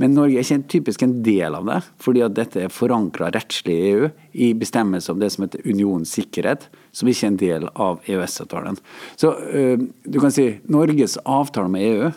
Men 0.03 0.17
Norge 0.17 0.41
er 0.41 0.43
ikke 0.43 0.71
typisk 0.73 1.05
en 1.07 1.21
del 1.23 1.55
av 1.55 1.69
det, 1.69 1.77
fordi 2.03 2.23
at 2.27 2.35
dette 2.35 2.65
er 2.65 2.73
forankra 2.73 3.29
rettslig 3.35 3.75
i 3.77 3.91
EU 3.93 4.09
i 4.33 4.49
bestemmelse 4.59 5.13
om 5.13 5.21
det 5.23 5.31
som 5.31 5.45
heter 5.45 5.63
unionens 5.69 6.15
sikkerhet, 6.17 6.67
som 6.91 7.11
ikke 7.11 7.27
er 7.27 7.31
en 7.31 7.43
del 7.43 7.69
av 7.71 8.01
EØS-avtalen. 8.11 8.81
Så 9.21 9.31
uh, 9.31 9.79
du 9.79 10.19
kan 10.23 10.35
si 10.35 10.49
Norges 10.67 11.15
avtale 11.23 11.71
med 11.71 11.87
EU 11.93 12.11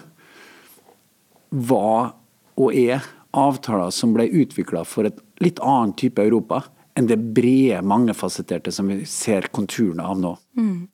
var 1.69 2.15
og 2.57 2.73
er 2.73 3.05
avtaler 3.37 3.93
som 3.93 4.15
ble 4.15 4.25
utvikla 4.25 4.81
for 4.87 5.07
et 5.07 5.21
litt 5.43 5.61
annen 5.61 5.93
type 5.99 6.23
Europa 6.23 6.63
enn 6.97 7.05
det 7.05 7.19
brede, 7.37 7.83
mangefasetterte 7.85 8.71
som 8.73 8.89
vi 8.89 9.03
ser 9.05 9.51
konturene 9.53 10.01
av 10.01 10.17
nå. 10.17 10.33
Mm. 10.57 10.87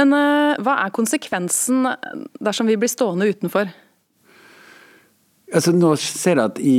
Men 0.00 0.16
uh, 0.16 0.56
hva 0.64 0.78
er 0.80 0.94
konsekvensen 0.96 1.84
dersom 2.40 2.70
vi 2.72 2.78
blir 2.80 2.88
stående 2.88 3.28
utenfor? 3.28 3.68
Altså, 5.52 5.74
nå 5.76 5.90
ser 6.00 6.38
jeg 6.38 6.48
at 6.48 6.58
i 6.64 6.76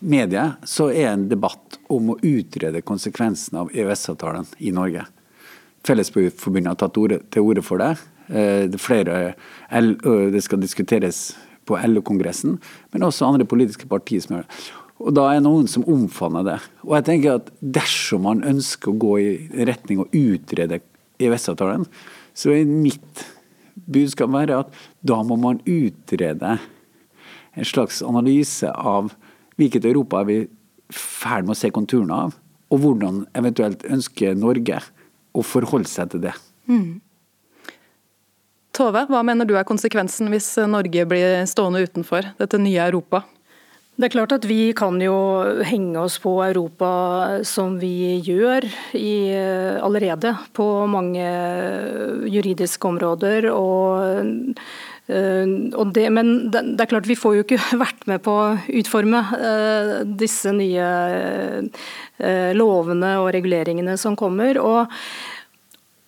media 0.00 0.54
så 0.64 0.86
er 0.88 1.10
en 1.10 1.26
debatt 1.28 1.76
om 1.92 2.14
å 2.14 2.18
utrede 2.24 2.80
konsekvensene 2.86 3.60
av 3.60 3.72
EØS-avtalen 3.74 4.46
i 4.64 4.72
Norge. 4.72 5.04
Fellesforbundet 5.84 6.70
har 6.70 6.78
tatt 6.80 7.00
ordet, 7.02 7.20
til 7.34 7.44
orde 7.44 7.64
for 7.66 7.82
det. 7.84 7.90
Eh, 8.32 8.64
det, 8.72 8.80
flere, 8.80 9.34
det 9.68 10.42
skal 10.46 10.62
diskuteres 10.62 11.34
på 11.68 11.76
LO-kongressen, 11.76 12.56
men 12.92 13.04
også 13.04 13.28
andre 13.28 13.44
politiske 13.48 13.88
partier 13.90 14.24
som 14.24 14.38
gjør 14.38 14.48
det. 14.48 14.62
Og 15.04 15.12
da 15.18 15.26
er 15.28 15.44
noen 15.44 15.68
som 15.68 15.84
omfavner 15.90 16.46
det. 16.46 16.58
Og 16.86 16.94
jeg 16.96 17.06
tenker 17.10 17.40
at 17.42 17.50
dersom 17.60 18.24
man 18.24 18.44
ønsker 18.46 18.92
å 18.92 19.00
gå 19.04 19.16
i 19.20 19.66
retning 19.68 20.00
å 20.00 20.08
utrede 20.08 20.80
EØS-avtalen, 21.20 21.84
så 22.32 22.54
er 22.54 22.64
mitt 22.70 23.26
budskap 23.84 24.32
være 24.32 24.62
at 24.64 24.72
da 25.04 25.18
må 25.26 25.36
man 25.36 25.60
utrede 25.68 26.56
en 27.54 27.68
slags 27.68 28.02
analyse 28.02 28.70
av 28.70 29.12
hvilket 29.58 29.86
Europa 29.86 30.22
er 30.22 30.28
vi 30.28 30.38
i 30.42 30.48
ferd 30.94 31.46
med 31.46 31.54
å 31.54 31.58
se 31.58 31.70
konturene 31.74 32.16
av, 32.26 32.34
og 32.72 32.82
hvordan 32.82 33.24
eventuelt 33.38 33.84
ønsker 33.86 34.36
Norge 34.38 34.80
å 35.34 35.42
forholde 35.46 35.90
seg 35.90 36.12
til 36.12 36.24
det. 36.26 36.34
Mm. 36.70 37.00
Tove, 38.74 39.04
hva 39.06 39.22
mener 39.26 39.46
du 39.46 39.54
er 39.54 39.66
konsekvensen 39.66 40.32
hvis 40.32 40.56
Norge 40.66 41.06
blir 41.06 41.44
stående 41.46 41.84
utenfor 41.86 42.34
dette 42.40 42.58
nye 42.58 42.82
Europa? 42.88 43.22
Det 43.94 44.08
er 44.08 44.10
klart 44.16 44.32
at 44.34 44.46
Vi 44.50 44.72
kan 44.74 44.98
jo 44.98 45.14
henge 45.62 46.00
oss 46.02 46.16
på 46.18 46.32
Europa 46.42 47.44
som 47.46 47.76
vi 47.78 48.18
gjør 48.26 48.66
i, 48.98 49.30
allerede 49.78 50.34
på 50.52 50.66
mange 50.90 51.22
juridiske 52.26 52.90
områder. 52.90 53.46
og 53.54 54.58
det, 55.06 56.06
men 56.16 56.30
det, 56.48 56.80
er 56.80 56.88
klart 56.88 57.08
vi 57.08 57.16
får 57.18 57.36
jo 57.36 57.44
ikke 57.44 57.60
vært 57.84 58.06
med 58.08 58.22
på 58.24 58.32
å 58.40 58.56
utforme 58.80 59.20
uh, 59.36 59.92
disse 60.08 60.52
nye 60.56 60.86
uh, 61.66 62.50
lovene 62.56 63.16
og 63.20 63.32
reguleringene 63.36 63.98
som 64.00 64.16
kommer. 64.16 64.60
og 64.62 64.92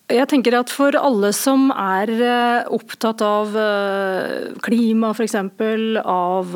jeg 0.07 0.27
tenker 0.31 0.55
at 0.55 0.71
For 0.71 0.95
alle 0.95 1.33
som 1.35 1.67
er 1.73 2.11
eh, 2.15 2.69
opptatt 2.71 3.19
av 3.25 3.55
eh, 3.59 4.53
klima 4.63 5.11
f.eks., 5.11 5.35
av 6.07 6.55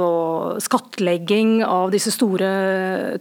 skattlegging 0.64 1.60
av 1.66 1.92
disse 1.92 2.14
store 2.16 2.52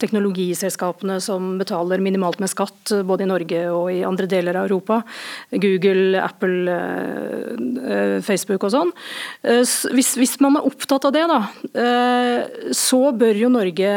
teknologiselskapene 0.01 1.19
som 1.23 1.57
betaler 1.59 2.03
minimalt 2.05 2.39
med 2.43 2.53
skatt 2.53 2.95
både 3.07 3.27
i 3.27 3.31
Norge 3.31 3.65
og 3.75 3.91
i 3.91 4.05
andre 4.07 4.29
deler 4.31 4.61
av 4.61 4.71
Europa, 4.71 5.01
Google, 5.51 6.23
Apple, 6.23 6.79
eh, 6.79 8.19
Facebook 8.23 8.69
og 8.69 8.75
sånn. 8.75 8.95
Hvis 9.43 10.37
man 10.43 10.61
er 10.61 10.69
opptatt 10.69 11.09
av 11.09 11.17
det, 11.17 11.27
da, 11.31 11.41
så 12.77 13.01
bør 13.17 13.41
jo 13.41 13.51
Norge 13.53 13.95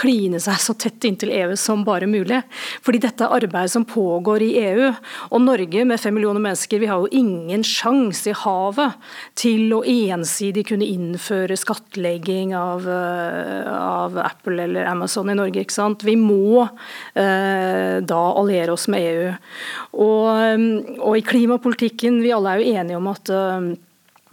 kline 0.00 0.40
seg 0.42 0.60
så 0.62 0.74
tett 0.78 1.04
inntil 1.06 1.32
EU 1.34 1.56
som 1.58 1.84
bare 1.86 2.08
mulig. 2.10 2.40
Fordi 2.84 3.00
dette 3.02 3.26
er 3.26 3.36
arbeid 3.38 3.72
som 3.72 3.86
pågår 3.88 4.44
i 4.46 4.50
EU. 4.62 4.90
Og 5.30 5.42
Norge 5.44 5.84
med 5.88 6.00
fem 6.00 6.14
millioner 6.16 6.42
mennesker, 6.42 6.80
vi 6.82 6.90
har 6.90 7.02
jo 7.02 7.10
ingen 7.12 7.64
sjanse 7.66 8.32
i 8.32 8.36
havet 8.44 8.98
til 9.38 9.72
å 9.76 9.82
ensidig 9.84 10.66
kunne 10.70 10.88
innføre 10.88 11.56
skattlegging 11.58 12.54
av, 12.56 12.88
eh, 12.88 13.70
av 13.70 14.18
Apple 14.18 14.62
eller 14.64 14.90
Amazon 14.90 15.30
i 15.30 15.38
Norge. 15.38 15.60
ikke 15.60 15.72
sant? 15.72 16.04
Vi 16.04 16.16
må 16.16 16.68
eh, 17.14 18.00
da 18.00 18.22
alliere 18.34 18.72
oss 18.72 18.88
med 18.88 19.00
EU. 19.00 19.32
Og, 19.92 20.28
eh, 20.38 20.98
og, 20.98 21.16
i 21.18 21.26
klimapolitikken, 21.26 22.22
vi 22.22 22.32
alle 22.34 22.54
er 22.54 22.62
jo 22.62 22.78
enige 22.80 23.00
om 23.00 23.10
at 23.12 23.30
eh, 23.30 23.74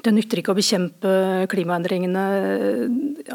det 0.01 0.13
nytter 0.15 0.41
ikke 0.41 0.53
å 0.53 0.57
bekjempe 0.57 1.13
klimaendringene 1.51 2.25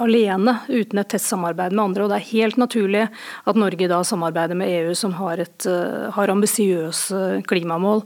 alene 0.02 0.59
uten 0.68 1.00
et 1.00 1.11
tett 1.14 1.22
samarbeid 1.22 1.74
med 1.74 1.85
andre. 1.85 2.05
og 2.05 2.11
Det 2.11 2.18
er 2.18 2.31
helt 2.33 2.61
naturlig 2.61 3.07
at 3.46 3.59
Norge 3.59 3.88
da 3.90 4.02
samarbeider 4.07 4.59
med 4.59 4.72
EU, 4.72 4.94
som 4.94 5.14
har, 5.20 5.38
et, 5.38 5.66
eh, 5.66 6.11
har 6.11 6.33
ambisiøse 6.33 7.42
klimamål. 7.46 8.05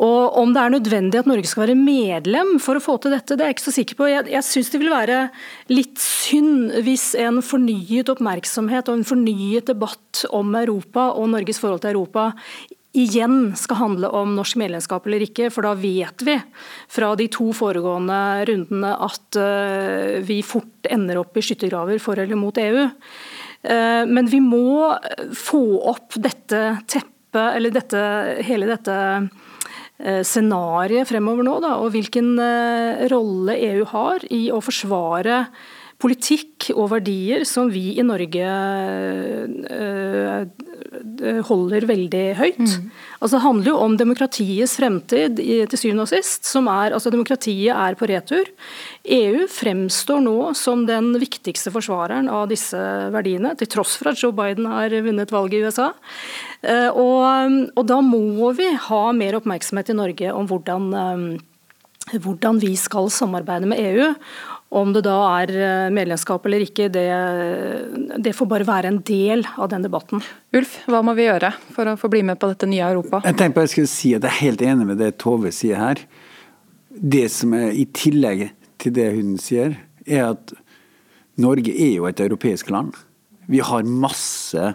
Og 0.00 0.36
Om 0.38 0.52
det 0.54 0.60
er 0.62 0.70
nødvendig 0.70 1.18
at 1.18 1.26
Norge 1.26 1.46
skal 1.46 1.66
være 1.66 1.76
medlem 1.76 2.60
for 2.60 2.76
å 2.76 2.84
få 2.84 3.00
til 3.00 3.10
dette, 3.10 3.36
det 3.36 3.42
er 3.42 3.50
jeg 3.50 3.56
ikke 3.58 3.68
så 3.68 3.74
sikker 3.74 3.96
på. 3.98 4.08
Jeg, 4.08 4.30
jeg 4.30 4.46
syns 4.46 4.70
det 4.70 4.80
vil 4.80 4.92
være 4.92 5.30
litt 5.68 5.98
synd 5.98 6.72
hvis 6.86 7.14
en 7.18 7.42
fornyet 7.42 8.08
oppmerksomhet 8.08 8.88
og 8.88 9.00
en 9.00 9.08
fornyet 9.08 9.66
debatt 9.66 10.24
om 10.30 10.54
Europa 10.54 11.10
og 11.18 11.28
Norges 11.34 11.58
forhold 11.58 11.82
til 11.82 11.96
Europa 11.96 12.30
igjen 12.96 13.52
skal 13.58 13.78
handle 13.78 14.10
om 14.18 14.32
norsk 14.34 14.58
medlemskap 14.58 15.06
eller 15.06 15.22
ikke. 15.26 15.50
For 15.54 15.66
da 15.66 15.74
vet 15.78 16.24
vi 16.26 16.36
fra 16.90 17.12
de 17.18 17.28
to 17.32 17.50
foregående 17.56 18.20
rundene 18.50 18.94
at 19.06 19.38
eh, 19.38 20.18
vi 20.26 20.40
fort 20.46 20.90
ender 20.90 21.20
opp 21.22 21.38
i 21.38 21.44
skyttergraver 21.44 22.02
for 22.02 22.18
eller 22.18 22.38
mot 22.38 22.58
EU. 22.58 22.88
Eh, 23.62 24.02
men 24.10 24.30
vi 24.30 24.42
må 24.42 24.90
få 25.36 25.64
opp 25.92 26.18
dette 26.18 26.64
teppet, 26.90 27.44
eller 27.54 27.74
dette, 27.74 28.00
hele 28.46 28.66
dette 28.72 28.96
eh, 30.02 30.22
scenarioet 30.26 31.06
fremover 31.10 31.46
nå, 31.46 31.60
da, 31.62 31.76
og 31.78 31.92
hvilken 31.94 32.34
rolle 33.12 33.54
EU 33.70 33.84
har 33.92 34.26
i 34.34 34.48
å 34.50 34.58
forsvare 34.64 35.44
politikk 36.00 36.70
og 36.72 36.88
verdier 36.94 37.44
som 37.46 37.68
vi 37.70 37.92
i 38.00 38.04
Norge 38.08 38.48
holder 41.46 41.84
veldig 41.86 42.22
høyt. 42.38 42.60
Mm. 42.60 42.86
Altså, 43.20 43.36
det 43.36 43.42
handler 43.44 43.70
jo 43.70 43.80
om 43.84 43.96
demokratiets 43.98 44.76
fremtid 44.80 45.38
til 45.38 45.78
syvende 45.78 46.06
og 46.06 46.10
sist. 46.10 46.48
som 46.48 46.66
er, 46.70 46.94
altså 46.96 47.12
Demokratiet 47.14 47.74
er 47.74 47.98
på 47.98 48.08
retur. 48.10 48.48
EU 49.04 49.46
fremstår 49.50 50.22
nå 50.24 50.52
som 50.58 50.86
den 50.88 51.12
viktigste 51.20 51.72
forsvareren 51.74 52.30
av 52.32 52.48
disse 52.50 52.80
verdiene, 53.14 53.54
til 53.58 53.70
tross 53.70 53.96
for 54.00 54.10
at 54.10 54.22
Joe 54.22 54.34
Biden 54.34 54.66
har 54.70 54.94
vunnet 55.04 55.30
valget 55.34 55.60
i 55.60 55.68
USA. 55.68 55.92
Eh, 56.62 56.88
og, 56.90 57.70
og 57.76 57.86
da 57.88 58.00
må 58.04 58.50
vi 58.58 58.72
ha 58.88 59.04
mer 59.16 59.38
oppmerksomhet 59.38 59.92
i 59.92 60.00
Norge 60.00 60.34
om 60.34 60.50
hvordan 60.50 60.90
eh, 60.96 61.30
hvordan 62.18 62.58
vi 62.58 62.72
skal 62.78 63.10
samarbeide 63.12 63.68
med 63.70 63.78
EU. 63.78 64.08
Om 64.70 64.92
det 64.94 65.02
da 65.02 65.16
er 65.40 65.50
eh, 65.50 65.88
medlemskap 65.90 66.44
eller 66.46 66.62
ikke, 66.62 66.86
det, 66.94 67.06
det, 68.22 68.34
får 68.38 68.48
bare 68.52 68.66
være 68.68 68.92
en 68.92 69.00
del 69.02 69.42
av 69.58 69.72
den 69.72 69.82
debatten. 69.82 70.22
Ulf, 70.54 70.76
hva 70.86 71.00
må 71.02 71.16
vi 71.18 71.26
gjøre 71.26 71.50
for 71.74 71.90
å 71.90 71.96
få 71.98 72.10
bli 72.12 72.22
med 72.28 72.38
på 72.38 72.52
dette 72.52 72.68
nye 72.70 72.86
Europa? 72.86 73.22
Jeg 73.26 73.38
tenkte 73.40 73.58
bare 73.58 73.66
jeg 73.66 73.74
skulle 73.74 73.90
si 73.90 74.14
at 74.14 74.28
jeg 74.28 74.30
er 74.30 74.44
helt 74.44 74.62
enig 74.62 74.86
med 74.92 75.02
det 75.02 75.16
Tove 75.18 75.50
sier 75.54 75.80
her. 75.80 76.04
Det 76.90 77.26
som 77.34 77.56
er 77.58 77.74
i 77.74 77.88
tillegg 77.98 78.46
til 78.80 78.94
det 78.94 79.08
hun 79.16 79.34
sier, 79.42 79.74
er 80.06 80.30
at 80.30 80.54
Norge 81.40 81.74
er 81.74 81.96
jo 81.96 82.06
et 82.06 82.22
europeisk 82.22 82.70
land. 82.70 82.94
Vi 83.50 83.58
har 83.64 83.82
masse 83.82 84.70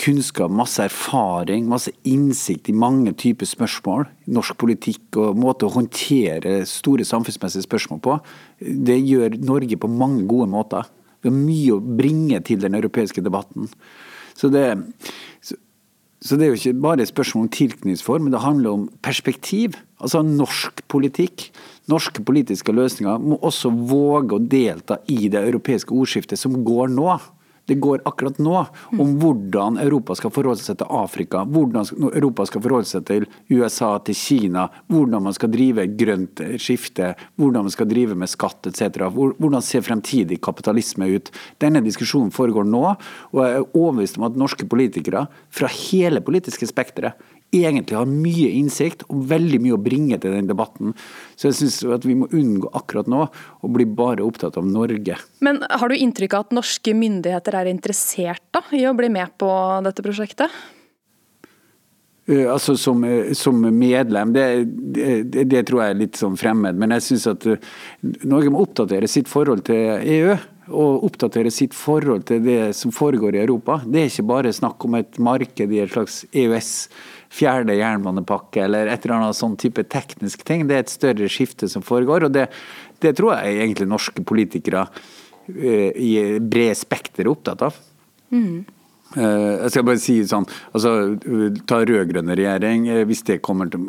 kunnskap, 0.00 0.52
masse 0.52 0.82
erfaring, 0.82 1.66
masse 1.68 1.92
innsikt 2.08 2.70
i 2.70 2.76
mange 2.76 3.12
typer 3.20 3.48
spørsmål. 3.48 4.06
Norsk 4.32 4.56
politikk 4.60 5.18
og 5.20 5.38
måte 5.40 5.68
å 5.68 5.74
håndtere 5.74 6.62
store 6.68 7.04
samfunnsmessige 7.06 7.66
spørsmål 7.66 8.00
på. 8.04 8.16
Det 8.60 8.96
gjør 8.96 9.36
Norge 9.44 9.76
på 9.80 9.90
mange 9.92 10.24
gode 10.30 10.48
måter. 10.52 10.88
Vi 11.20 11.28
har 11.28 11.36
mye 11.36 11.76
å 11.76 11.82
bringe 12.00 12.40
til 12.48 12.62
den 12.62 12.78
europeiske 12.78 13.24
debatten. 13.24 13.68
Så 14.38 14.48
det, 14.48 14.64
så 15.44 16.36
det 16.38 16.46
er 16.46 16.54
jo 16.54 16.60
ikke 16.60 16.80
bare 16.80 17.04
et 17.04 17.12
spørsmål 17.12 17.44
om 17.44 17.52
tilknytningsform, 17.52 18.24
men 18.24 18.32
det 18.32 18.44
handler 18.44 18.76
om 18.78 18.86
perspektiv. 19.04 19.76
Altså 20.00 20.22
norsk 20.24 20.80
politikk, 20.88 21.50
norske 21.92 22.24
politiske 22.24 22.72
løsninger, 22.72 23.20
må 23.20 23.36
også 23.44 23.68
våge 23.68 24.38
å 24.38 24.40
delta 24.40 25.02
i 25.12 25.28
det 25.28 25.44
europeiske 25.44 25.92
ordskiftet 25.92 26.40
som 26.40 26.56
går 26.64 26.88
nå 26.96 27.10
det 27.70 27.78
går 27.82 28.02
akkurat 28.08 28.40
nå 28.42 28.56
om 28.98 29.12
hvordan 29.20 29.78
Europa 29.78 30.16
skal 30.18 30.32
forholde 30.34 30.62
seg 30.64 30.80
til 30.80 30.90
Afrika, 30.90 31.44
hvordan 31.46 31.86
Europa 32.10 32.46
skal 32.48 32.64
forholde 32.64 32.90
seg 32.90 33.06
til 33.06 33.26
USA, 33.52 33.92
til 34.02 34.18
Kina, 34.18 34.66
hvordan 34.90 35.28
man 35.28 35.36
skal 35.36 35.52
drive 35.52 35.86
grønt 36.00 36.42
skifte, 36.58 37.12
hvordan 37.38 37.68
man 37.68 37.74
skal 37.74 37.90
drive 37.90 38.18
med 38.18 38.30
skatt 38.32 38.66
etc. 38.70 39.06
Hvordan 39.14 39.62
ser 39.64 39.86
fremtidig 39.86 40.40
kapitalisme 40.42 41.08
ut? 41.14 41.30
Denne 41.62 41.82
diskusjonen 41.84 42.34
foregår 42.34 42.66
nå, 42.66 42.82
og 43.30 43.42
jeg 43.44 43.60
er 43.60 43.68
overbevist 43.70 44.18
om 44.18 44.26
at 44.26 44.38
norske 44.40 44.66
politikere 44.70 45.26
fra 45.54 45.70
hele 45.70 46.22
politiske 46.24 46.66
spekteret 46.68 47.29
egentlig 47.50 47.98
har 47.98 48.10
mye 48.10 48.50
innsikt 48.60 49.04
og 49.08 49.24
veldig 49.30 49.60
mye 49.62 49.76
å 49.76 49.82
bringe 49.82 50.18
til 50.22 50.34
den 50.36 50.50
debatten. 50.50 50.94
Så 51.36 51.50
jeg 51.50 51.58
syns 51.60 51.80
at 51.96 52.06
vi 52.06 52.16
må 52.18 52.28
unngå 52.30 52.70
akkurat 52.78 53.10
nå 53.10 53.24
å 53.26 53.70
bli 53.72 53.86
bare 53.86 54.24
opptatt 54.26 54.58
av 54.60 54.68
Norge. 54.68 55.18
Men 55.44 55.62
har 55.68 55.90
du 55.90 55.96
inntrykk 55.96 56.36
av 56.36 56.48
at 56.48 56.58
norske 56.60 56.94
myndigheter 56.96 57.58
er 57.58 57.72
interessert 57.72 58.44
da, 58.54 58.62
i 58.76 58.84
å 58.86 58.94
bli 58.96 59.10
med 59.12 59.34
på 59.40 59.50
dette 59.86 60.04
prosjektet? 60.06 60.54
Uh, 62.30 62.46
altså 62.52 62.76
som, 62.78 63.02
uh, 63.04 63.32
som 63.34 63.58
medlem, 63.74 64.32
det, 64.36 64.46
det, 64.94 65.44
det, 65.50 65.64
tror 65.66 65.82
jeg 65.82 65.94
er 65.94 66.00
litt 66.04 66.20
sånn 66.20 66.38
fremmed. 66.38 66.78
Men 66.78 66.94
jeg 66.94 67.08
syns 67.08 67.26
at 67.32 67.46
uh, 67.48 67.70
Norge 68.28 68.52
må 68.52 68.62
oppdatere 68.62 69.08
sitt 69.10 69.30
forhold 69.30 69.66
til 69.70 69.98
EU. 69.98 70.38
Og 70.70 71.06
oppdatere 71.08 71.50
sitt 71.50 71.72
forhold 71.74 72.28
til 72.28 72.44
det 72.44 72.76
som 72.78 72.92
foregår 72.94 73.34
i 73.34 73.40
Europa. 73.42 73.80
Det 73.82 74.04
er 74.04 74.12
ikke 74.12 74.28
bare 74.28 74.52
snakk 74.54 74.84
om 74.86 74.94
et 75.00 75.18
marked 75.18 75.72
i 75.74 75.80
et 75.82 75.90
slags 75.90 76.20
EØS 76.30 76.70
fjerde 77.30 77.78
jernbanepakke 77.78 78.64
eller 78.64 78.90
et 78.90 79.04
eller 79.06 79.20
annet 79.20 79.38
sånn 79.38 79.56
type 79.60 79.84
teknisk 79.92 80.42
ting. 80.46 80.66
Det 80.66 80.76
er 80.76 80.84
et 80.84 80.92
større 80.92 81.30
skifte 81.30 81.70
som 81.70 81.84
foregår, 81.86 82.26
og 82.26 82.34
det, 82.34 82.48
det 83.04 83.14
tror 83.18 83.36
jeg 83.38 83.62
egentlig 83.62 83.88
norske 83.90 84.24
politikere 84.26 84.86
uh, 84.88 85.90
i 85.94 86.12
bred 86.42 86.76
spekter 86.78 87.24
er 87.24 87.32
opptatt 87.32 87.66
av. 87.70 87.78
Mm. 88.34 88.66
Uh, 89.10 89.66
jeg 89.66 89.72
skal 89.74 89.86
bare 89.88 89.98
si 89.98 90.14
sånn, 90.22 90.44
altså 90.70 90.90
Ta 91.66 91.80
rød-grønne 91.82 92.36
regjering. 92.38 92.84
Uh, 92.90 93.04
hvis 93.08 93.24
det 93.26 93.40
kommer 93.46 93.70
til 93.70 93.86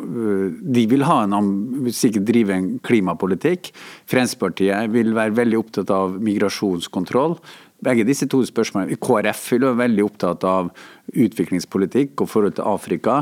De 0.62 0.86
vil 0.90 1.06
ha 1.06 1.20
en, 1.26 1.52
sikkert 1.94 2.26
drive 2.30 2.56
en 2.56 2.70
klimapolitikk. 2.82 3.70
Fremskrittspartiet 4.10 4.90
vil 4.94 5.14
være 5.18 5.38
veldig 5.38 5.60
opptatt 5.62 5.94
av 5.94 6.18
migrasjonskontroll. 6.22 7.38
Begge 7.82 8.06
disse 8.06 8.28
to 8.30 8.42
spørsmålene. 8.46 8.98
KrF 9.02 9.46
vil 9.54 9.66
være 9.66 9.80
veldig 9.82 10.04
opptatt 10.06 10.46
av 10.48 10.70
utviklingspolitikk 11.12 12.22
og 12.22 12.30
forhold 12.30 12.56
til 12.58 12.68
Afrika. 12.68 13.18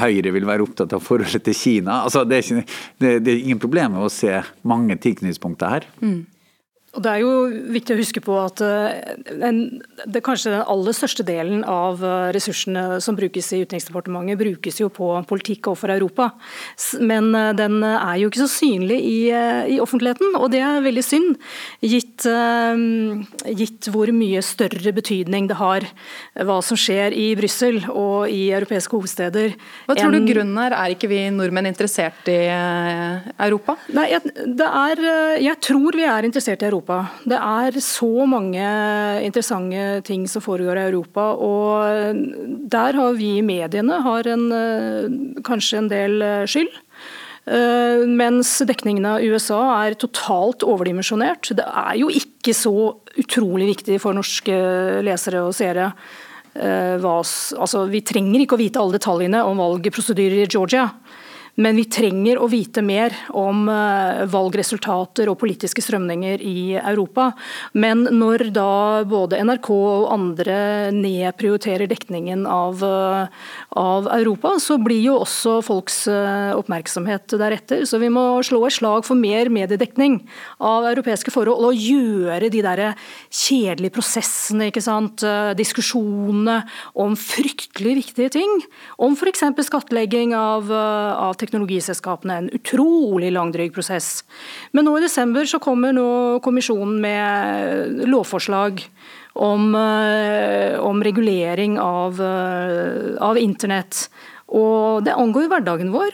Høyre 0.00 0.34
vil 0.34 0.48
være 0.48 0.66
opptatt 0.66 0.92
av 0.96 1.04
forholdet 1.04 1.44
til 1.48 1.56
Kina. 1.56 2.02
Altså, 2.06 2.24
det, 2.28 2.38
er 2.38 2.46
ikke, 2.46 2.66
det, 3.00 3.14
det, 3.24 3.32
er 3.32 3.46
ingen 3.46 3.62
problem 3.62 3.96
med 3.96 4.06
å 4.06 4.12
se 4.12 4.42
mange 4.68 4.98
tilknytningspunkter 5.00 5.76
her. 5.76 5.88
Mm. 6.04 6.20
Og 6.92 7.00
Det 7.00 7.08
er 7.08 7.22
jo 7.22 7.30
viktig 7.72 7.94
å 7.94 8.00
huske 8.02 8.20
på 8.20 8.34
at 8.36 8.60
eh, 8.60 9.14
en, 9.48 9.60
det 10.12 10.20
kanskje 10.24 10.50
den 10.52 10.64
aller 10.68 10.92
største 10.92 11.24
delen 11.24 11.62
av 11.64 12.02
eh, 12.04 12.26
ressursene 12.36 12.98
som 13.00 13.16
brukes 13.16 13.48
i 13.56 13.62
Utenriksdepartementet, 13.64 14.36
brukes 14.36 14.80
jo 14.82 14.90
på 14.92 15.08
politikk 15.28 15.70
overfor 15.70 15.94
Europa. 15.94 16.26
Men 17.00 17.30
eh, 17.38 17.54
den 17.56 17.78
er 17.86 18.18
jo 18.20 18.28
ikke 18.28 18.42
så 18.42 18.50
synlig 18.58 18.98
i, 19.08 19.16
i 19.72 19.78
offentligheten, 19.80 20.36
og 20.36 20.50
det 20.52 20.60
er 20.66 20.84
veldig 20.84 21.04
synd. 21.06 21.38
Gitt, 21.80 22.26
gitt, 23.62 23.88
hvor 23.92 24.12
mye 24.12 24.42
større 24.44 24.92
betydning 24.94 25.48
det 25.48 25.56
har 25.58 25.86
hva 26.44 26.58
som 26.64 26.76
skjer 26.78 27.16
i 27.16 27.30
Brussel 27.38 27.80
og 27.88 28.28
i 28.28 28.50
europeiske 28.52 28.94
hovedsteder. 28.94 29.56
Hva 29.88 29.96
tror 29.96 30.12
en, 30.12 30.20
du 30.20 30.34
grunnen 30.34 30.60
er? 30.60 30.76
Er 30.76 30.94
ikke 30.94 31.08
vi 31.10 31.24
nordmenn 31.32 31.70
interessert 31.72 32.28
i 32.28 32.38
Europa? 32.52 33.78
Nei, 33.96 34.10
jeg, 34.12 34.36
er, 34.68 35.04
jeg 35.40 35.60
tror 35.64 35.96
vi 35.96 36.06
er 36.06 36.28
interessert 36.28 36.60
i 36.60 36.68
Europa. 36.68 36.81
Europa. 36.82 37.06
Det 37.24 37.38
er 37.38 37.80
så 37.80 38.26
mange 38.26 38.66
interessante 39.22 40.02
ting 40.04 40.26
som 40.26 40.42
foregår 40.42 40.76
i 40.78 40.88
Europa. 40.90 41.32
Og 41.38 42.14
der 42.70 42.92
har 42.98 43.14
vi 43.14 43.38
i 43.38 43.42
mediene 43.42 44.02
har 44.02 44.26
en, 44.26 44.52
eh, 44.52 45.42
kanskje 45.42 45.78
en 45.78 45.88
del 45.88 46.22
eh, 46.22 46.46
skyld. 46.46 46.72
Uh, 47.42 48.06
mens 48.06 48.62
dekningen 48.62 49.04
av 49.04 49.18
USA 49.18 49.82
er 49.82 49.96
totalt 49.98 50.62
overdimensjonert. 50.62 51.50
Det 51.50 51.64
er 51.66 51.96
jo 51.98 52.06
ikke 52.06 52.54
så 52.54 52.94
utrolig 53.18 53.66
viktig 53.66 53.98
for 53.98 54.14
norske 54.14 54.54
lesere 55.02 55.42
og 55.42 55.50
seere. 55.52 55.90
Altså, 56.54 57.88
vi 57.90 58.00
trenger 58.06 58.44
ikke 58.44 58.54
å 58.54 58.60
vite 58.60 58.78
alle 58.78 58.94
detaljene 58.94 59.42
om 59.42 59.58
valgprosedyrer 59.58 60.44
i 60.44 60.46
Georgia. 60.46 60.86
Men 61.60 61.76
vi 61.76 61.84
trenger 61.84 62.38
å 62.40 62.46
vite 62.48 62.80
mer 62.80 63.12
om 63.36 63.66
eh, 63.68 64.22
valgresultater 64.32 65.28
og 65.28 65.36
politiske 65.42 65.82
strømninger 65.84 66.40
i 66.40 66.78
Europa. 66.80 67.26
Men 67.76 68.06
når 68.08 68.46
da 68.56 69.02
både 69.04 69.42
NRK 69.44 69.68
og 69.74 70.06
andre 70.14 70.56
nedprioriterer 70.96 71.90
dekningen 71.90 72.46
av, 72.48 72.80
eh, 72.80 73.50
av 73.76 74.08
Europa, 74.14 74.54
så 74.64 74.78
blir 74.80 75.02
jo 75.04 75.18
også 75.26 75.58
folks 75.66 76.06
eh, 76.08 76.54
oppmerksomhet 76.56 77.36
deretter. 77.36 77.84
Så 77.84 78.00
vi 78.00 78.08
må 78.12 78.24
slå 78.48 78.62
et 78.70 78.78
slag 78.78 79.04
for 79.04 79.20
mer 79.20 79.52
mediedekning 79.52 80.22
av 80.56 80.88
europeiske 80.88 81.34
forhold 81.36 81.68
og 81.68 81.76
gjøre 81.76 82.48
de 82.48 82.64
der 82.64 82.84
kjedelige 83.28 83.98
prosessene, 83.98 84.70
ikke 84.70 84.84
sant? 84.84 85.20
diskusjonene 85.56 86.62
om 86.98 87.12
fryktelig 87.18 87.94
viktige 87.98 88.32
ting. 88.38 88.50
Om 89.02 89.14
f.eks. 89.18 89.44
skattlegging 89.68 90.32
av, 90.36 90.70
av 90.72 91.36
teknologiselskapene. 91.42 92.38
En 92.38 92.52
utrolig 92.56 93.32
langdryg 93.34 93.74
prosess. 93.74 94.22
Men 94.72 94.88
nå 94.88 94.96
i 94.98 95.04
desember 95.04 95.48
så 95.48 95.60
kommer 95.62 95.94
nå 95.96 96.08
kommisjonen 96.44 97.00
med 97.02 98.06
lovforslag 98.08 98.84
om, 99.32 99.74
eh, 99.74 100.78
om 100.80 101.04
regulering 101.04 101.78
av, 101.78 102.20
eh, 102.20 103.16
av 103.20 103.38
internett. 103.38 104.08
Og 104.48 105.04
det 105.04 105.14
angår 105.16 105.48
hverdagen 105.48 105.92
vår. 105.92 106.12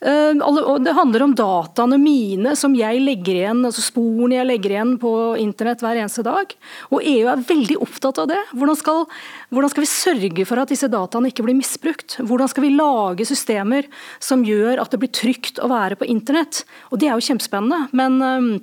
Eh, 0.00 0.78
det 0.80 0.92
handler 0.96 1.22
om 1.22 1.34
dataene 1.36 1.98
mine 2.00 2.54
som 2.56 2.72
jeg 2.76 3.02
legger 3.04 3.36
igjen, 3.42 3.60
altså 3.68 3.82
sporene 3.84 4.38
jeg 4.38 4.48
legger 4.48 4.74
igjen 4.74 4.94
på 5.00 5.12
internett 5.40 5.84
hver 5.84 6.00
eneste 6.00 6.24
dag. 6.24 6.54
Og 6.88 7.04
EU 7.04 7.28
er 7.28 7.44
veldig 7.44 7.76
opptatt 7.84 8.22
av 8.22 8.30
det. 8.32 8.40
Hvordan 8.54 8.78
skal, 8.80 9.04
hvordan 9.52 9.72
skal 9.74 9.84
vi 9.84 9.90
sørge 9.92 10.48
for 10.48 10.62
at 10.62 10.72
disse 10.72 10.88
dataene 10.88 11.28
ikke 11.32 11.44
blir 11.44 11.58
misbrukt? 11.58 12.16
Hvordan 12.24 12.48
skal 12.48 12.64
vi 12.64 12.72
lage 12.78 13.28
systemer 13.28 13.90
som 14.22 14.46
gjør 14.46 14.80
at 14.80 14.94
det 14.94 15.02
blir 15.02 15.12
trygt 15.12 15.60
å 15.60 15.68
være 15.68 16.00
på 16.00 16.08
internett? 16.08 16.64
Og 16.88 17.02
Det 17.02 17.10
er 17.10 17.20
jo 17.20 17.28
kjempespennende. 17.28 17.88
men 17.92 18.22
eh, 18.22 18.60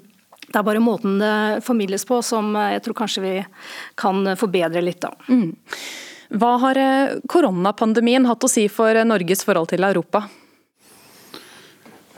det 0.48 0.56
er 0.56 0.64
bare 0.64 0.80
måten 0.80 1.18
det 1.20 1.64
formidles 1.68 2.06
på 2.08 2.22
som 2.24 2.54
jeg 2.56 2.80
tror 2.86 2.96
kanskje 2.96 3.22
vi 3.22 3.34
kan 4.00 4.24
forbedre 4.40 4.82
litt. 4.82 5.02
da. 5.04 5.12
Mm. 5.28 5.52
Hva 6.40 6.54
har 6.64 6.80
eh, 6.82 7.16
koronapandemien 7.28 8.26
hatt 8.26 8.44
å 8.44 8.50
si 8.50 8.66
for 8.72 8.96
Norges 9.06 9.44
forhold 9.44 9.70
til 9.76 9.84
Europa? 9.84 10.26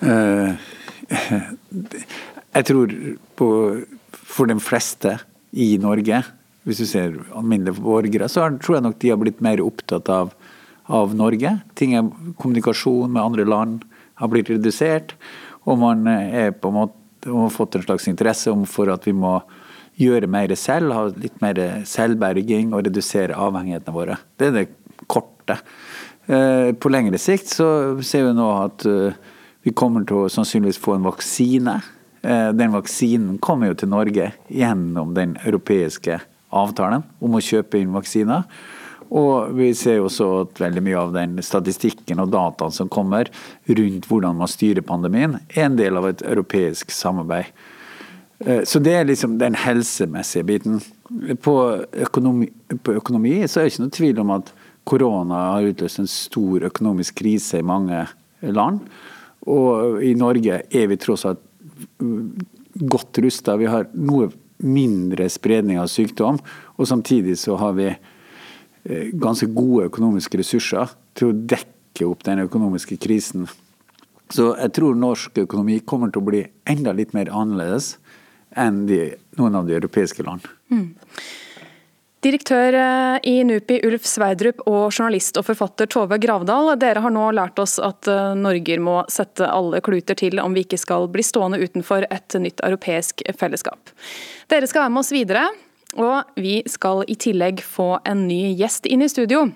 Eh, 0.01 0.67
jeg 2.57 2.67
tror 2.69 2.93
på, 3.39 3.49
for 4.13 4.51
de 4.51 4.57
fleste 4.63 5.17
i 5.51 5.71
Norge, 5.81 6.21
hvis 6.67 6.81
du 6.83 6.87
ser 6.89 7.17
alminnelige 7.33 7.81
borgere, 7.81 8.29
så 8.29 8.45
tror 8.61 8.77
jeg 8.77 8.85
nok 8.85 8.99
de 9.01 9.13
har 9.13 9.21
blitt 9.21 9.43
mer 9.43 9.61
opptatt 9.63 10.09
av, 10.13 10.33
av 10.85 11.15
Norge. 11.17 11.55
Ting 11.79 11.95
er, 11.97 12.09
kommunikasjon 12.41 13.11
med 13.15 13.23
andre 13.23 13.47
land 13.47 13.85
har 14.19 14.31
blitt 14.31 14.51
redusert, 14.51 15.15
og 15.65 15.79
man 15.81 16.05
er 16.09 16.53
på 16.55 16.71
en 16.71 16.81
måte 16.81 16.97
har 17.27 17.49
fått 17.51 17.75
en 17.75 17.83
slags 17.83 18.07
interesse 18.07 18.53
for 18.71 18.91
at 18.93 19.07
vi 19.07 19.13
må 19.15 19.39
gjøre 19.99 20.29
mer 20.31 20.53
selv, 20.55 20.93
ha 20.95 21.07
litt 21.11 21.41
mer 21.43 21.59
selvberging 21.87 22.71
og 22.71 22.85
redusere 22.87 23.35
avhengighetene 23.35 23.95
våre. 23.95 24.15
Det 24.39 24.47
er 24.47 24.55
det 24.55 24.67
korte. 25.11 25.59
Eh, 26.29 26.71
på 26.79 26.91
lengre 26.91 27.19
sikt 27.19 27.51
så 27.51 27.67
ser 28.05 28.29
vi 28.29 28.37
nå 28.37 28.47
at 28.61 28.85
eh, 28.87 29.17
vi 29.65 29.73
kommer 29.75 30.05
til 30.07 30.23
å 30.23 30.31
sannsynligvis 30.31 30.79
få 30.81 30.95
en 30.95 31.07
vaksine. 31.07 31.79
Eh, 32.21 32.49
den 32.55 32.73
vaksinen 32.75 33.39
kommer 33.43 33.71
jo 33.71 33.79
til 33.79 33.91
Norge 33.91 34.31
gjennom 34.47 35.13
den 35.15 35.37
europeiske 35.43 36.19
avtalen 36.49 37.03
om 37.19 37.35
å 37.35 37.43
kjøpe 37.43 37.79
inn 37.79 37.95
vaksiner. 37.95 38.45
Og 39.09 39.55
vi 39.57 39.71
ser 39.73 39.97
jo 39.97 40.05
også 40.05 40.27
at 40.43 40.61
veldig 40.61 40.83
mye 40.85 40.99
av 41.01 41.15
den 41.15 41.39
statistikken 41.41 42.21
og 42.21 42.29
dataen 42.33 42.73
som 42.73 42.91
kommer 42.93 43.31
rundt 43.65 44.07
hvordan 44.09 44.37
man 44.37 44.51
styrer 44.51 44.85
pandemien, 44.85 45.39
er 45.49 45.65
en 45.65 45.79
del 45.79 45.97
av 45.97 46.05
et 46.11 46.21
europeisk 46.21 46.93
samarbeid. 46.93 47.49
Eh, 48.45 48.63
så 48.63 48.79
det 48.79 48.95
er 48.95 49.09
liksom 49.09 49.39
den 49.41 49.57
helsemessige 49.57 50.45
biten. 50.47 50.79
På 51.41 51.55
økonomi, 52.05 52.51
på 52.85 52.95
økonomi 53.01 53.41
så 53.47 53.59
er 53.59 53.67
det 53.67 53.73
ikke 53.73 53.85
noe 53.87 53.97
tvil 53.97 54.23
om 54.23 54.35
at 54.37 54.51
korona 54.89 55.39
har 55.55 55.69
utløst 55.71 56.01
en 56.01 56.09
stor 56.09 56.69
økonomisk 56.69 57.17
krise 57.19 57.59
i 57.59 57.65
mange 57.65 58.05
land. 58.45 58.85
Og 59.47 60.03
i 60.03 60.15
Norge 60.19 60.61
er 60.67 60.89
vi 60.91 60.99
tross 60.99 61.25
alt 61.29 61.45
godt 62.79 63.17
rusta. 63.23 63.57
Vi 63.59 63.69
har 63.69 63.87
noe 63.93 64.29
mindre 64.59 65.29
spredning 65.31 65.79
av 65.79 65.87
sykdom, 65.91 66.39
og 66.75 66.87
samtidig 66.87 67.37
så 67.39 67.55
har 67.59 67.75
vi 67.77 67.87
eh, 67.89 69.09
ganske 69.15 69.47
gode 69.55 69.87
økonomiske 69.87 70.41
ressurser 70.41 70.91
til 71.17 71.31
å 71.31 71.37
dekke 71.55 72.07
opp 72.07 72.25
den 72.27 72.43
økonomiske 72.43 72.99
krisen. 73.01 73.47
Så 74.29 74.51
jeg 74.59 74.73
tror 74.75 74.97
norsk 74.99 75.39
økonomi 75.45 75.79
kommer 75.87 76.11
til 76.11 76.21
å 76.21 76.29
bli 76.29 76.43
enda 76.69 76.93
litt 76.93 77.15
mer 77.17 77.31
annerledes 77.33 77.95
enn 78.59 78.83
de, 78.89 79.15
noen 79.39 79.57
av 79.57 79.69
de 79.69 79.77
europeiske 79.77 80.25
land. 80.25 80.45
Mm. 80.73 80.91
Direktør 82.19 82.75
eh, 82.75 83.19
i 83.31 83.37
NUPI 83.47 83.77
Ulf 83.87 84.07
Sverdrup 84.09 84.65
og 84.67 84.89
journalist 84.91 85.39
og 85.39 85.45
forfatter 85.47 85.87
Tove 85.87 86.17
Gravdal, 86.19 86.73
dere 86.81 87.03
har 87.05 87.13
nå 87.15 87.29
lært 87.37 87.61
oss 87.63 87.77
at 87.79 88.09
Norger 88.35 88.83
må 88.83 88.97
sette 89.11 89.47
alle 89.47 89.79
kluter 89.85 90.19
til 90.19 90.41
om 90.43 90.57
vi 90.57 90.65
ikke 90.65 90.81
skal 90.81 91.07
bli 91.11 91.23
stående 91.23 91.61
utenfor 91.63 92.07
et 92.11 92.35
nytt 92.43 92.59
europeisk 92.65 93.23
fellesskap. 93.39 93.95
Dere 94.51 94.67
skal 94.67 94.83
være 94.83 94.95
med 94.97 95.03
oss 95.05 95.13
videre, 95.15 95.47
og 95.95 96.35
vi 96.35 96.59
skal 96.69 97.05
i 97.07 97.15
tillegg 97.17 97.63
få 97.65 97.95
en 98.05 98.27
ny 98.27 98.51
gjest 98.59 98.89
inn 98.89 99.01
i 99.05 99.09
studio. 99.09 99.47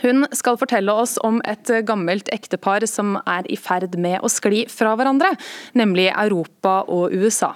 Hun 0.00 0.24
skal 0.32 0.56
fortelle 0.56 0.92
oss 0.96 1.18
om 1.20 1.42
et 1.44 1.68
gammelt 1.84 2.30
ektepar 2.32 2.86
som 2.88 3.18
er 3.28 3.44
i 3.52 3.58
ferd 3.60 3.98
med 4.00 4.22
å 4.24 4.30
skli 4.32 4.64
fra 4.72 4.94
hverandre, 4.96 5.34
nemlig 5.76 6.08
Europa 6.14 6.80
og 6.88 7.12
USA. 7.12 7.52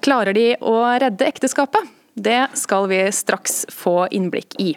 Klarer 0.00 0.36
de 0.36 0.48
å 0.64 0.78
redde 0.96 1.28
ekteskapet? 1.28 1.95
Det 2.16 2.46
skal 2.52 2.88
vi 2.88 3.12
straks 3.12 3.66
få 3.68 4.06
innblikk 4.10 4.54
i. 4.58 4.70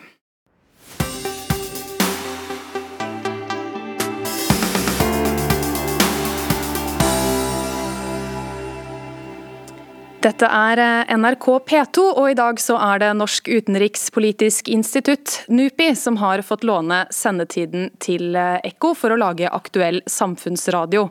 Dette 10.19 10.49
er 10.51 10.81
eh, 10.83 11.13
NRK 11.15 11.45
P2, 11.63 12.03
og 12.09 12.25
i 12.27 12.35
dag 12.35 12.59
så 12.59 12.75
er 12.75 12.99
det 12.99 13.13
Norsk 13.15 13.47
utenrikspolitisk 13.47 14.67
institutt, 14.67 15.45
NUPI, 15.47 15.93
som 15.95 16.19
har 16.19 16.43
fått 16.43 16.65
låne 16.67 17.05
sendetiden 17.15 17.87
til 18.03 18.35
eh, 18.35 18.57
Ekko 18.67 18.91
for 18.99 19.15
å 19.15 19.19
lage 19.21 19.47
aktuell 19.47 20.01
samfunnsradio. 20.11 21.07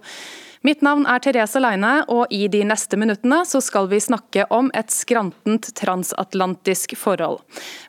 Mitt 0.63 0.83
navn 0.83 1.07
er 1.07 1.19
Therese 1.23 1.61
Leine, 1.63 2.03
og 2.11 2.27
i 2.35 2.49
de 2.51 2.65
neste 2.67 2.99
minuttene 2.99 3.45
så 3.47 3.61
skal 3.63 3.87
vi 3.91 4.01
snakke 4.03 4.47
om 4.51 4.73
et 4.75 4.91
skrantent 4.91 5.71
transatlantisk 5.79 6.97
forhold. 6.99 7.39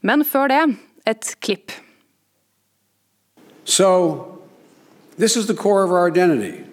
Men 0.01 0.26
før 0.26 0.47
det, 0.47 0.63
et 1.09 1.36
klipp. 1.41 1.72
So, 3.65 4.39
this 5.17 5.36
is 5.36 5.47
the 5.47 5.55
core 5.55 5.84
of 5.84 5.91
our 5.91 6.07
identity, 6.07 6.63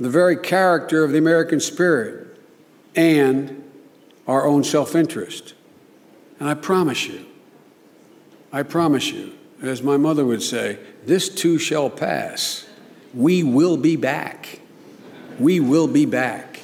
the 0.00 0.10
very 0.10 0.36
character 0.36 1.04
of 1.04 1.10
the 1.10 1.18
American 1.18 1.60
spirit, 1.60 2.26
and 2.96 3.62
our 4.26 4.46
own 4.46 4.64
self 4.64 4.94
interest. 4.94 5.54
And 6.40 6.48
I 6.48 6.54
promise 6.54 7.08
you, 7.08 7.24
I 8.52 8.62
promise 8.62 9.12
you, 9.12 9.32
as 9.62 9.82
my 9.82 9.96
mother 9.96 10.24
would 10.24 10.42
say, 10.42 10.78
this 11.06 11.28
too 11.28 11.58
shall 11.58 11.90
pass. 11.90 12.66
We 13.14 13.42
will 13.42 13.76
be 13.76 13.96
back. 13.96 14.60
We 15.40 15.58
will 15.60 15.88
be 15.88 16.06
back. 16.06 16.60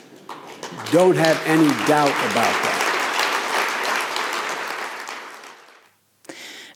Don't 0.93 1.17
have 1.17 1.39
any 1.47 1.69
doubt 1.89 2.15
about 2.31 2.55
that. 2.63 2.81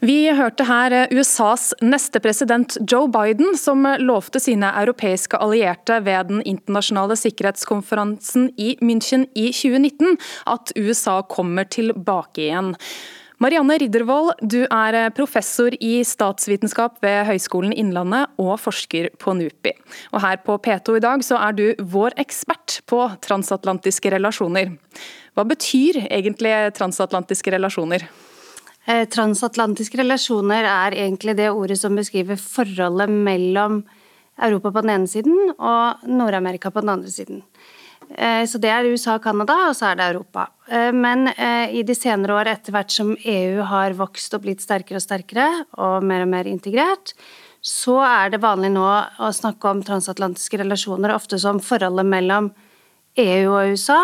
Vi 0.01 0.31
hørte 0.37 0.65
her 0.69 0.93
eh, 0.93 1.13
USAs 1.17 1.71
neste 1.81 2.21
president 2.21 2.77
Joe 2.93 3.07
Biden, 3.09 3.55
som 3.57 3.87
lovte 3.99 4.41
sine 4.43 4.73
europeiske 4.83 5.39
allierte 5.39 6.01
ved 6.05 6.29
den 6.33 6.43
internasjonale 6.43 7.17
sikkerhetskonferansen 7.17 8.51
i 8.59 8.75
München 8.83 9.29
i 9.35 9.47
2019 9.53 10.19
at 10.51 10.75
USA 10.77 11.23
kommer 11.23 11.65
tilbake 11.65 12.43
igjen. 12.49 12.75
Marianne 13.45 13.75
Riddervold, 13.77 14.39
du 14.41 14.63
er 14.63 14.97
eh, 14.97 15.11
professor 15.13 15.75
i 15.85 15.99
statsvitenskap 16.09 16.95
ved 17.05 17.27
Høgskolen 17.29 17.75
Innlandet 17.77 18.31
og 18.41 18.55
forsker 18.63 19.11
på 19.21 19.35
NUPI. 19.37 19.75
Og 20.17 20.23
her 20.25 20.39
på 20.47 20.57
P2 20.65 20.95
i 20.97 21.03
dag 21.05 21.25
så 21.27 21.37
er 21.45 21.59
du 21.59 21.65
vår 21.93 22.17
ekspert 22.23 22.79
på 22.89 23.03
transatlantiske 23.27 24.15
relasjoner. 24.15 24.73
Hva 25.37 25.45
betyr 25.51 26.07
egentlig 26.07 26.55
transatlantiske 26.79 27.53
relasjoner? 27.53 28.07
Eh, 28.89 29.05
transatlantiske 29.13 30.01
relasjoner 30.01 30.65
er 30.71 30.97
egentlig 31.05 31.37
det 31.37 31.51
ordet 31.53 31.77
som 31.83 32.01
beskriver 32.01 32.41
forholdet 32.41 33.13
mellom 33.13 33.83
Europa 34.41 34.73
på 34.73 34.87
den 34.87 34.95
ene 34.97 35.11
siden 35.11 35.53
og 35.59 36.09
Nord-Amerika 36.09 36.73
på 36.73 36.81
den 36.81 36.97
andre 36.97 37.13
siden. 37.13 37.45
Eh, 38.15 38.43
så 38.49 38.61
det 38.63 38.71
er 38.73 38.89
USA 38.91 39.19
og 39.19 39.25
Canada, 39.25 39.57
og 39.69 39.77
så 39.79 39.91
er 39.91 39.99
det 39.99 40.09
Europa. 40.13 40.49
Eh, 40.69 40.91
men 40.95 41.29
i 41.29 41.83
de 41.87 41.97
senere 41.97 42.37
år, 42.39 42.53
etter 42.55 42.75
hvert 42.75 42.93
som 42.95 43.15
EU 43.17 43.63
har 43.69 43.97
vokst 43.99 44.37
og 44.37 44.45
blitt 44.47 44.65
sterkere 44.65 45.01
og 45.01 45.05
sterkere, 45.05 45.49
og 45.79 46.05
mer 46.07 46.27
og 46.27 46.31
mer 46.33 46.51
integrert, 46.51 47.15
så 47.65 47.97
er 48.05 48.35
det 48.35 48.43
vanlig 48.45 48.75
nå 48.75 48.85
å 48.85 49.33
snakke 49.33 49.71
om 49.71 49.81
transatlantiske 49.85 50.61
relasjoner 50.61 51.15
ofte 51.15 51.39
som 51.41 51.63
forholdet 51.65 52.05
mellom 52.05 52.53
EU 53.17 53.55
og 53.55 53.73
USA, 53.73 54.01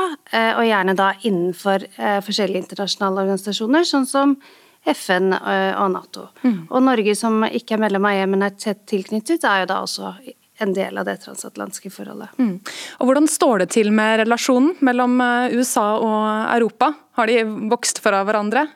og 0.54 0.64
gjerne 0.64 0.94
da 0.96 1.10
innenfor 1.26 1.82
forskjellige 2.24 2.62
internasjonale 2.62 3.24
organisasjoner, 3.24 3.84
sånn 3.84 4.06
som 4.08 4.36
FN 4.84 5.32
eh, 5.32 5.74
og 5.76 5.90
Nato. 5.92 6.26
Mm. 6.42 6.60
Og 6.70 6.84
Norge, 6.84 7.14
som 7.18 7.42
ikke 7.44 7.76
er 7.76 7.82
medlem 7.84 8.06
av 8.08 8.20
EU, 8.20 8.28
men 8.32 8.46
er 8.46 8.56
tett 8.56 8.86
tilknyttet, 8.88 9.44
er 9.44 9.64
jo 9.64 9.70
da 9.72 9.80
også 9.84 10.14
en 10.60 10.74
del 10.76 10.98
av 11.00 11.08
det 11.08 11.18
transatlantiske 11.24 11.92
forholdet. 11.94 12.34
Mm. 12.38 12.58
Og 13.00 13.08
Hvordan 13.08 13.28
står 13.30 13.64
det 13.64 13.70
til 13.76 13.92
med 13.94 14.20
relasjonen 14.24 14.76
mellom 14.84 15.16
eh, 15.24 15.56
USA 15.56 15.86
og 15.98 16.20
Europa? 16.56 16.92
Har 17.18 17.30
de 17.30 17.42
vokst 17.72 18.02
fra 18.04 18.22
hverandre? 18.28 18.66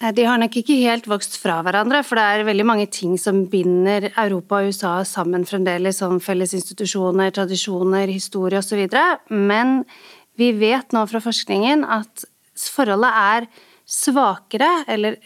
Eh, 0.00 0.12
de 0.16 0.26
har 0.28 0.40
nok 0.40 0.56
ikke 0.60 0.78
helt 0.84 1.08
vokst 1.10 1.38
fra 1.40 1.60
hverandre, 1.64 2.02
for 2.06 2.20
det 2.20 2.26
er 2.26 2.48
veldig 2.48 2.66
mange 2.68 2.88
ting 2.92 3.16
som 3.20 3.44
binder 3.52 4.10
Europa 4.10 4.60
og 4.60 4.72
USA 4.72 4.98
sammen 5.08 5.46
fremdeles, 5.48 6.00
som 6.00 6.20
felles 6.24 6.54
institusjoner, 6.56 7.32
tradisjoner, 7.36 8.08
historie 8.12 8.60
osv. 8.60 8.86
Men 9.30 9.82
vi 10.40 10.52
vet 10.56 10.96
nå 10.96 11.04
fra 11.10 11.20
forskningen 11.24 11.84
at 11.84 12.28
forholdet 12.60 13.10
er 13.16 13.50
svakere 13.90 14.68
eller 14.86 15.16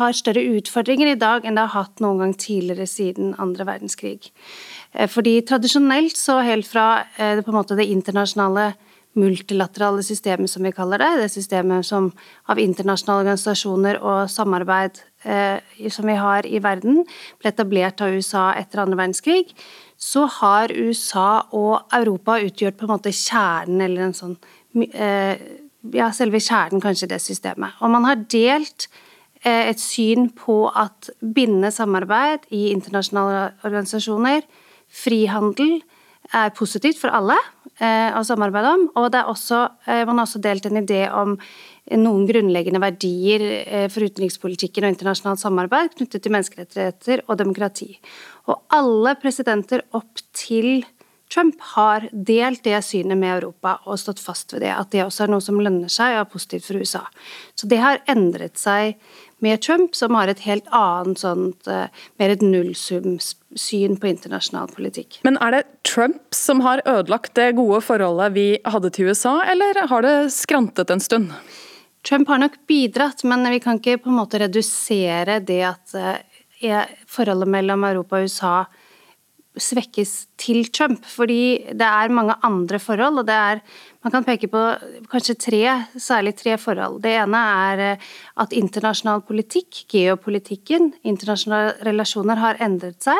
har 0.00 0.14
større 0.16 0.40
utfordringer 0.56 1.10
i 1.10 1.18
dag 1.20 1.44
enn 1.44 1.58
det 1.58 1.66
har 1.66 1.84
hatt 1.84 2.00
noen 2.00 2.22
gang 2.22 2.32
tidligere 2.40 2.86
siden 2.88 3.34
andre 3.42 3.66
verdenskrig. 3.68 4.30
Eh, 4.96 5.08
fordi 5.08 5.40
tradisjonelt, 5.46 6.16
så 6.16 6.40
helt 6.44 6.68
fra 6.68 7.06
eh, 7.18 7.36
det, 7.38 7.46
måte 7.52 7.76
det 7.78 7.88
internasjonale 7.92 8.72
multilaterale 9.16 10.02
systemet, 10.04 10.50
som 10.50 10.64
vi 10.64 10.74
kaller 10.76 11.00
det, 11.00 11.10
det 11.22 11.30
systemet 11.32 11.86
som, 11.88 12.10
av 12.52 12.60
internasjonale 12.60 13.24
organisasjoner 13.24 14.00
og 14.04 14.30
samarbeid 14.30 15.00
eh, 15.24 15.88
som 15.92 16.08
vi 16.08 16.16
har 16.20 16.48
i 16.48 16.60
verden, 16.62 17.04
ble 17.40 17.52
etablert 17.52 18.02
av 18.04 18.12
USA 18.12 18.50
etter 18.58 18.82
andre 18.82 19.00
verdenskrig, 19.00 19.54
så 19.96 20.26
har 20.40 20.74
USA 20.74 21.46
og 21.56 21.88
Europa 21.96 22.36
utgjort 22.44 22.76
på 22.76 22.84
en 22.84 22.92
måte 22.92 23.14
kjernen, 23.16 23.80
eller 23.86 24.08
en 24.08 24.16
sånn 24.16 24.36
eh, 24.92 25.40
ja, 25.96 26.10
selve 26.12 26.40
kjernen 26.42 26.84
kanskje 26.84 27.08
i 27.08 27.14
det 27.14 27.22
systemet. 27.24 27.80
Og 27.80 27.92
man 27.92 28.04
har 28.04 28.20
delt 28.28 28.90
eh, 29.40 29.70
et 29.70 29.80
syn 29.80 30.28
på 30.36 30.66
at 30.68 31.08
bindende 31.20 31.72
samarbeid 31.72 32.44
i 32.52 32.68
internasjonale 32.74 33.48
organisasjoner, 33.64 34.44
frihandel, 34.96 35.78
er 36.34 36.50
positivt 36.56 36.98
for 36.98 37.14
alle 37.14 37.36
eh, 37.78 38.10
å 38.10 38.24
samarbeide 38.26 38.72
om. 38.74 38.88
Og 38.98 39.14
også, 39.14 39.60
eh, 39.86 40.02
man 40.08 40.18
har 40.18 40.26
også 40.26 40.42
delt 40.42 40.66
en 40.66 40.80
idé 40.80 41.04
om 41.06 41.36
noen 41.86 42.24
grunnleggende 42.26 42.80
verdier 42.82 43.44
for 43.94 44.02
utenrikspolitikken 44.02 44.82
og 44.82 44.90
internasjonalt 44.90 45.38
samarbeid 45.38 45.92
knyttet 45.94 46.24
til 46.24 46.34
menneskerettigheter 46.34 47.22
og 47.28 47.38
demokrati. 47.38 47.92
Og 48.50 48.64
alle 48.74 49.12
presidenter 49.22 49.84
opp 49.94 50.18
til 50.34 50.82
Trump 51.32 51.58
har 51.74 52.06
delt 52.12 52.62
det 52.64 52.78
synet 52.86 53.18
med 53.18 53.32
Europa 53.40 53.76
og 53.86 53.98
stått 53.98 54.22
fast 54.22 54.54
ved 54.54 54.62
det, 54.62 54.70
at 54.70 54.92
det 54.94 55.02
også 55.02 55.24
er 55.24 55.32
noe 55.32 55.42
som 55.42 55.58
lønner 55.58 55.90
seg 55.92 56.14
og 56.14 56.22
er 56.22 56.30
positivt 56.30 56.68
for 56.68 56.78
USA. 56.78 57.02
Så 57.58 57.68
det 57.70 57.80
har 57.82 58.02
endret 58.10 58.60
seg 58.60 58.94
med 59.44 59.60
Trump, 59.62 59.94
som 59.94 60.14
har 60.14 60.28
et 60.28 60.40
helt 60.46 60.66
annet 60.74 61.20
sånt, 61.20 61.66
eh, 61.68 61.88
mer 62.18 62.30
et 62.30 62.42
nullsumsyn 62.42 63.98
på 64.00 64.08
internasjonal 64.08 64.68
politikk. 64.72 65.20
Men 65.24 65.36
er 65.44 65.50
det 65.50 65.62
Trump 65.84 66.34
som 66.34 66.60
har 66.60 66.82
ødelagt 66.86 67.34
det 67.34 67.56
gode 67.56 67.82
forholdet 67.84 68.32
vi 68.32 68.48
hadde 68.64 68.90
til 68.90 69.10
USA, 69.10 69.42
eller 69.44 69.86
har 69.88 70.02
det 70.02 70.32
skrantet 70.32 70.90
en 70.90 71.00
stund? 71.00 71.32
Trump 72.02 72.28
har 72.28 72.38
nok 72.38 72.56
bidratt, 72.66 73.24
men 73.24 73.44
vi 73.50 73.60
kan 73.60 73.78
ikke 73.78 73.98
på 74.02 74.10
en 74.12 74.20
måte 74.20 74.40
redusere 74.40 75.40
det 75.44 75.62
at 75.62 75.94
eh, 75.94 76.86
forholdet 77.06 77.48
mellom 77.48 77.84
Europa 77.84 78.16
og 78.16 78.30
USA 78.30 78.64
svekkes 79.56 80.14
til 80.40 80.66
Trump. 80.74 81.04
Fordi 81.06 81.72
det 81.72 81.86
er 81.88 82.14
mange 82.14 82.36
andre 82.46 82.80
forhold, 82.82 83.22
og 83.22 83.28
det 83.28 83.36
er 83.36 83.62
Man 84.06 84.12
kan 84.12 84.22
peke 84.22 84.46
på 84.46 84.60
kanskje 85.10 85.34
tre, 85.34 85.62
særlig 85.98 86.36
tre 86.38 86.52
forhold. 86.62 87.00
Det 87.02 87.10
ene 87.10 87.38
er 87.66 87.80
eh, 87.82 88.04
at 88.38 88.52
internasjonal 88.54 89.24
politikk, 89.26 89.80
geopolitikken, 89.90 90.92
internasjonale 91.02 91.72
relasjoner 91.88 92.38
har 92.38 92.60
endret 92.62 93.02
seg. 93.02 93.18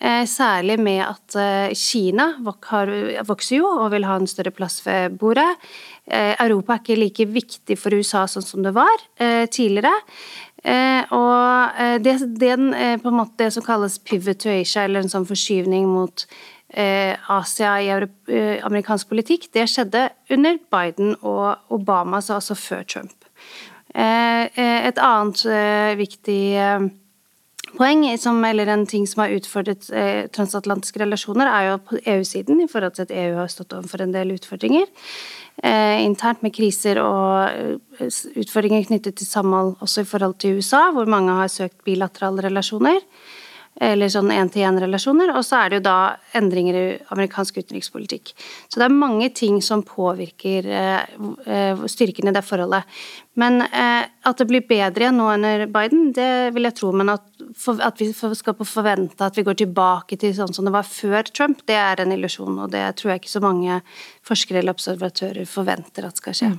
Eh, 0.00 0.24
særlig 0.26 0.80
med 0.82 1.04
at 1.06 1.36
eh, 1.38 1.76
Kina 1.78 2.32
vokser 2.42 3.60
jo 3.60 3.70
og 3.76 3.92
vil 3.94 4.08
ha 4.08 4.16
en 4.18 4.26
større 4.26 4.50
plass 4.50 4.80
ved 4.82 5.14
bordet. 5.22 5.52
Europa 6.10 6.74
er 6.74 6.82
ikke 6.82 6.98
like 6.98 7.28
viktig 7.30 7.78
for 7.78 7.94
USA 7.94 8.24
sånn 8.26 8.42
som 8.42 8.64
det 8.66 8.72
var 8.74 9.04
tidligere. 9.54 9.92
Eh, 10.62 11.02
og 11.10 11.80
eh, 11.82 11.96
det, 12.02 12.16
den, 12.38 12.70
eh, 12.74 12.96
på 13.02 13.10
en 13.10 13.18
måte 13.18 13.40
det 13.42 13.50
som 13.54 13.64
kalles 13.66 13.98
pivot 13.98 14.44
to 14.44 14.50
Asia, 14.52 14.84
eller 14.86 15.02
en 15.02 15.12
sånn 15.12 15.28
forskyvning 15.28 15.88
mot 15.90 16.26
Asia 16.72 17.74
i 17.84 17.90
amerikansk 17.92 19.10
politikk, 19.10 19.42
det 19.52 19.66
skjedde 19.68 20.06
under 20.32 20.54
Biden 20.72 21.10
og 21.20 21.74
Obama, 21.76 22.22
så 22.24 22.38
altså 22.38 22.56
før 22.56 22.86
Trump. 22.88 23.26
Et 23.92 25.00
annet 25.04 25.42
viktig 26.00 26.38
poeng, 27.76 28.06
som, 28.16 28.40
eller 28.48 28.72
en 28.72 28.86
ting 28.88 29.04
som 29.04 29.20
har 29.20 29.36
utfordret 29.36 29.84
transatlantiske 30.32 31.04
relasjoner, 31.04 31.44
er 31.44 31.68
jo 31.68 31.76
på 31.90 32.00
EU-siden, 32.14 32.64
i 32.64 32.70
forhold 32.72 32.96
til 32.96 33.04
at 33.04 33.12
EU 33.20 33.36
har 33.42 33.52
stått 33.52 33.76
overfor 33.76 34.06
en 34.06 34.16
del 34.16 34.32
utfordringer. 34.38 34.88
Eh, 35.60 36.00
internt 36.00 36.40
med 36.42 36.54
kriser 36.56 36.96
og 37.02 37.52
eh, 37.52 38.08
utfordringer 38.40 38.86
knyttet 38.88 39.18
til 39.20 39.28
samhold 39.28 39.74
også 39.84 40.02
i 40.02 40.08
forhold 40.08 40.38
til 40.40 40.56
USA, 40.56 40.86
hvor 40.96 41.06
mange 41.06 41.34
har 41.36 41.52
søkt 41.52 41.84
bilaterale 41.84 42.46
relasjoner 42.48 43.02
eller 43.80 44.10
sånn 44.12 44.30
én-til-én-relasjoner. 44.32 45.32
Og 45.36 45.44
så 45.46 45.62
er 45.62 45.70
det 45.70 45.78
jo 45.80 45.84
da 45.86 45.96
endringer 46.38 46.76
i 46.76 46.86
amerikansk 47.14 47.60
utenrikspolitikk. 47.62 48.34
Så 48.68 48.80
det 48.80 48.88
er 48.88 48.96
mange 48.96 49.30
ting 49.36 49.60
som 49.64 49.84
påvirker 49.86 50.68
eh, 50.68 51.84
styrken 51.88 52.28
i 52.28 52.34
det 52.36 52.44
forholdet. 52.44 52.88
Men 53.40 53.62
eh, 53.64 54.04
at 54.28 54.38
det 54.38 54.44
blir 54.50 54.64
bedre 54.68 55.06
igjen 55.06 55.16
nå 55.16 55.26
under 55.32 55.62
Biden, 55.72 56.10
det 56.12 56.52
vil 56.52 56.68
jeg 56.68 56.76
tro. 56.76 56.90
Men 56.96 57.14
at, 57.14 57.24
for, 57.56 57.80
at 57.80 57.96
vi 58.00 58.10
skal 58.12 58.56
forvente 58.60 59.24
at 59.24 59.38
vi 59.38 59.44
går 59.46 59.56
tilbake 59.62 60.18
til 60.20 60.34
sånn 60.36 60.52
som 60.52 60.68
det 60.68 60.74
var 60.74 60.84
før 60.84 61.30
Trump, 61.32 61.62
det 61.68 61.78
er 61.80 62.02
en 62.02 62.12
illusjon. 62.12 62.60
Og 62.60 62.68
det 62.74 62.84
tror 63.00 63.14
jeg 63.14 63.22
ikke 63.22 63.32
så 63.32 63.42
mange 63.44 63.80
forskere 64.28 64.60
eller 64.60 64.76
observatører 64.76 65.48
forventer 65.48 66.10
at 66.10 66.20
skal 66.20 66.36
skje. 66.36 66.52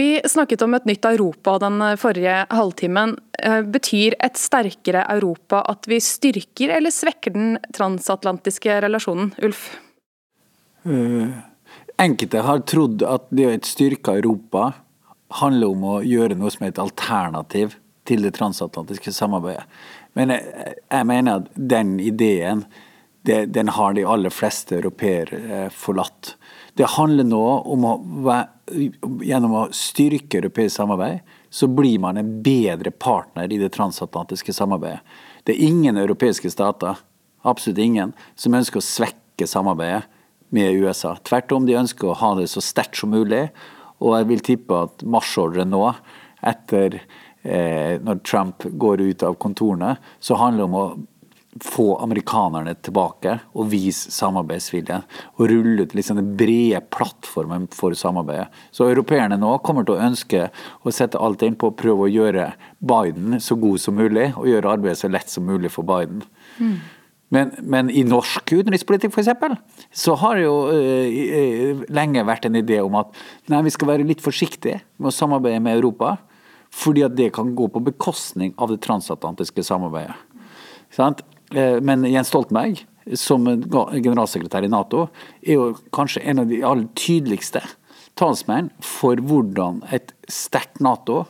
Vi 0.00 0.08
snakket 0.24 0.64
om 0.64 0.78
et 0.78 0.88
nytt 0.88 1.04
Europa 1.04 1.58
den 1.66 1.84
forrige 2.00 2.40
halvtimen. 2.48 3.16
Eh, 3.36 3.60
betyr 3.68 4.16
et 4.24 4.40
sterkere 4.40 5.04
Europa 5.12 5.66
at 5.68 5.84
vi 5.90 6.00
styrker 6.00 6.78
eller 6.80 6.96
svekker 6.96 7.36
den 7.36 7.56
transatlantiske 7.76 8.80
relasjonen, 8.88 9.34
Ulf? 9.44 9.74
Uh, 10.88 11.28
enkelte 12.00 12.40
har 12.40 12.62
trodd 12.64 13.02
at 13.04 13.28
det 13.28 13.44
er 13.44 13.58
et 13.58 13.68
styrka 13.68 14.16
Europa 14.16 14.70
handler 15.38 15.72
om 15.72 15.86
å 15.86 15.96
gjøre 16.02 16.36
noe 16.38 16.50
som 16.52 16.66
er 16.66 16.74
et 16.74 16.82
alternativ 16.82 17.76
til 18.08 18.24
det 18.24 18.34
transatlantiske 18.38 19.12
samarbeidet. 19.14 19.66
Men 20.18 20.34
jeg, 20.34 20.76
jeg 20.90 21.06
mener 21.06 21.42
at 21.42 21.50
den 21.54 21.98
ideen 22.02 22.64
det, 23.22 23.44
den 23.52 23.68
har 23.68 23.94
de 23.94 24.04
aller 24.08 24.32
fleste 24.32 24.78
europeere 24.78 25.38
eh, 25.38 25.68
forlatt. 25.72 26.34
Det 26.74 26.88
handler 26.96 27.26
nå 27.28 27.42
om 27.68 27.84
å, 27.84 27.94
gjennom 29.26 29.56
å 29.58 29.66
styrke 29.76 30.40
europeisk 30.40 30.78
samarbeid, 30.78 31.20
så 31.50 31.68
blir 31.68 31.98
man 32.00 32.16
en 32.16 32.30
bedre 32.44 32.92
partner 32.94 33.52
i 33.52 33.58
det 33.60 33.72
transatlantiske 33.74 34.54
samarbeidet. 34.56 35.02
Det 35.44 35.56
er 35.56 35.66
ingen 35.68 35.98
europeiske 36.00 36.50
stater, 36.52 36.96
absolutt 37.42 37.82
ingen, 37.82 38.14
som 38.38 38.56
ønsker 38.56 38.80
å 38.80 38.86
svekke 38.86 39.48
samarbeidet 39.48 40.06
med 40.54 40.80
USA. 40.80 41.16
Tvert 41.26 41.52
om, 41.52 41.66
de 41.66 41.78
ønsker 41.78 42.10
å 42.10 42.18
ha 42.22 42.32
det 42.38 42.48
så 42.52 42.62
sterkt 42.64 43.02
som 43.02 43.12
mulig. 43.12 43.48
Og 44.00 44.16
jeg 44.16 44.28
vil 44.30 44.44
tippe 44.44 44.82
at 44.88 45.04
marsjordren 45.04 45.72
nå, 45.72 45.84
etter 46.46 46.98
eh, 46.98 47.96
når 48.00 48.22
Trump 48.24 48.66
går 48.80 49.04
ut 49.10 49.24
av 49.26 49.38
kontorene, 49.40 49.96
så 50.20 50.38
handler 50.40 50.62
det 50.62 50.68
om 50.70 50.78
å 50.80 50.86
få 51.60 51.96
amerikanerne 51.98 52.76
tilbake 52.78 53.32
og 53.58 53.72
vise 53.72 54.12
samarbeidsvilje. 54.14 55.00
Og 55.38 55.50
rulle 55.50 55.84
ut 55.84 55.96
liksom 55.98 56.20
den 56.20 56.30
brede 56.38 56.82
plattformen 56.94 57.66
for 57.74 57.96
samarbeidet. 57.98 58.46
Så 58.70 58.86
europeerne 58.86 59.38
nå 59.40 59.56
kommer 59.66 59.86
til 59.86 59.96
å 59.96 60.06
ønske 60.06 60.46
å 60.86 60.94
sette 60.94 61.18
alt 61.18 61.42
inn 61.46 61.58
på 61.58 61.72
å 61.72 61.76
prøve 61.76 62.06
å 62.06 62.12
gjøre 62.12 62.52
Biden 62.78 63.40
så 63.42 63.58
god 63.58 63.82
som 63.82 63.98
mulig, 63.98 64.30
og 64.36 64.48
gjøre 64.48 64.76
arbeidet 64.76 65.02
så 65.02 65.10
lett 65.10 65.32
som 65.32 65.48
mulig 65.48 65.72
for 65.74 65.86
Biden. 65.88 66.22
Mm. 66.60 66.78
Men, 67.30 67.52
men, 67.62 67.90
i 67.94 68.02
norsk 68.02 68.50
utenrikspolitikk 68.50 69.14
f.eks. 69.14 69.28
så 69.94 70.16
har 70.18 70.34
det 70.38 70.48
jo 70.48 70.56
uh, 70.66 71.84
lenge 71.94 72.26
vært 72.26 72.48
en 72.48 72.58
idé 72.58 72.80
om 72.82 72.96
at 72.98 73.14
nei, 73.52 73.62
vi 73.68 73.74
skal 73.74 73.92
være 73.92 74.06
litt 74.08 74.24
forsiktige 74.24 74.80
med 74.98 75.12
å 75.12 75.14
samarbeide 75.14 75.62
med 75.62 75.78
Europa. 75.78 76.16
Fordi 76.74 77.02
at 77.06 77.16
det 77.18 77.32
kan 77.34 77.54
gå 77.58 77.66
på 77.70 77.82
bekostning 77.82 78.52
av 78.58 78.70
det 78.70 78.80
transatlantiske 78.84 79.62
samarbeidet. 79.66 80.14
Sant? 80.94 81.24
Eh, 81.50 81.80
men 81.82 82.06
Jens 82.06 82.30
Stoltenberg, 82.30 82.84
som 83.18 83.46
generalsekretær 83.90 84.62
i 84.62 84.70
Nato, 84.70 85.08
er 85.42 85.56
jo 85.56 85.64
kanskje 85.94 86.22
en 86.30 86.44
av 86.44 86.46
de 86.50 86.60
aller 86.62 86.86
tydeligste 86.94 87.62
talsmenn 88.18 88.70
for 88.84 89.18
hvordan 89.18 89.82
et 89.94 90.14
sterkt 90.30 90.78
Nato 90.84 91.24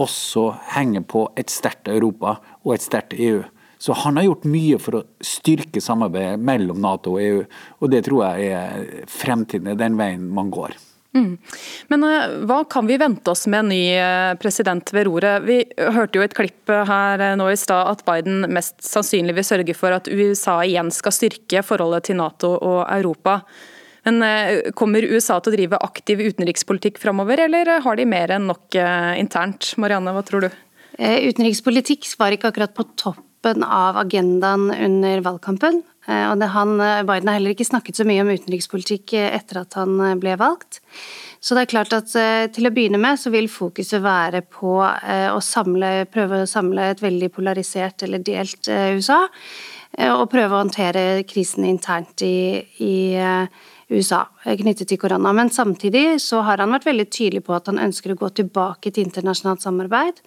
også 0.00 0.48
henger 0.74 1.04
på 1.06 1.26
et 1.38 1.52
sterkt 1.52 1.90
Europa 1.90 2.38
og 2.64 2.74
et 2.74 2.84
sterkt 2.84 3.14
EU. 3.18 3.42
Så 3.80 3.96
han 3.96 4.18
har 4.18 4.26
gjort 4.28 4.44
mye 4.44 4.76
for 4.82 4.98
å 4.98 5.06
styrke 5.24 5.80
samarbeidet 5.80 6.42
mellom 6.44 6.82
Nato 6.84 7.16
og 7.16 7.24
EU, 7.24 7.42
og 7.80 7.92
det 7.92 8.04
tror 8.04 8.26
jeg 8.26 8.52
er 8.52 9.06
fremtiden, 9.08 9.72
den 9.80 9.96
veien 9.96 10.26
man 10.36 10.52
går. 10.52 10.76
Mm. 11.16 11.38
Men 11.90 12.04
uh, 12.06 12.34
hva 12.46 12.60
kan 12.70 12.86
vi 12.86 12.98
vente 13.00 13.32
oss 13.32 13.48
med 13.50 13.64
en 13.64 13.72
ny 13.72 13.82
uh, 13.98 14.36
president 14.38 14.92
ved 14.94 15.08
roret? 15.08 15.42
Vi 15.42 15.56
hørte 15.96 16.20
jo 16.20 16.22
et 16.22 16.36
klipp 16.36 16.70
her 16.70 17.24
uh, 17.24 17.32
nå 17.40 17.48
i 17.50 17.56
stad 17.58 17.88
at 17.96 18.04
Biden 18.06 18.44
mest 18.54 18.76
sannsynlig 18.86 19.34
vil 19.40 19.48
sørge 19.48 19.74
for 19.74 19.96
at 19.96 20.10
USA 20.12 20.60
igjen 20.62 20.92
skal 20.94 21.16
styrke 21.16 21.64
forholdet 21.66 22.06
til 22.10 22.20
Nato 22.20 22.52
og 22.54 22.84
Europa. 22.84 23.40
Men 24.06 24.22
Kommer 24.72 25.04
USA 25.04 25.36
til 25.40 25.52
å 25.52 25.56
drive 25.58 25.80
aktiv 25.84 26.22
utenrikspolitikk 26.24 26.96
framover, 27.02 27.42
eller 27.44 27.68
har 27.84 27.98
de 27.98 28.06
mer 28.08 28.32
enn 28.32 28.46
nok 28.48 28.72
internt? 29.20 29.74
Marianne, 29.76 30.14
hva 30.16 30.22
tror 30.24 30.46
du? 30.46 30.48
Utenrikspolitikk 30.96 32.08
var 32.16 32.32
ikke 32.32 32.48
akkurat 32.48 32.72
på 32.72 32.86
toppen 33.40 33.64
av 33.64 33.96
agendaen 33.96 34.70
under 34.70 35.20
valgkampen. 35.20 35.82
Eh, 36.06 36.30
og 36.30 36.42
han, 36.42 36.80
eh, 36.80 37.02
Biden 37.02 37.28
har 37.28 37.38
heller 37.38 37.54
ikke 37.54 37.68
snakket 37.68 37.96
så 37.96 38.04
mye 38.04 38.20
om 38.22 38.28
utenrikspolitikk 38.28 39.14
eh, 39.14 39.36
etter 39.36 39.60
at 39.60 39.74
han 39.74 40.18
ble 40.20 40.36
valgt. 40.36 40.80
Så 41.40 41.54
det 41.54 41.62
er 41.62 41.72
klart 41.72 41.92
at 41.92 42.52
til 42.52 42.66
å 42.66 42.70
begynne 42.70 43.00
med 43.00 43.16
så 43.16 43.30
vil 43.30 43.48
fokuset 43.48 44.02
være 44.02 44.42
på 44.42 44.76
å 44.76 45.40
samle, 45.40 46.04
prøve 46.12 46.42
å 46.42 46.46
samle 46.46 46.90
et 46.90 47.00
veldig 47.00 47.30
polarisert 47.32 48.02
eller 48.02 48.18
delt 48.18 48.68
USA. 48.68 49.26
Og 49.96 50.28
prøve 50.28 50.52
å 50.52 50.60
håndtere 50.60 51.24
krisen 51.24 51.64
internt 51.64 52.20
i, 52.20 52.60
i 52.84 53.16
USA 53.88 54.26
knyttet 54.44 54.92
til 54.92 55.00
korona. 55.00 55.32
Men 55.32 55.48
samtidig 55.48 56.20
så 56.20 56.42
har 56.44 56.60
han 56.60 56.76
vært 56.76 56.90
veldig 56.90 57.08
tydelig 57.08 57.46
på 57.48 57.56
at 57.56 57.72
han 57.72 57.80
ønsker 57.88 58.12
å 58.12 58.20
gå 58.20 58.28
tilbake 58.42 58.92
til 58.92 59.08
internasjonalt 59.08 59.64
samarbeid 59.64 60.20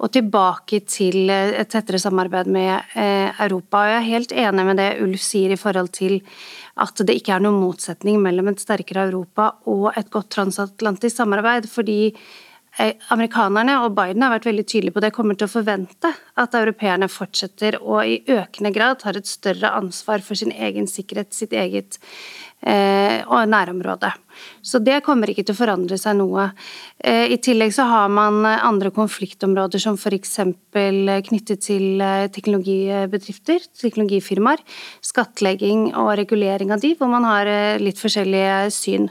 og 0.00 0.12
tilbake 0.14 0.80
til 0.88 1.30
eh, 1.32 1.54
et 1.60 1.70
tettere 1.70 2.00
samarbeid 2.00 2.48
med 2.52 2.72
eh, 2.96 3.30
Europa. 3.44 3.82
Og 3.82 3.92
jeg 3.92 3.98
er 3.98 4.08
helt 4.08 4.36
enig 4.46 4.66
med 4.70 4.80
det 4.80 4.90
Ulf 5.04 5.24
sier 5.24 5.52
i 5.52 5.60
forhold 5.60 5.92
til 5.96 6.20
at 6.80 7.02
det 7.04 7.18
ikke 7.18 7.34
er 7.36 7.44
noen 7.44 7.60
motsetning 7.60 8.20
mellom 8.24 8.48
et 8.52 8.62
sterkere 8.62 9.08
Europa 9.10 9.50
og 9.68 9.90
et 9.98 10.08
godt 10.12 10.30
transatlantisk 10.32 11.20
samarbeid. 11.20 11.68
fordi 11.68 12.14
Amerikanerne 13.12 13.76
og 13.84 13.94
Biden 13.96 14.24
har 14.24 14.32
vært 14.32 14.46
veldig 14.48 14.64
tydelige 14.64 14.96
på 14.96 15.02
det, 15.04 15.12
kommer 15.12 15.36
til 15.36 15.48
å 15.48 15.52
forvente 15.52 16.12
at 16.40 16.54
europeerne 16.56 17.10
fortsetter 17.12 17.76
og 17.80 18.00
i 18.08 18.20
økende 18.32 18.72
grad 18.72 19.02
tar 19.02 19.18
et 19.20 19.28
større 19.28 19.72
ansvar 19.76 20.24
for 20.24 20.38
sin 20.38 20.54
egen 20.54 20.88
sikkerhet, 20.88 21.34
sitt 21.36 21.52
eget 21.52 21.98
Eh, 22.60 23.22
og 23.24 23.46
nærområdet. 23.48 24.10
Så 24.60 24.82
det 24.84 24.98
kommer 25.00 25.30
ikke 25.32 25.46
til 25.48 25.54
å 25.54 25.58
forandre 25.62 25.96
seg 25.96 26.18
noe. 26.18 26.50
Eh, 27.00 27.32
I 27.32 27.38
tillegg 27.40 27.72
så 27.72 27.86
har 27.88 28.10
man 28.12 28.44
andre 28.44 28.90
konfliktområder 28.92 29.80
som 29.80 29.96
f.eks. 29.96 30.34
knyttet 31.30 31.64
til 31.64 32.04
eh, 32.04 32.26
teknologibedrifter, 32.28 33.64
teknologifirmaer. 33.80 34.60
Skattlegging 35.00 35.94
og 35.94 36.12
regulering 36.20 36.76
av 36.76 36.84
de, 36.84 36.92
hvor 37.00 37.08
man 37.08 37.24
har 37.24 37.48
litt 37.80 37.96
forskjellige 37.96 38.68
syn. 38.76 39.08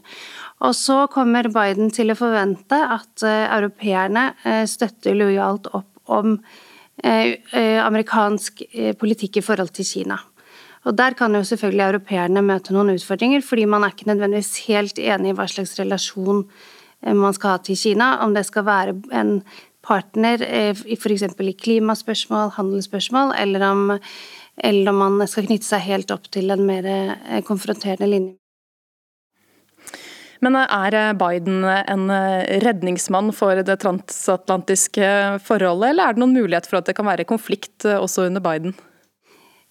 Og 0.60 0.74
så 0.76 1.06
kommer 1.12 1.48
Biden 1.48 1.92
til 1.96 2.12
å 2.12 2.18
forvente 2.20 2.76
at 2.76 3.24
europeerne 3.24 4.34
støtter 4.68 5.16
lojalt 5.16 5.70
opp 5.72 6.12
om 6.12 6.34
amerikansk 7.00 8.66
politikk 9.00 9.40
i 9.40 9.46
forhold 9.46 9.72
til 9.78 9.88
Kina. 9.88 10.18
Og 10.88 10.98
Der 10.98 11.14
kan 11.14 11.36
jo 11.36 11.44
selvfølgelig 11.44 11.86
europeerne 11.86 12.44
møte 12.46 12.74
noen 12.74 12.94
utfordringer, 12.96 13.44
fordi 13.44 13.66
man 13.68 13.84
er 13.84 13.92
ikke 13.94 14.08
nødvendigvis 14.08 14.66
helt 14.70 15.00
enig 15.00 15.34
i 15.34 15.36
hva 15.36 15.48
slags 15.52 15.76
relasjon 15.80 16.46
eh, 17.04 17.14
man 17.14 17.36
skal 17.36 17.58
ha 17.58 17.64
til 17.64 17.78
Kina. 17.80 18.14
Om 18.24 18.36
det 18.38 18.46
skal 18.48 18.68
være 18.68 18.96
en 19.12 19.42
partner 19.84 20.44
eh, 20.48 20.72
f.eks. 20.96 21.28
i 21.28 21.56
klimaspørsmål, 21.66 22.56
handelsspørsmål, 22.56 23.36
eller 23.38 23.68
om, 23.68 23.86
eller 24.72 24.92
om 24.94 25.04
man 25.20 25.28
skal 25.28 25.50
knytte 25.50 25.68
seg 25.68 25.84
helt 25.90 26.16
opp 26.16 26.32
til 26.32 26.56
en 26.56 26.64
mer 26.66 26.88
eh, 26.88 27.42
konfronterende 27.44 28.08
linje. 28.08 28.39
Men 30.40 30.56
er 30.62 30.96
Biden 31.20 31.66
en 31.68 32.12
redningsmann 32.64 33.34
for 33.36 33.60
det 33.60 33.76
transatlantiske 33.82 35.10
forholdet, 35.44 35.90
eller 35.92 36.06
er 36.06 36.16
det 36.16 36.24
noen 36.24 36.38
mulighet 36.38 36.70
for 36.70 36.80
at 36.80 36.88
det 36.88 36.96
kan 36.96 37.10
være 37.10 37.28
konflikt 37.28 37.84
også 37.84 38.30
under 38.30 38.44
Biden? 38.44 38.78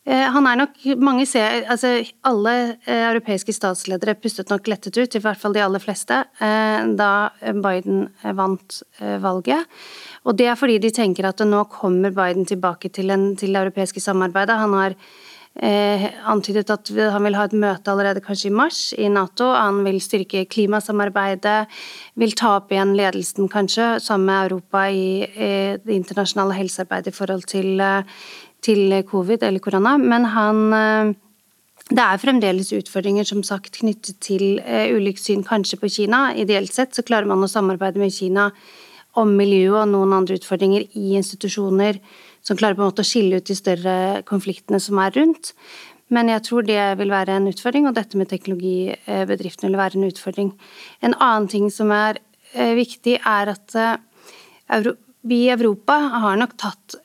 Eh, 0.09 0.25
han 0.33 0.47
er 0.49 0.57
nok, 0.57 0.77
mange 1.05 1.27
ser, 1.29 1.67
altså 1.69 1.99
Alle 2.29 2.55
eh, 2.87 3.03
europeiske 3.11 3.53
statsledere 3.53 4.17
pustet 4.17 4.49
nok 4.49 4.71
lettet 4.71 4.97
ut, 4.97 5.17
i 5.19 5.21
hvert 5.21 5.41
fall 5.41 5.53
de 5.53 5.61
aller 5.61 5.83
fleste, 5.83 6.23
eh, 6.41 6.87
da 6.97 7.11
Biden 7.53 8.07
vant 8.39 8.81
valget. 9.21 9.69
Og 10.25 10.37
Det 10.37 10.47
er 10.49 10.57
fordi 10.57 10.79
de 10.81 10.91
tenker 10.95 11.29
at 11.29 11.45
nå 11.45 11.65
kommer 11.73 12.11
Biden 12.15 12.49
tilbake 12.49 12.89
til, 12.89 13.11
en, 13.11 13.35
til 13.37 13.53
det 13.53 13.61
europeiske 13.67 14.01
samarbeidet. 14.01 14.57
Han 14.57 14.73
har 14.73 14.97
eh, 14.97 15.28
antydet 15.59 16.71
at 16.71 16.91
han 17.13 17.25
vil 17.27 17.35
ha 17.35 17.45
et 17.49 17.55
møte 17.57 17.91
allerede 17.91 18.23
kanskje 18.23 18.51
i 18.51 18.55
mars 18.55 18.81
i 18.95 19.09
Nato. 19.11 19.49
Han 19.51 19.81
vil 19.87 19.99
styrke 20.01 20.45
klimasamarbeidet, 20.47 21.67
vil 22.15 22.35
ta 22.39 22.55
opp 22.61 22.71
igjen 22.71 22.95
ledelsen 22.99 23.51
kanskje 23.51 23.97
sammen 24.05 24.29
med 24.31 24.51
Europa 24.51 24.85
i, 24.91 25.09
i 25.27 25.51
det 25.83 25.97
internasjonale 25.97 26.55
helsearbeidet 26.61 27.11
i 27.11 27.19
forhold 27.19 27.49
til 27.51 27.83
til 28.59 28.91
covid 29.07 29.45
eller 29.47 29.63
korona, 29.63 29.93
men 30.03 30.25
han 30.35 30.73
eh, 30.75 31.13
det 31.89 32.03
er 32.05 32.21
fremdeles 32.21 32.73
utfordringer 32.75 33.25
som 33.25 33.45
sagt 33.47 33.79
knyttet 33.81 34.19
til 34.21 34.59
ulikt 34.93 35.23
syn 35.23 35.45
kanskje 35.47 35.79
på 35.81 35.89
Kina. 35.89 36.35
Ideelt 36.37 36.75
sett 36.75 36.93
så 36.93 37.05
klarer 37.07 37.31
man 37.31 37.41
å 37.41 37.49
samarbeide 37.49 38.03
med 38.03 38.13
Kina 38.13 38.51
om 39.17 39.33
miljø 39.39 39.73
og 39.79 39.89
noen 39.89 40.13
andre 40.19 40.37
utfordringer 40.37 40.85
i 40.99 41.15
institusjoner 41.17 41.97
som 42.49 42.59
klarer 42.59 42.79
på 42.79 42.85
en 42.85 42.91
måte 42.91 43.05
å 43.05 43.09
skille 43.09 43.41
ut 43.41 43.49
de 43.49 43.57
større 43.57 43.97
konfliktene 44.29 44.81
som 44.81 45.01
er 45.03 45.13
rundt. 45.17 45.53
Men 46.09 46.31
jeg 46.33 46.47
tror 46.47 46.65
det 46.65 46.81
vil 46.97 47.13
være 47.13 47.37
en 47.37 47.51
utfordring, 47.51 47.89
og 47.89 47.97
dette 47.99 48.17
med 48.17 48.31
teknologibedriftene 48.31 49.69
vil 49.69 49.81
være 49.81 50.01
en 50.01 50.09
utfordring. 50.09 50.55
En 51.05 51.17
annen 51.19 51.51
ting 51.53 51.69
som 51.73 51.93
er 51.93 52.23
uh, 52.57 52.73
viktig, 52.79 53.19
er 53.21 53.53
at 53.53 53.77
uh, 53.77 54.95
vi 55.29 55.43
i 55.45 55.53
Europa 55.53 55.99
har 56.25 56.41
nok 56.41 56.57
tatt 56.61 56.97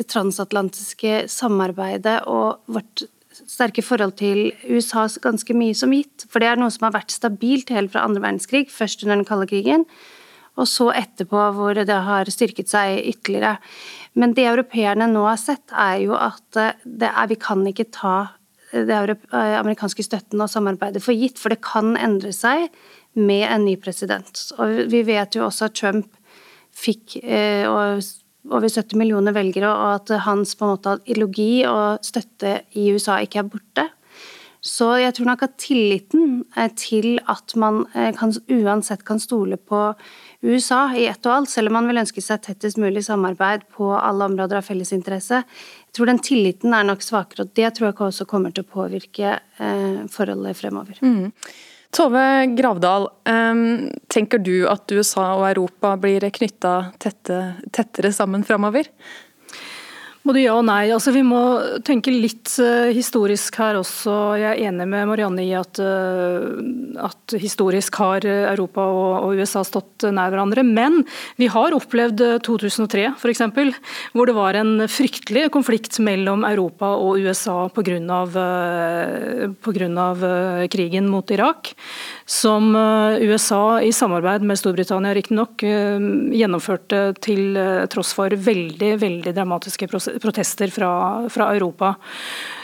det 0.00 0.06
transatlantiske 0.08 1.26
samarbeidet 1.30 2.16
og 2.28 2.64
vårt 2.72 3.04
sterke 3.48 3.82
forhold 3.84 4.16
til 4.20 4.50
USA 4.68 5.06
ganske 5.22 5.54
mye 5.56 5.76
som 5.76 5.92
gitt. 5.94 6.26
For 6.30 6.42
det 6.42 6.50
er 6.50 6.60
noe 6.60 6.72
som 6.72 6.88
har 6.88 6.96
vært 6.98 7.14
stabilt 7.14 7.72
helt 7.74 7.92
fra 7.92 8.04
andre 8.06 8.22
verdenskrig, 8.24 8.68
først 8.72 9.04
under 9.04 9.20
den 9.20 9.28
kalde 9.28 9.48
krigen, 9.50 9.86
og 10.58 10.68
så 10.68 10.90
etterpå 10.96 11.44
hvor 11.56 11.78
det 11.78 12.00
har 12.06 12.30
styrket 12.32 12.70
seg 12.72 12.98
ytterligere. 13.14 13.56
Men 14.18 14.34
det 14.34 14.46
europeerne 14.48 15.06
nå 15.10 15.22
har 15.28 15.38
sett, 15.40 15.70
er 15.70 16.00
jo 16.04 16.16
at 16.18 16.58
er, 16.58 17.26
vi 17.30 17.38
kan 17.40 17.62
ikke 17.66 17.90
ta 17.94 18.16
det 18.70 18.94
amerikanske 18.94 20.04
støtten 20.06 20.42
og 20.42 20.50
samarbeidet 20.50 21.02
for 21.02 21.16
gitt, 21.16 21.38
for 21.40 21.50
det 21.50 21.62
kan 21.64 21.96
endre 21.98 22.32
seg 22.34 22.68
med 23.18 23.46
en 23.48 23.66
ny 23.66 23.76
president. 23.82 24.44
Og 24.58 24.90
vi 24.90 25.02
vet 25.06 25.34
jo 25.34 25.46
også 25.46 25.70
at 25.70 25.78
Trump 25.78 26.10
fikk, 26.70 27.18
eh, 27.22 27.66
over 27.66 28.68
70 28.68 28.96
millioner 28.98 29.34
velgere, 29.34 29.70
og 29.70 29.94
at 29.98 30.22
hans 30.26 30.54
på 30.54 30.66
en 30.66 30.76
måte, 30.76 30.98
ideologi 31.06 31.64
og 31.66 32.04
støtte 32.06 32.60
i 32.78 32.90
USA 32.94 33.18
ikke 33.22 33.42
er 33.42 33.50
borte. 33.50 33.88
Så 34.60 34.92
jeg 35.00 35.14
tror 35.16 35.30
nok 35.30 35.42
at 35.46 35.56
tilliten 35.56 36.42
til 36.76 37.18
at 37.32 37.54
man 37.56 37.86
kan, 38.18 38.34
uansett 38.52 39.06
kan 39.08 39.20
stole 39.20 39.56
på 39.56 39.94
USA 40.42 40.86
i 40.96 41.04
ett 41.10 41.26
og 41.28 41.34
alt, 41.34 41.50
selv 41.52 41.68
om 41.68 41.76
man 41.76 41.88
vil 41.90 42.00
ønske 42.00 42.22
seg 42.24 42.40
tettest 42.46 42.78
mulig 42.80 43.02
samarbeid 43.04 43.66
på 43.76 43.90
alle 43.96 44.28
områder 44.30 44.60
av 44.60 44.64
felles 44.64 44.92
interesse. 44.96 45.42
Jeg 45.44 45.96
tror 45.96 46.08
den 46.08 46.22
tilliten 46.24 46.76
er 46.76 46.86
nok 46.88 47.04
svakere, 47.04 47.44
og 47.44 47.52
det 47.58 47.74
tror 47.76 47.90
jeg 47.90 47.98
også 48.06 48.28
kommer 48.30 48.54
til 48.54 48.64
å 48.64 48.70
påvirke 48.72 49.34
eh, 49.36 50.00
forholdet 50.12 50.56
fremover. 50.56 51.02
Mm. 51.04 51.28
Tove 51.90 52.24
Gravdal, 52.54 53.08
um, 53.26 53.64
tenker 54.08 54.38
du 54.38 54.62
at 54.70 54.92
USA 54.94 55.32
og 55.34 55.48
Europa 55.48 55.96
blir 55.98 56.22
knytta 56.30 56.74
tette, 57.02 57.40
tettere 57.74 58.12
sammen 58.14 58.46
framover? 58.46 58.86
Både 60.30 60.44
ja 60.44 60.52
og 60.54 60.62
nei. 60.62 60.92
Altså, 60.94 61.10
vi 61.10 61.24
må 61.26 61.40
tenke 61.82 62.12
litt 62.14 62.52
uh, 62.62 62.86
historisk 62.94 63.56
her 63.58 63.74
også. 63.80 64.12
Jeg 64.38 64.46
er 64.52 64.60
enig 64.68 64.84
med 64.86 65.08
Marianne 65.10 65.42
i 65.42 65.50
at, 65.58 65.80
uh, 65.82 66.54
at 67.02 67.34
historisk 67.34 67.98
har 67.98 68.22
Europa 68.28 68.84
og, 68.86 69.08
og, 69.24 69.40
USA 69.40 69.64
stått 69.66 70.06
nær 70.06 70.30
hverandre. 70.30 70.62
Men 70.62 71.00
vi 71.34 71.48
har 71.50 71.74
opplevd 71.74 72.22
2003 72.46 73.08
f.eks., 73.16 73.42
hvor 74.14 74.30
det 74.30 74.36
var 74.38 74.54
en 74.60 74.86
fryktelig 74.86 75.48
konflikt 75.50 75.98
mellom 75.98 76.46
Europa 76.46 76.92
og 76.94 77.18
USA 77.26 77.66
pga. 77.74 77.98
Uh, 78.30 79.50
krigen 80.70 81.10
mot 81.10 81.34
Irak. 81.34 81.74
Som 82.30 82.76
USA 83.18 83.80
i 83.82 83.90
samarbeid 83.90 84.44
med 84.46 84.58
Storbritannia 84.60 85.10
riktignok 85.16 85.64
uh, 85.66 85.98
gjennomførte 86.30 87.00
til 87.18 87.58
tross 87.90 88.12
for 88.14 88.30
veldig, 88.30 88.92
veldig 89.02 89.32
dramatiske 89.34 89.88
protester 89.90 90.70
fra, 90.70 90.92
fra 91.26 91.50
Europa. 91.56 91.96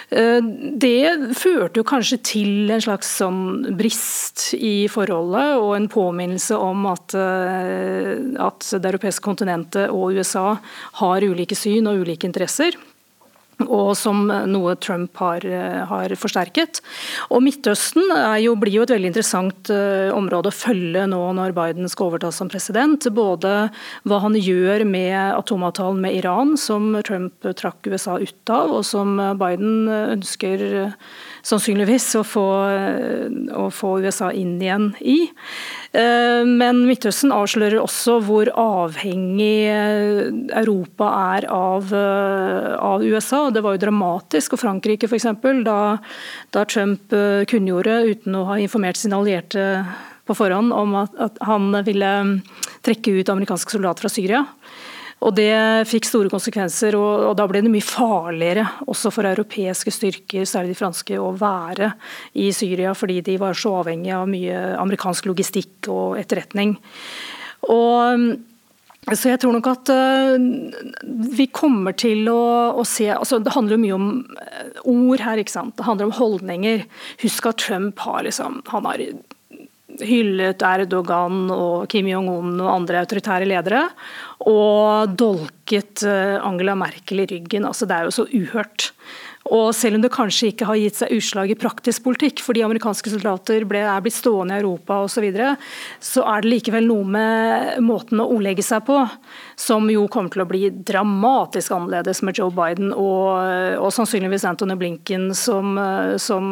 Eh, 0.08 0.38
det 0.78 1.34
førte 1.34 1.80
jo 1.80 1.86
kanskje 1.86 2.18
til 2.22 2.70
en 2.70 2.82
slags 2.82 3.08
sånn 3.18 3.74
brist 3.78 4.52
i 4.54 4.86
forholdet, 4.90 5.56
og 5.58 5.72
en 5.74 5.88
påminnelse 5.90 6.58
om 6.62 6.86
at, 6.92 7.14
eh, 7.18 8.12
at 8.38 8.68
det 8.70 8.92
europeiske 8.92 9.24
kontinentet 9.24 9.90
og 9.90 10.14
USA 10.14 10.58
har 11.02 11.26
ulike 11.26 11.58
syn 11.58 11.90
og 11.90 12.06
ulike 12.06 12.28
interesser 12.28 12.78
og 13.64 13.94
som 13.96 14.26
noe 14.50 14.74
Trump 14.84 15.16
har, 15.16 15.44
har 15.88 16.14
forsterket. 16.20 16.82
Og 17.32 17.40
Midtøsten 17.44 18.12
jo, 18.42 18.52
blir 18.60 18.78
jo 18.78 18.84
et 18.84 18.92
veldig 18.92 19.10
interessant 19.12 19.70
uh, 19.72 20.12
område 20.12 20.52
å 20.52 20.54
følge 20.54 21.06
nå 21.08 21.20
når 21.38 21.54
Biden 21.56 21.88
skal 21.88 22.10
overta 22.10 22.32
som 22.34 22.50
president. 22.52 23.08
Både 23.16 23.54
hva 24.04 24.20
han 24.24 24.36
gjør 24.36 24.84
med 24.88 25.16
atomavtalen 25.32 26.02
med 26.04 26.18
Iran, 26.18 26.56
som 26.60 26.92
Trump 27.06 27.48
trakk 27.56 27.88
USA 27.88 28.18
ut 28.20 28.52
av, 28.52 28.74
og 28.76 28.84
som 28.86 29.16
Biden 29.40 29.88
ønsker 29.88 30.66
sannsynligvis 31.46 32.08
å 32.18 32.22
få, 32.26 32.46
å 33.54 33.66
få 33.74 33.92
USA 34.02 34.32
inn 34.34 34.56
igjen 34.62 34.88
i. 34.98 35.18
Eh, 35.96 36.42
men 36.46 36.82
Midtøsten 36.88 37.32
avslører 37.34 37.78
også 37.80 38.18
hvor 38.26 38.50
avhengig 38.60 39.68
Europa 39.70 41.10
er 41.36 41.46
av, 41.52 41.92
eh, 41.94 42.72
av 42.74 43.04
USA. 43.04 43.46
Det 43.50 43.62
var 43.64 43.76
jo 43.76 43.84
dramatisk. 43.86 44.56
Og 44.56 44.62
Frankrike 44.64 45.08
f.eks., 45.08 45.28
da, 45.66 45.78
da 46.50 46.66
Trump 46.66 47.14
eh, 47.14 47.46
kunngjorde, 47.48 48.02
uten 48.10 48.38
å 48.38 48.46
ha 48.50 48.58
informert 48.62 48.98
sine 49.00 49.18
allierte 49.18 49.86
på 50.26 50.34
forhånd 50.34 50.74
om 50.74 50.96
at, 50.98 51.14
at 51.22 51.38
han 51.46 51.70
ville 51.86 52.12
trekke 52.86 53.20
ut 53.20 53.30
amerikanske 53.30 53.76
soldater 53.76 54.06
fra 54.06 54.12
Syria. 54.12 54.42
Og 55.24 55.32
Det 55.34 55.52
fikk 55.88 56.04
store 56.06 56.30
konsekvenser, 56.30 56.94
og, 56.98 57.30
og, 57.30 57.36
da 57.38 57.46
ble 57.48 57.62
det 57.64 57.72
mye 57.72 57.84
farligere 57.84 58.66
også 58.84 59.10
for 59.14 59.28
europeiske 59.28 59.94
styrker, 59.94 60.44
særlig 60.44 60.74
de 60.74 60.80
franske, 60.82 61.16
å 61.16 61.32
være 61.40 61.94
i 62.36 62.50
Syria, 62.54 62.92
fordi 62.94 63.22
de 63.24 63.38
var 63.40 63.56
så 63.56 63.78
avhengige 63.80 64.18
av 64.18 64.28
mye 64.28 64.58
amerikansk 64.76 65.30
logistikk 65.30 65.88
og 65.92 66.20
etterretning. 66.20 66.76
Og 67.72 68.36
så 69.14 69.30
jeg 69.30 69.38
tror 69.38 69.54
nok 69.54 69.68
at 69.70 69.90
uh, 69.94 70.34
vi 71.38 71.46
kommer 71.54 71.94
til 71.94 72.26
å, 72.26 72.74
å, 72.74 72.82
se 72.82 73.06
altså 73.14 73.38
Det 73.38 73.52
handler 73.54 73.76
jo 73.76 73.82
mye 73.84 73.94
om 73.94 74.08
eh, 74.42 74.80
ord 74.82 75.22
her, 75.22 75.38
ikke 75.38 75.54
sant. 75.54 75.76
Det 75.78 75.86
handler 75.86 76.08
om 76.08 76.16
holdninger. 76.16 76.82
Husk 77.22 77.46
at 77.46 77.62
Trump 77.62 78.02
har 78.02 78.26
liksom 78.26 78.64
Han 78.72 78.88
har 78.90 79.04
hyllet 80.02 80.62
Erdogan 80.66 81.46
og 81.54 81.86
Kim 81.92 82.08
Jong-un 82.10 82.58
og 82.58 82.72
andre 82.72 83.04
autoritære 83.04 83.46
ledere. 83.48 83.84
Og 84.44 85.14
dolket 85.16 86.04
eh, 86.04 86.36
Angela 86.44 86.76
Merkel 86.78 87.24
i 87.24 87.30
ryggen. 87.30 87.64
Altså, 87.64 87.88
det 87.88 87.96
er 87.96 88.08
jo 88.08 88.16
så 88.18 88.26
uhørt. 88.28 88.90
Og 89.54 89.70
selv 89.76 89.98
om 89.98 90.02
det 90.02 90.12
kanskje 90.14 90.50
ikke 90.50 90.66
har 90.66 90.78
gitt 90.80 90.98
seg 90.98 91.12
utslag 91.14 91.50
i 91.52 91.58
praktisk 91.58 92.02
politikk, 92.06 92.40
fordi 92.42 92.64
amerikanske 92.66 93.12
soldater 93.12 93.66
ble, 93.68 93.82
er 93.86 94.02
blitt 94.02 94.16
stående 94.16 94.56
i 94.56 94.62
Europa 94.62 94.98
osv., 95.04 95.26
så, 95.36 95.52
så 96.02 96.24
er 96.26 96.42
det 96.42 96.50
likevel 96.50 96.88
noe 96.88 97.06
med 97.16 97.84
måten 97.84 98.22
å 98.22 98.26
ordlegge 98.34 98.64
seg 98.66 98.82
på 98.88 98.98
som 99.58 99.86
jo 99.90 100.06
kommer 100.12 100.34
til 100.34 100.42
å 100.42 100.48
bli 100.50 100.62
dramatisk 100.88 101.76
annerledes 101.76 102.22
med 102.26 102.40
Joe 102.40 102.50
Biden 102.54 102.90
og, 102.90 103.78
og 103.78 103.92
sannsynligvis 103.94 104.46
Antony 104.48 104.76
Blinken 104.80 105.30
som, 105.36 105.78
som 106.22 106.50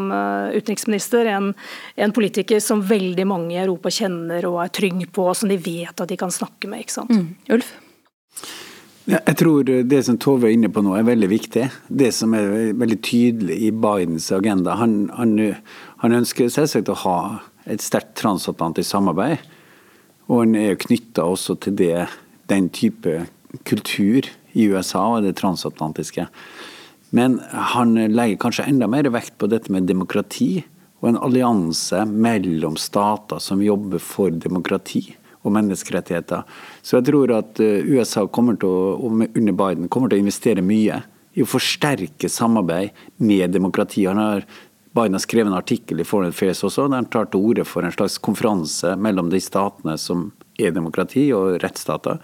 utenriksminister. 0.55 1.33
En, 1.35 1.51
en, 1.97 2.15
politiker 2.15 2.63
som 2.63 2.85
veldig 2.87 3.27
mange 3.27 3.57
i 3.57 3.63
Europa 3.65 3.91
kjenner 3.93 4.47
og 4.47 4.61
er 4.63 4.75
trygg 4.75 5.03
på, 5.15 5.27
og 5.33 5.39
som 5.39 5.51
de 5.51 5.59
vet 5.59 5.99
at 5.99 6.11
de 6.11 6.19
kan 6.21 6.33
snakke 6.33 6.71
med. 6.71 6.85
ikke 6.85 6.99
sant? 7.01 7.11
Mm. 7.11 7.35
Ulf? 7.57 7.74
Jeg 9.05 9.37
tror 9.37 9.69
det 9.69 9.99
som 10.07 10.17
Tove 10.17 10.49
er 10.49 10.55
inne 10.57 10.71
på 10.73 10.81
nå 10.81 10.95
er 10.97 11.05
veldig 11.05 11.29
viktig. 11.29 11.65
Det 11.93 12.09
som 12.17 12.33
er 12.37 12.73
veldig 12.73 12.97
tydelig 13.05 13.59
i 13.67 13.69
Bidens 13.69 14.31
agenda. 14.33 14.79
Han, 14.81 15.11
han, 15.13 15.35
han 16.01 16.17
ønsker 16.23 16.49
selvsagt 16.53 16.89
å 16.89 16.97
ha 17.03 17.19
et 17.69 17.85
sterkt 17.85 18.15
transatlantisk 18.17 18.89
samarbeid. 18.89 19.43
Og 20.31 20.41
han 20.41 20.55
er 20.57 20.71
jo 20.71 20.83
knytta 20.87 21.27
også 21.29 21.59
til 21.61 21.77
det, 21.77 22.07
den 22.49 22.71
type 22.73 23.27
kultur 23.69 24.31
i 24.57 24.69
USA 24.73 25.03
og 25.19 25.27
det 25.27 25.35
transatlantiske. 25.37 26.25
Men 27.15 27.37
han 27.75 27.93
legger 28.09 28.41
kanskje 28.41 28.71
enda 28.71 28.89
mer 28.91 29.11
vekt 29.13 29.37
på 29.37 29.51
dette 29.53 29.73
med 29.75 29.85
demokrati 29.91 30.65
og 31.03 31.11
en 31.11 31.21
allianse 31.21 32.07
mellom 32.09 32.81
stater 32.81 33.43
som 33.43 33.61
jobber 33.61 34.01
for 34.01 34.33
demokrati 34.33 35.11
og 35.45 35.55
menneskerettigheter. 35.55 36.45
Så 36.83 36.99
jeg 36.99 37.09
tror 37.11 37.35
at 37.39 37.61
eh, 37.63 37.85
USA 37.85 38.27
kommer 38.27 38.59
til 38.61 38.71
å, 38.71 39.11
under 39.11 39.59
Biden 39.61 39.91
kommer 39.93 40.11
til 40.11 40.21
å 40.21 40.25
investere 40.25 40.65
mye 40.65 41.03
i 41.35 41.43
å 41.43 41.51
forsterke 41.51 42.31
samarbeid 42.31 42.95
med 43.23 43.53
demokrati. 43.55 44.07
Han 44.09 44.23
har 44.23 44.47
Biden 44.95 45.17
har 45.17 45.23
skrevet 45.25 45.51
en 45.51 45.59
artikkel 45.59 46.01
i 46.01 46.05
Foreign 46.07 46.31
Affairs 46.31 46.61
også, 46.63 46.85
der 46.87 47.01
han 47.01 47.09
tar 47.11 47.27
til 47.27 47.43
orde 47.43 47.65
for 47.67 47.83
en 47.83 47.91
slags 47.91 48.15
konferanse 48.23 48.93
mellom 48.95 49.27
de 49.33 49.41
statene 49.43 49.97
som 49.99 50.29
er 50.55 50.71
demokrati 50.71 51.25
og 51.35 51.57
rettsstater, 51.65 52.21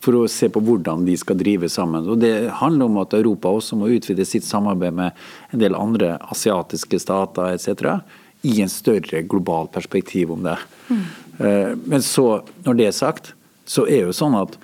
for 0.00 0.16
å 0.16 0.30
se 0.30 0.48
på 0.52 0.62
hvordan 0.64 1.04
de 1.04 1.16
skal 1.20 1.36
drive 1.36 1.68
sammen. 1.72 2.08
Og 2.08 2.16
Det 2.22 2.48
handler 2.62 2.88
om 2.88 2.96
at 3.02 3.12
Europa 3.18 3.52
også 3.52 3.76
må 3.76 3.90
utvide 3.92 4.24
sitt 4.24 4.48
samarbeid 4.48 4.96
med 4.96 5.26
en 5.52 5.60
del 5.60 5.76
andre 5.76 6.14
asiatiske 6.32 7.02
stater 7.04 7.52
etc. 7.52 8.00
i 8.42 8.60
en 8.62 8.72
større 8.72 9.22
global 9.22 9.68
perspektiv 9.72 10.32
om 10.32 10.42
det. 10.46 10.58
Mm. 10.88 11.04
Eh, 11.38 11.70
men 11.84 12.02
så, 12.02 12.42
når 12.64 12.80
det 12.80 12.88
er 12.90 12.96
sagt, 12.96 13.32
så 13.66 13.86
er 13.86 14.02
det 14.02 14.10
jo 14.10 14.18
sånn 14.24 14.36
at 14.38 14.58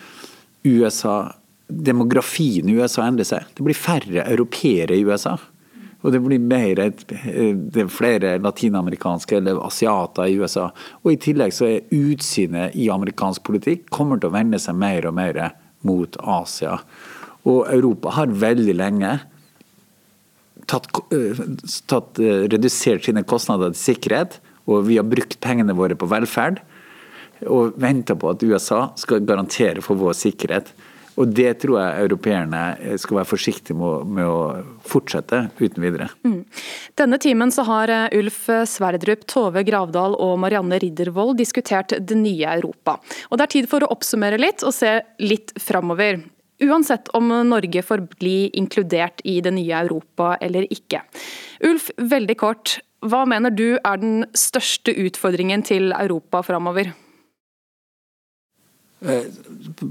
USA 0.66 1.32
Demografien 1.72 2.68
i 2.68 2.74
USA 2.76 3.06
endrer 3.08 3.24
seg. 3.24 3.46
Det 3.56 3.64
blir 3.64 3.78
færre 3.78 4.26
europeere 4.28 4.92
i 4.92 5.06
USA. 5.08 5.38
Og 6.02 6.12
det 6.12 6.20
blir 6.20 6.42
mer, 6.42 6.80
det 6.82 7.80
er 7.80 7.90
flere 7.92 8.34
latinamerikanske 8.42 9.38
eller 9.38 9.60
asiater 9.62 10.28
i 10.28 10.36
USA. 10.36 10.66
Og 11.00 11.14
i 11.14 11.20
tillegg 11.22 11.54
så 11.54 11.68
er 11.70 11.94
utsynet 11.94 12.76
i 12.76 12.90
amerikansk 12.92 13.44
politikk 13.46 13.86
kommer 13.94 14.20
til 14.20 14.32
å 14.32 14.34
vende 14.34 14.60
seg 14.60 14.76
mer 14.76 15.06
og 15.08 15.16
mer 15.16 15.38
mot 15.86 16.18
Asia. 16.20 16.80
Og 17.48 17.70
Europa 17.72 18.16
har 18.18 18.34
veldig 18.42 18.74
lenge 18.78 19.14
tatt, 20.72 20.88
eh, 21.12 21.44
tatt, 21.92 22.18
eh, 22.18 22.48
redusert 22.52 23.04
sine 23.04 23.22
kostnader 23.28 23.76
til 23.76 23.84
sikkerhet 23.92 24.40
og 24.70 24.86
vi 24.86 24.98
har 25.00 25.08
brukt 25.08 25.40
pengene 25.42 25.74
våre 25.76 25.98
på 25.98 26.08
velferd 26.10 26.62
og 27.50 27.78
venter 27.82 28.18
på 28.18 28.30
at 28.30 28.42
USA 28.46 28.86
skal 29.00 29.24
garantere 29.26 29.82
for 29.82 29.98
vår 29.98 30.14
sikkerhet. 30.14 30.70
Og 31.20 31.28
Det 31.28 31.58
tror 31.60 31.76
jeg 31.76 32.04
europeerne 32.06 32.96
skal 32.96 33.18
være 33.18 33.28
forsiktige 33.28 33.76
med, 33.76 34.06
med 34.16 34.24
å 34.24 34.62
fortsette 34.88 35.42
uten 35.58 35.82
videre. 35.84 36.06
Mm. 36.24 36.38
Denne 36.96 37.18
timen 37.20 37.52
så 37.52 37.66
har 37.68 37.92
eh, 37.92 38.14
Ulf 38.16 38.46
Sverdrup, 38.70 39.26
Tove 39.28 39.60
Gravdal 39.66 40.16
og 40.16 40.38
Marianne 40.40 40.78
Riddervold 40.80 41.36
diskutert 41.36 41.92
det 41.92 42.16
nye 42.16 42.54
Europa. 42.54 42.96
Og 43.28 43.36
Det 43.36 43.44
er 43.44 43.54
tid 43.58 43.68
for 43.68 43.84
å 43.84 43.90
oppsummere 43.92 44.40
litt 44.40 44.64
og 44.64 44.72
se 44.72 45.00
litt 45.20 45.52
framover. 45.60 46.22
Uansett 46.60 47.08
om 47.16 47.30
Norge 47.48 47.82
får 47.82 48.04
bli 48.20 48.50
inkludert 48.58 49.22
i 49.24 49.40
det 49.40 49.54
nye 49.56 49.80
Europa 49.84 50.36
eller 50.40 50.66
ikke. 50.70 51.00
Ulf, 51.64 51.90
veldig 51.96 52.36
kort. 52.38 52.78
Hva 53.02 53.24
mener 53.26 53.50
du 53.50 53.78
er 53.80 53.98
den 53.98 54.26
største 54.38 54.94
utfordringen 54.94 55.64
til 55.66 55.90
Europa 55.96 56.42
framover? 56.46 56.92
Eh, 59.02 59.26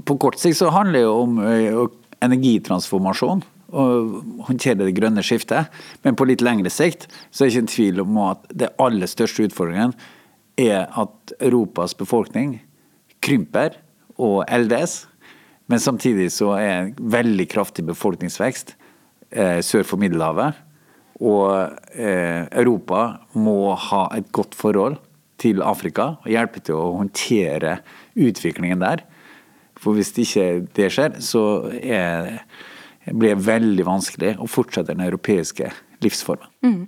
på 0.08 0.16
kort 0.16 0.40
sikt 0.40 0.56
så 0.62 0.70
handler 0.72 1.02
det 1.02 1.10
om 1.10 1.42
eh, 1.44 1.82
energitransformasjon. 2.24 3.44
og 3.72 4.24
håndtere 4.44 4.84
det 4.84 4.92
grønne 4.98 5.22
skiftet. 5.24 5.72
Men 6.04 6.16
på 6.16 6.26
litt 6.28 6.42
lengre 6.44 6.68
sikt 6.68 7.06
så 7.30 7.44
er 7.44 7.48
det 7.48 7.52
ikke 7.54 7.62
en 7.62 7.70
tvil 7.72 8.00
om 8.02 8.18
at 8.20 8.42
det 8.52 8.68
aller 8.76 9.08
største 9.08 9.46
utfordringen 9.48 9.94
er 10.60 10.90
at 10.92 11.32
Europas 11.40 11.94
befolkning 11.96 12.58
krymper 13.24 13.78
og 14.20 14.44
eldes. 14.44 15.06
Men 15.70 15.80
samtidig 15.80 16.30
så 16.34 16.52
er 16.58 16.72
en 16.72 16.92
veldig 16.98 17.46
kraftig 17.52 17.84
befolkningsvekst 17.88 18.74
eh, 19.30 19.60
sør 19.64 19.86
for 19.86 20.02
Middelhavet. 20.02 20.58
Og 21.22 21.52
eh, 21.94 22.48
Europa 22.50 23.04
må 23.38 23.74
ha 23.78 24.06
et 24.16 24.30
godt 24.34 24.56
forhold 24.58 24.98
til 25.42 25.62
Afrika 25.64 26.14
og 26.20 26.30
hjelpe 26.30 26.62
til 26.62 26.78
å 26.78 26.92
håndtere 27.00 27.78
utviklingen 28.18 28.82
der. 28.82 29.04
For 29.78 29.96
hvis 29.98 30.12
ikke 30.18 30.46
det 30.76 30.90
skjer, 30.94 31.18
så 31.24 31.42
er, 31.82 32.44
blir 33.10 33.34
det 33.34 33.46
veldig 33.46 33.86
vanskelig 33.86 34.36
å 34.42 34.50
fortsette 34.50 34.92
den 34.92 35.04
europeiske 35.06 35.70
livsformen. 36.02 36.50
Mm. 36.62 36.82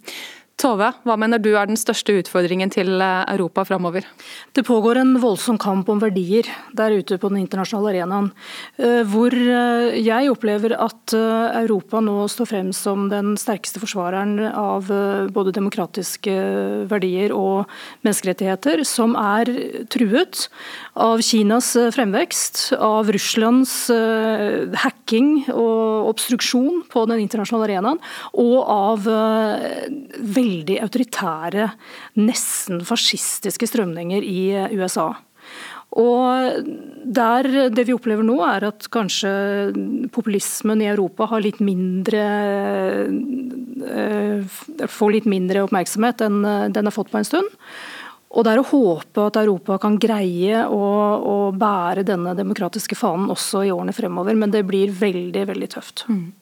Tove, 0.54 0.86
hva 1.02 1.14
mener 1.18 1.40
du 1.42 1.48
er 1.58 1.66
den 1.66 1.78
største 1.78 2.14
utfordringen 2.20 2.70
til 2.70 3.00
eh, 3.02 3.24
Europa 3.32 3.64
framover? 3.66 4.04
Det 4.54 4.62
pågår 4.62 5.00
en 5.00 5.16
voldsom 5.18 5.56
kamp 5.58 5.88
om 5.90 5.98
verdier 5.98 6.46
der 6.78 6.94
ute 6.94 7.18
på 7.18 7.30
den 7.32 7.40
internasjonale 7.40 7.90
arenaen. 7.90 8.28
Eh, 8.78 9.00
hvor 9.10 9.34
eh, 9.34 9.96
jeg 9.98 10.30
opplever 10.30 10.76
at 10.78 11.14
Europa 11.14 11.98
nå 12.04 12.28
står 12.30 12.48
frem 12.52 12.70
som 12.76 13.08
den 13.10 13.34
sterkeste 13.40 13.82
forsvareren 13.82 14.38
av 14.54 14.86
både 15.34 15.52
demokratiske 15.54 16.32
verdier 16.90 17.34
og 17.34 17.70
menneskerettigheter, 18.06 18.84
som 18.86 19.14
er 19.18 19.50
truet 19.92 20.46
av 21.00 21.22
Kinas 21.24 21.72
fremvekst, 21.94 22.62
av 22.78 23.10
Russlands 23.14 23.74
hacking 24.84 25.30
og 25.52 26.10
obstruksjon 26.14 26.84
på 26.90 27.04
den 27.10 27.24
internasjonale 27.24 27.68
arenaen, 27.68 28.02
og 28.32 28.58
av 28.64 29.08
veldig 29.08 30.43
veldig 30.44 30.80
autoritære, 30.84 31.70
nesten 32.20 32.84
fascistiske 32.86 33.68
strømninger 33.70 34.24
i 34.24 34.40
eh, 34.54 34.76
USA. 34.78 35.12
Og 35.94 36.64
der, 37.04 37.46
Det 37.70 37.84
vi 37.86 37.94
opplever 37.94 38.26
nå, 38.26 38.40
er 38.42 38.66
at 38.70 38.88
kanskje 38.90 39.30
populismen 40.14 40.82
i 40.82 40.88
Europa 40.90 41.28
har 41.30 41.44
litt 41.44 41.60
mindre 41.62 42.22
eh, 43.84 44.56
får 44.90 45.12
litt 45.14 45.28
mindre 45.30 45.62
oppmerksomhet 45.68 46.24
enn 46.26 46.40
eh, 46.42 46.70
den 46.74 46.90
har 46.90 46.96
fått 46.96 47.12
på 47.12 47.20
en 47.20 47.28
stund. 47.28 47.52
Og 48.34 48.42
Det 48.42 48.50
er 48.50 48.58
å 48.58 48.66
håpe 48.66 49.28
at 49.28 49.36
Europa 49.38 49.78
kan 49.78 50.00
greie 50.02 50.64
å, 50.66 50.84
å, 51.22 51.36
bære 51.54 52.02
denne 52.02 52.34
demokratiske 52.34 52.98
fanen 52.98 53.30
også 53.30 53.62
i 53.62 53.70
årene 53.70 53.94
fremover, 53.94 54.34
men 54.34 54.50
det 54.50 54.64
blir 54.66 54.90
veldig 54.90 55.44
veldig 55.52 55.68
tøft. 55.76 56.02
Mm. 56.10 56.32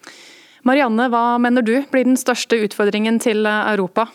Marianne, 0.62 1.08
hva 1.10 1.38
mener 1.42 1.64
du 1.66 1.74
blir 1.90 2.06
den 2.06 2.18
største 2.20 2.58
utfordringen 2.62 3.18
til 3.22 3.46
Europa? 3.46 4.06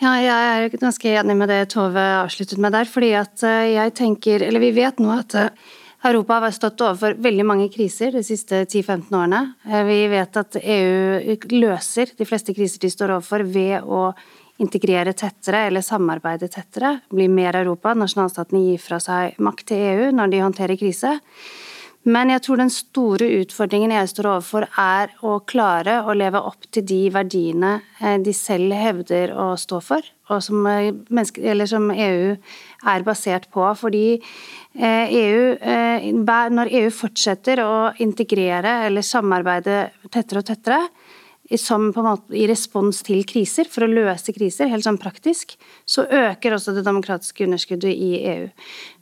Ja, 0.00 0.14
jeg 0.16 0.32
er 0.32 0.80
ganske 0.80 1.12
enig 1.12 1.34
med 1.36 1.50
det 1.52 1.60
Tove 1.74 2.00
avsluttet 2.22 2.60
med 2.60 2.72
der. 2.72 2.88
fordi 2.88 3.12
at 3.12 3.42
eh, 3.44 3.74
jeg 3.74 3.94
tenker, 3.94 4.42
eller 4.42 4.60
Vi 4.60 4.70
vet 4.72 4.98
nå 4.98 5.10
at 5.12 5.34
eh, 5.34 5.50
Europa 6.08 6.38
har 6.40 6.50
stått 6.56 6.80
overfor 6.80 7.18
veldig 7.20 7.44
mange 7.44 7.68
kriser 7.68 8.12
de 8.12 8.22
siste 8.24 8.64
10-15 8.64 9.12
årene. 9.12 9.54
Eh, 9.68 9.84
vi 9.84 9.98
vet 10.08 10.36
at 10.36 10.56
EU 10.56 11.36
løser 11.52 12.14
de 12.16 12.24
fleste 12.24 12.54
kriser 12.56 12.80
de 12.80 12.88
står 12.88 13.12
overfor 13.18 13.44
ved 13.44 13.84
å 13.84 14.14
integrere 14.60 15.12
tettere 15.12 15.66
eller 15.68 15.84
samarbeide 15.84 16.48
tettere. 16.48 17.00
Bli 17.12 17.28
mer 17.28 17.60
Europa. 17.60 17.92
Nasjonalstatene 17.92 18.70
gir 18.70 18.80
fra 18.80 19.00
seg 19.00 19.36
makt 19.36 19.66
til 19.68 19.84
EU 19.84 20.10
når 20.16 20.32
de 20.32 20.44
håndterer 20.46 20.80
krise. 20.80 21.18
Men 22.08 22.30
jeg 22.32 22.40
tror 22.46 22.56
den 22.62 22.70
store 22.72 23.26
utfordringen 23.42 23.92
jeg 23.92 24.08
står 24.08 24.28
overfor, 24.30 24.64
er 24.80 25.10
å 25.20 25.34
klare 25.44 25.98
å 26.08 26.14
leve 26.16 26.40
opp 26.48 26.64
til 26.72 26.86
de 26.88 27.00
verdiene 27.12 27.74
eh, 28.00 28.16
de 28.24 28.32
selv 28.36 28.72
hevder 28.72 29.34
å 29.36 29.50
stå 29.60 29.82
for, 29.84 30.06
og 30.32 30.40
som, 30.40 30.64
eh, 30.70 31.66
som 31.68 31.90
EU 31.92 32.32
er 32.88 33.04
basert 33.04 33.50
på. 33.52 33.66
Fordi 33.76 34.16
EU, 34.16 35.42
eh, 35.60 36.08
e 36.08 36.12
når 36.56 36.72
EU 36.80 36.88
fortsetter 36.94 37.60
å 37.66 37.92
integrere 38.00 38.86
eller 38.86 39.04
samarbeide 39.04 39.90
tettere 40.08 40.40
og 40.40 40.48
tettere, 40.48 40.80
som 41.58 41.88
på 41.92 42.02
en 42.02 42.06
måte 42.06 42.36
i 42.36 42.46
respons 42.46 43.00
til 43.06 43.24
kriser, 43.26 43.66
for 43.70 43.86
å 43.86 43.90
løse 43.90 44.34
kriser, 44.34 44.70
helt 44.70 44.86
sånn 44.86 45.00
praktisk, 45.00 45.56
så 45.88 46.04
øker 46.06 46.54
også 46.54 46.76
det 46.76 46.84
demokratiske 46.86 47.46
underskuddet 47.46 47.90
i 47.90 48.10
EU. 48.30 48.46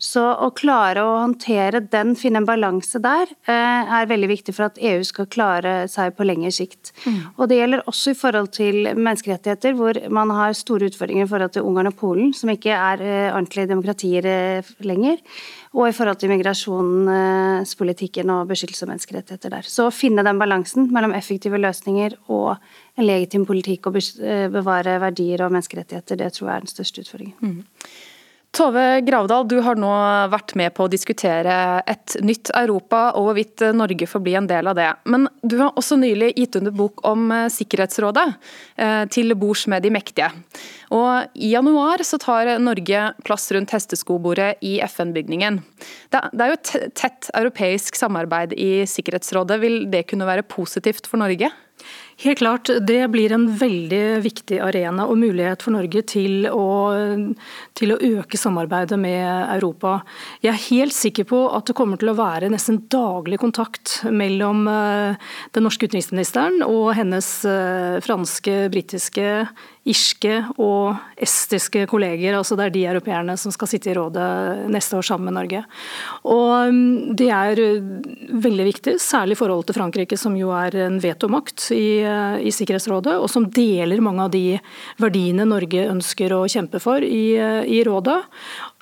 Så 0.01 0.25
å 0.25 0.49
klare 0.57 1.05
å 1.05 1.19
håndtere 1.21 1.83
den, 1.93 2.15
finne 2.17 2.41
en 2.41 2.49
balanse 2.49 3.01
der, 3.05 3.29
eh, 3.47 3.93
er 4.01 4.09
veldig 4.09 4.31
viktig 4.33 4.55
for 4.55 4.71
at 4.71 4.79
EU 4.81 5.05
skal 5.05 5.27
klare 5.27 5.89
seg 5.89 6.17
på 6.17 6.25
lengre 6.25 6.53
sikt. 6.55 6.93
Mm. 7.05 7.21
Og 7.37 7.49
det 7.49 7.61
gjelder 7.61 7.85
også 7.87 8.15
i 8.15 8.19
forhold 8.19 8.53
til 8.53 8.95
menneskerettigheter, 8.95 9.77
hvor 9.77 10.01
man 10.11 10.31
har 10.31 10.57
store 10.57 10.89
utfordringer 10.89 11.25
i 11.25 11.29
forhold 11.29 11.53
til 11.53 11.63
Ungarn 11.69 11.93
og 11.93 11.97
Polen, 11.97 12.33
som 12.33 12.49
ikke 12.49 12.73
er 12.73 13.03
eh, 13.03 13.33
ordentlige 13.35 13.69
demokratier 13.69 14.25
eh, 14.25 14.75
lenger 14.81 15.19
og 15.77 15.89
i 15.89 15.95
forhold 15.95 16.21
til 16.21 16.33
migrasjonspolitikken 16.33 18.31
og 18.33 18.49
beskyttelse 18.49 18.87
av 18.87 18.93
menneskerettigheter 18.93 19.53
der. 19.53 19.69
Så 19.69 19.89
å 19.89 19.95
finne 19.95 20.25
den 20.27 20.41
balansen 20.41 20.89
mellom 20.95 21.13
effektive 21.17 21.61
løsninger 21.61 22.17
og 22.33 22.57
en 22.99 23.07
legitim 23.07 23.45
politikk 23.49 23.91
og 23.91 23.99
eh, 24.01 24.47
bevare 24.53 24.99
verdier 25.03 25.45
og 25.45 25.53
menneskerettigheter, 25.55 26.21
det 26.21 26.33
tror 26.35 26.49
jeg 26.49 26.57
er 26.57 26.65
den 26.65 26.73
største 26.73 27.05
utfordringen. 27.05 27.37
Mm. 27.43 27.61
Tove 28.57 29.01
Gravdal, 29.05 29.45
du 29.49 29.59
har 29.61 29.77
nå 29.77 29.91
vært 30.33 30.55
med 30.57 30.73
på 30.75 30.87
å 30.87 30.91
diskutere 30.91 31.53
et 31.87 32.15
nytt 32.25 32.49
Europa 32.57 33.11
og 33.19 33.27
hvorvidt 33.27 33.65
Norge 33.77 34.09
får 34.09 34.23
bli 34.25 34.35
en 34.41 34.49
del 34.49 34.71
av 34.71 34.79
det. 34.79 34.89
Men 35.05 35.29
du 35.45 35.59
har 35.61 35.77
også 35.77 35.99
nylig 36.01 36.33
gitt 36.33 36.57
under 36.57 36.73
bok 36.75 37.05
om 37.07 37.29
eh, 37.35 37.45
Sikkerhetsrådet, 37.53 38.25
eh, 38.81 39.03
til 39.13 39.37
bords 39.39 39.67
med 39.69 39.85
de 39.85 39.93
mektige. 39.93 40.31
Og 40.97 41.37
I 41.37 41.53
januar 41.53 42.03
så 42.09 42.17
tar 42.23 42.55
Norge 42.63 43.05
plass 43.29 43.51
rundt 43.53 43.77
hesteskobordet 43.77 44.65
i 44.65 44.79
FN-bygningen. 44.89 45.61
Det 46.09 46.25
er 46.25 46.55
jo 46.55 46.59
et 46.59 46.75
tett 46.97 47.29
europeisk 47.37 48.01
samarbeid 48.01 48.57
i 48.57 48.87
Sikkerhetsrådet. 48.89 49.61
Vil 49.61 49.83
det 49.93 50.07
kunne 50.09 50.29
være 50.29 50.49
positivt 50.49 51.07
for 51.11 51.21
Norge? 51.21 51.53
Helt 52.19 52.39
klart, 52.39 52.71
Det 52.87 53.11
blir 53.11 53.33
en 53.33 53.45
veldig 53.55 54.19
viktig 54.25 54.57
arena 54.59 55.05
og 55.07 55.21
mulighet 55.21 55.63
for 55.63 55.77
Norge 55.77 56.01
til 56.03 56.49
å, 56.51 56.65
til 57.79 57.95
å, 57.95 57.99
øke 58.03 58.41
samarbeidet 58.41 58.99
med 58.99 59.23
Europa. 59.55 60.01
Jeg 60.43 60.51
er 60.51 60.65
helt 60.65 60.97
sikker 60.97 61.29
på 61.31 61.45
at 61.55 61.71
det 61.71 61.77
kommer 61.79 62.01
til 62.01 62.11
å 62.11 62.17
være 62.19 62.51
nesten 62.51 62.81
daglig 62.91 63.39
kontakt 63.39 64.01
mellom 64.11 64.67
eh, 64.67 65.31
den 65.55 65.67
norske 65.69 65.87
utenriksministeren 65.87 66.59
og 66.67 66.91
hennes 66.99 67.31
eh, 67.47 68.03
franske, 68.03 68.65
britiske, 68.75 69.47
irske 69.89 70.41
og 70.59 70.97
estiske 71.21 71.85
kolleger. 71.91 72.35
altså 72.37 72.57
Det 72.57 72.67
er 72.67 72.75
de 72.75 72.85
europeerne 72.91 73.37
som 73.39 73.53
skal 73.53 73.69
sitte 73.69 73.91
i 73.91 73.95
rådet 73.97 74.69
neste 74.71 74.97
år 74.99 75.07
sammen 75.07 75.31
med 75.31 75.39
Norge. 75.39 75.65
Og 76.25 76.73
mm, 76.73 77.17
Det 77.17 77.29
er 77.31 77.63
eh, 77.63 77.89
veldig 78.33 78.67
viktig, 78.69 78.97
særlig 79.01 79.37
i 79.37 79.41
forhold 79.43 79.67
til 79.67 79.79
Frankrike, 79.79 80.19
som 80.19 80.37
jo 80.37 80.51
er 80.51 80.77
en 80.87 80.99
vetomakt 81.01 81.71
i, 81.73 82.01
eh, 82.03 82.41
i 82.43 82.55
Sikkerhetsrådet, 82.55 83.19
og 83.19 83.31
som 83.31 83.49
deler 83.49 84.03
mange 84.05 84.27
av 84.27 84.31
de 84.31 84.59
verdiene 84.99 85.49
Norge 85.49 85.89
ønsker 85.89 86.35
å 86.37 86.47
kjempe 86.49 86.81
for 86.81 87.05
i, 87.05 87.37
eh, 87.37 87.63
i 87.65 87.83
rådet. 87.85 88.23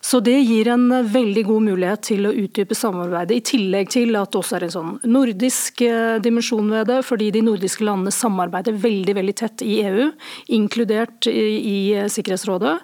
Så 0.06 0.20
Det 0.20 0.36
gir 0.38 0.68
en 0.70 0.86
veldig 1.10 1.42
god 1.48 1.64
mulighet 1.66 2.02
til 2.06 2.28
å 2.28 2.34
utdype 2.38 2.76
samarbeidet, 2.78 3.40
i 3.40 3.44
tillegg 3.50 3.88
til 3.90 4.14
at 4.14 4.30
det 4.30 4.38
også 4.38 4.54
er 4.58 4.66
en 4.66 4.74
sånn 4.74 4.92
nordisk 5.10 5.82
eh, 5.82 6.18
dimensjon 6.22 6.68
ved 6.70 6.86
det, 6.92 7.00
fordi 7.08 7.32
de 7.34 7.42
nordiske 7.42 7.82
landene 7.82 8.14
samarbeider 8.14 8.76
veldig 8.84 9.16
veldig 9.18 9.34
tett 9.40 9.64
i 9.66 9.80
EU, 9.82 10.06
inkludert 10.54 11.26
i, 11.26 11.42
i 11.58 11.78
Sikkerhetsrådet. 12.12 12.76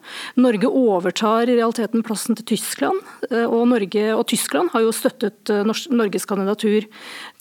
Norge 0.42 0.72
overtar 0.82 1.46
i 1.46 1.54
realiteten 1.60 2.02
plassen 2.02 2.40
til 2.40 2.48
Tyskland, 2.56 2.98
eh, 3.30 3.46
og, 3.46 3.68
Norge, 3.70 4.08
og 4.16 4.26
Tyskland 4.32 4.74
har 4.74 4.82
jo 4.82 4.90
støttet 4.96 5.54
eh, 5.54 5.62
Norges 5.94 6.26
kandidatur 6.26 6.90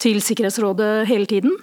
til 0.02 0.22
Sikkerhetsrådet 0.24 1.08
hele 1.10 1.30
tiden. 1.30 1.54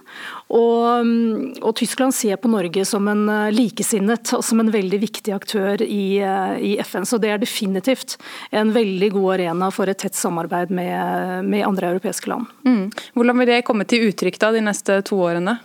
Og, 0.49 1.05
mm, 1.05 1.59
og, 1.61 1.73
Tyskland 1.79 2.15
ser 2.17 2.39
på 2.41 2.51
Norge 2.53 2.85
som 2.89 3.09
en 3.11 3.27
likesinnet, 3.55 4.33
og 4.37 4.45
som 4.47 4.63
en 4.63 4.73
veldig 4.73 5.01
viktig 5.03 5.35
aktør 5.35 5.83
i, 5.85 6.21
i 6.65 6.75
FN. 6.87 7.07
Så 7.09 7.21
det 7.23 7.33
er 7.35 7.43
definitivt 7.43 8.17
en 8.51 8.73
veldig 8.75 9.11
god 9.17 9.39
arena 9.39 9.71
for 9.75 9.91
et 9.91 10.01
tett 10.01 10.17
samarbeid 10.17 10.73
med, 10.75 11.45
med 11.49 11.67
andre 11.67 11.93
europeiske 11.95 12.31
land. 12.31 12.47
Mm. 12.67 12.87
Hvordan 13.19 13.43
vil 13.43 13.53
det 13.53 13.65
komme 13.67 13.89
til 13.89 14.09
uttrykk 14.09 14.41
da 14.41 14.55
de 14.55 14.65
neste 14.65 15.03
to 15.09 15.21
årene? 15.27 15.59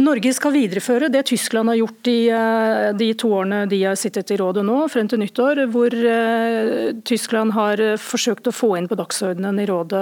Norge 0.00 0.30
skal 0.32 0.54
videreføre 0.54 1.10
det 1.12 1.26
Tyskland 1.28 1.68
har 1.68 1.76
gjort 1.76 2.08
i 2.08 2.30
eh, 2.32 2.86
de 2.96 3.10
to 3.20 3.28
årene 3.36 3.66
de 3.68 3.82
har 3.84 3.98
sittet 4.00 4.30
i 4.32 4.38
rådet 4.40 4.62
nå, 4.64 4.78
frem 4.88 5.04
til 5.10 5.20
nyttår, 5.20 5.66
hvor 5.68 5.92
eh, 5.92 6.94
Tyskland 7.04 7.52
har 7.52 7.82
forsøkt 8.00 8.48
å 8.48 8.54
få 8.56 8.70
inn 8.78 8.88
på 8.88 8.96
dagsordenen 8.96 9.60
i 9.60 9.66
rådet 9.68 10.00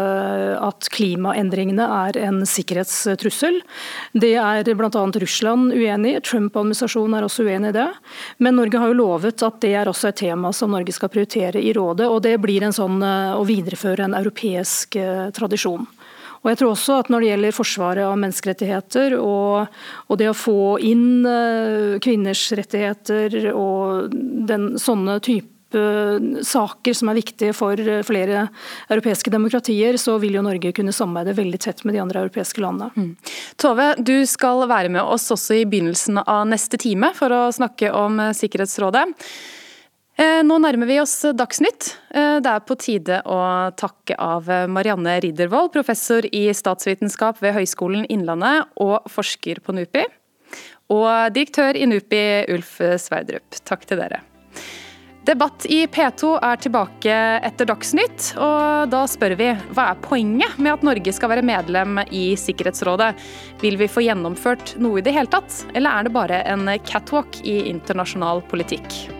at 0.63 0.87
klimaendringene 0.95 1.89
er 2.07 2.21
en 2.23 2.39
sikkerhetstrussel. 2.47 3.59
Det 4.15 4.37
er 4.39 4.71
bl.a. 4.79 5.03
Russland 5.25 5.75
uenig 5.75 6.15
i, 6.21 6.23
Trump-administrasjonen 6.23 7.19
er 7.19 7.27
også 7.27 7.49
uenig 7.51 7.75
i 7.75 7.79
det. 7.81 7.89
Men 8.39 8.61
Norge 8.61 8.79
har 8.79 8.93
jo 8.93 9.01
lovet 9.03 9.43
at 9.43 9.59
det 9.65 9.75
er 9.75 9.91
også 9.91 10.13
et 10.13 10.23
tema 10.23 10.55
som 10.55 10.71
Norge 10.71 10.95
skal 10.95 11.11
prioritere 11.11 11.59
i 11.59 11.75
rådet, 11.75 12.07
og 12.07 12.23
det 12.29 12.37
blir 12.39 12.63
en 12.63 12.79
sånn 12.79 13.03
eh, 13.03 13.35
å 13.35 13.43
videreføre 13.49 14.07
en 14.07 14.15
europeisk 14.23 15.01
tradisjon. 15.35 15.83
Og 16.41 16.51
jeg 16.53 16.61
tror 16.61 16.73
også 16.73 16.99
at 17.03 17.11
Når 17.13 17.21
det 17.21 17.31
gjelder 17.31 17.57
forsvaret 17.57 18.07
av 18.07 18.19
menneskerettigheter 18.21 19.17
og, 19.21 19.81
og 20.09 20.21
det 20.21 20.31
å 20.31 20.37
få 20.37 20.79
inn 20.85 21.27
kvinners 22.03 22.47
rettigheter 22.57 23.51
og 23.53 24.15
den, 24.49 24.73
sånne 24.81 25.19
type 25.25 25.51
saker 25.71 26.97
som 26.99 27.13
er 27.13 27.19
viktige 27.21 27.55
for 27.55 27.79
flere 28.07 28.49
europeiske 28.91 29.31
demokratier, 29.31 29.95
så 30.03 30.17
vil 30.19 30.35
jo 30.35 30.43
Norge 30.43 30.73
kunne 30.75 30.95
samarbeide 30.95 31.37
veldig 31.39 31.61
tett 31.63 31.85
med 31.85 31.95
de 31.95 32.03
andre 32.03 32.25
europeiske 32.25 32.65
landene. 32.65 32.91
Mm. 32.97 33.13
Tove, 33.61 33.93
du 34.03 34.17
skal 34.27 34.65
være 34.71 34.91
med 34.91 35.05
oss 35.05 35.29
også 35.31 35.61
i 35.61 35.69
begynnelsen 35.71 36.19
av 36.25 36.49
neste 36.51 36.81
time 36.81 37.13
for 37.15 37.31
å 37.31 37.45
snakke 37.55 37.93
om 37.95 38.19
Sikkerhetsrådet. 38.35 39.07
Eh, 40.21 40.43
nå 40.45 40.59
nærmer 40.61 40.89
vi 40.89 40.99
oss 41.01 41.15
Dagsnytt. 41.33 41.95
Eh, 42.13 42.37
det 42.45 42.51
er 42.53 42.65
på 42.69 42.77
tide 42.77 43.23
å 43.25 43.41
takke 43.73 44.19
av 44.21 44.51
Marianne 44.69 45.17
Riddervold, 45.25 45.73
professor 45.73 46.27
i 46.29 46.51
statsvitenskap 46.53 47.41
ved 47.41 47.57
Høgskolen 47.57 48.05
Innlandet 48.13 48.69
og 48.77 49.09
forsker 49.09 49.63
på 49.65 49.73
NUPI. 49.79 50.05
Og 50.93 51.09
direktør 51.33 51.79
i 51.79 51.87
NUPI, 51.89 52.25
Ulf 52.53 52.75
Sverdrup. 53.01 53.63
Takk 53.65 53.87
til 53.89 54.03
dere. 54.03 54.21
Debatt 55.25 55.65
i 55.71 55.85
P2 55.87 56.33
er 56.43 56.61
tilbake 56.65 57.17
etter 57.47 57.69
Dagsnytt, 57.69 58.33
og 58.41 58.91
da 58.91 59.05
spør 59.09 59.37
vi 59.39 59.51
hva 59.77 59.91
er 59.93 60.01
poenget 60.03 60.59
med 60.59 60.73
at 60.75 60.85
Norge 60.85 61.15
skal 61.15 61.33
være 61.33 61.45
medlem 61.47 62.01
i 62.09 62.33
Sikkerhetsrådet? 62.41 63.13
Vil 63.63 63.79
vi 63.81 63.89
få 63.89 64.05
gjennomført 64.05 64.75
noe 64.81 65.01
i 65.01 65.07
det 65.07 65.15
hele 65.17 65.31
tatt, 65.31 65.63
eller 65.73 65.93
er 65.93 66.09
det 66.09 66.17
bare 66.17 66.43
en 66.51 66.67
catwalk 66.89 67.41
i 67.45 67.61
internasjonal 67.71 68.43
politikk? 68.51 69.20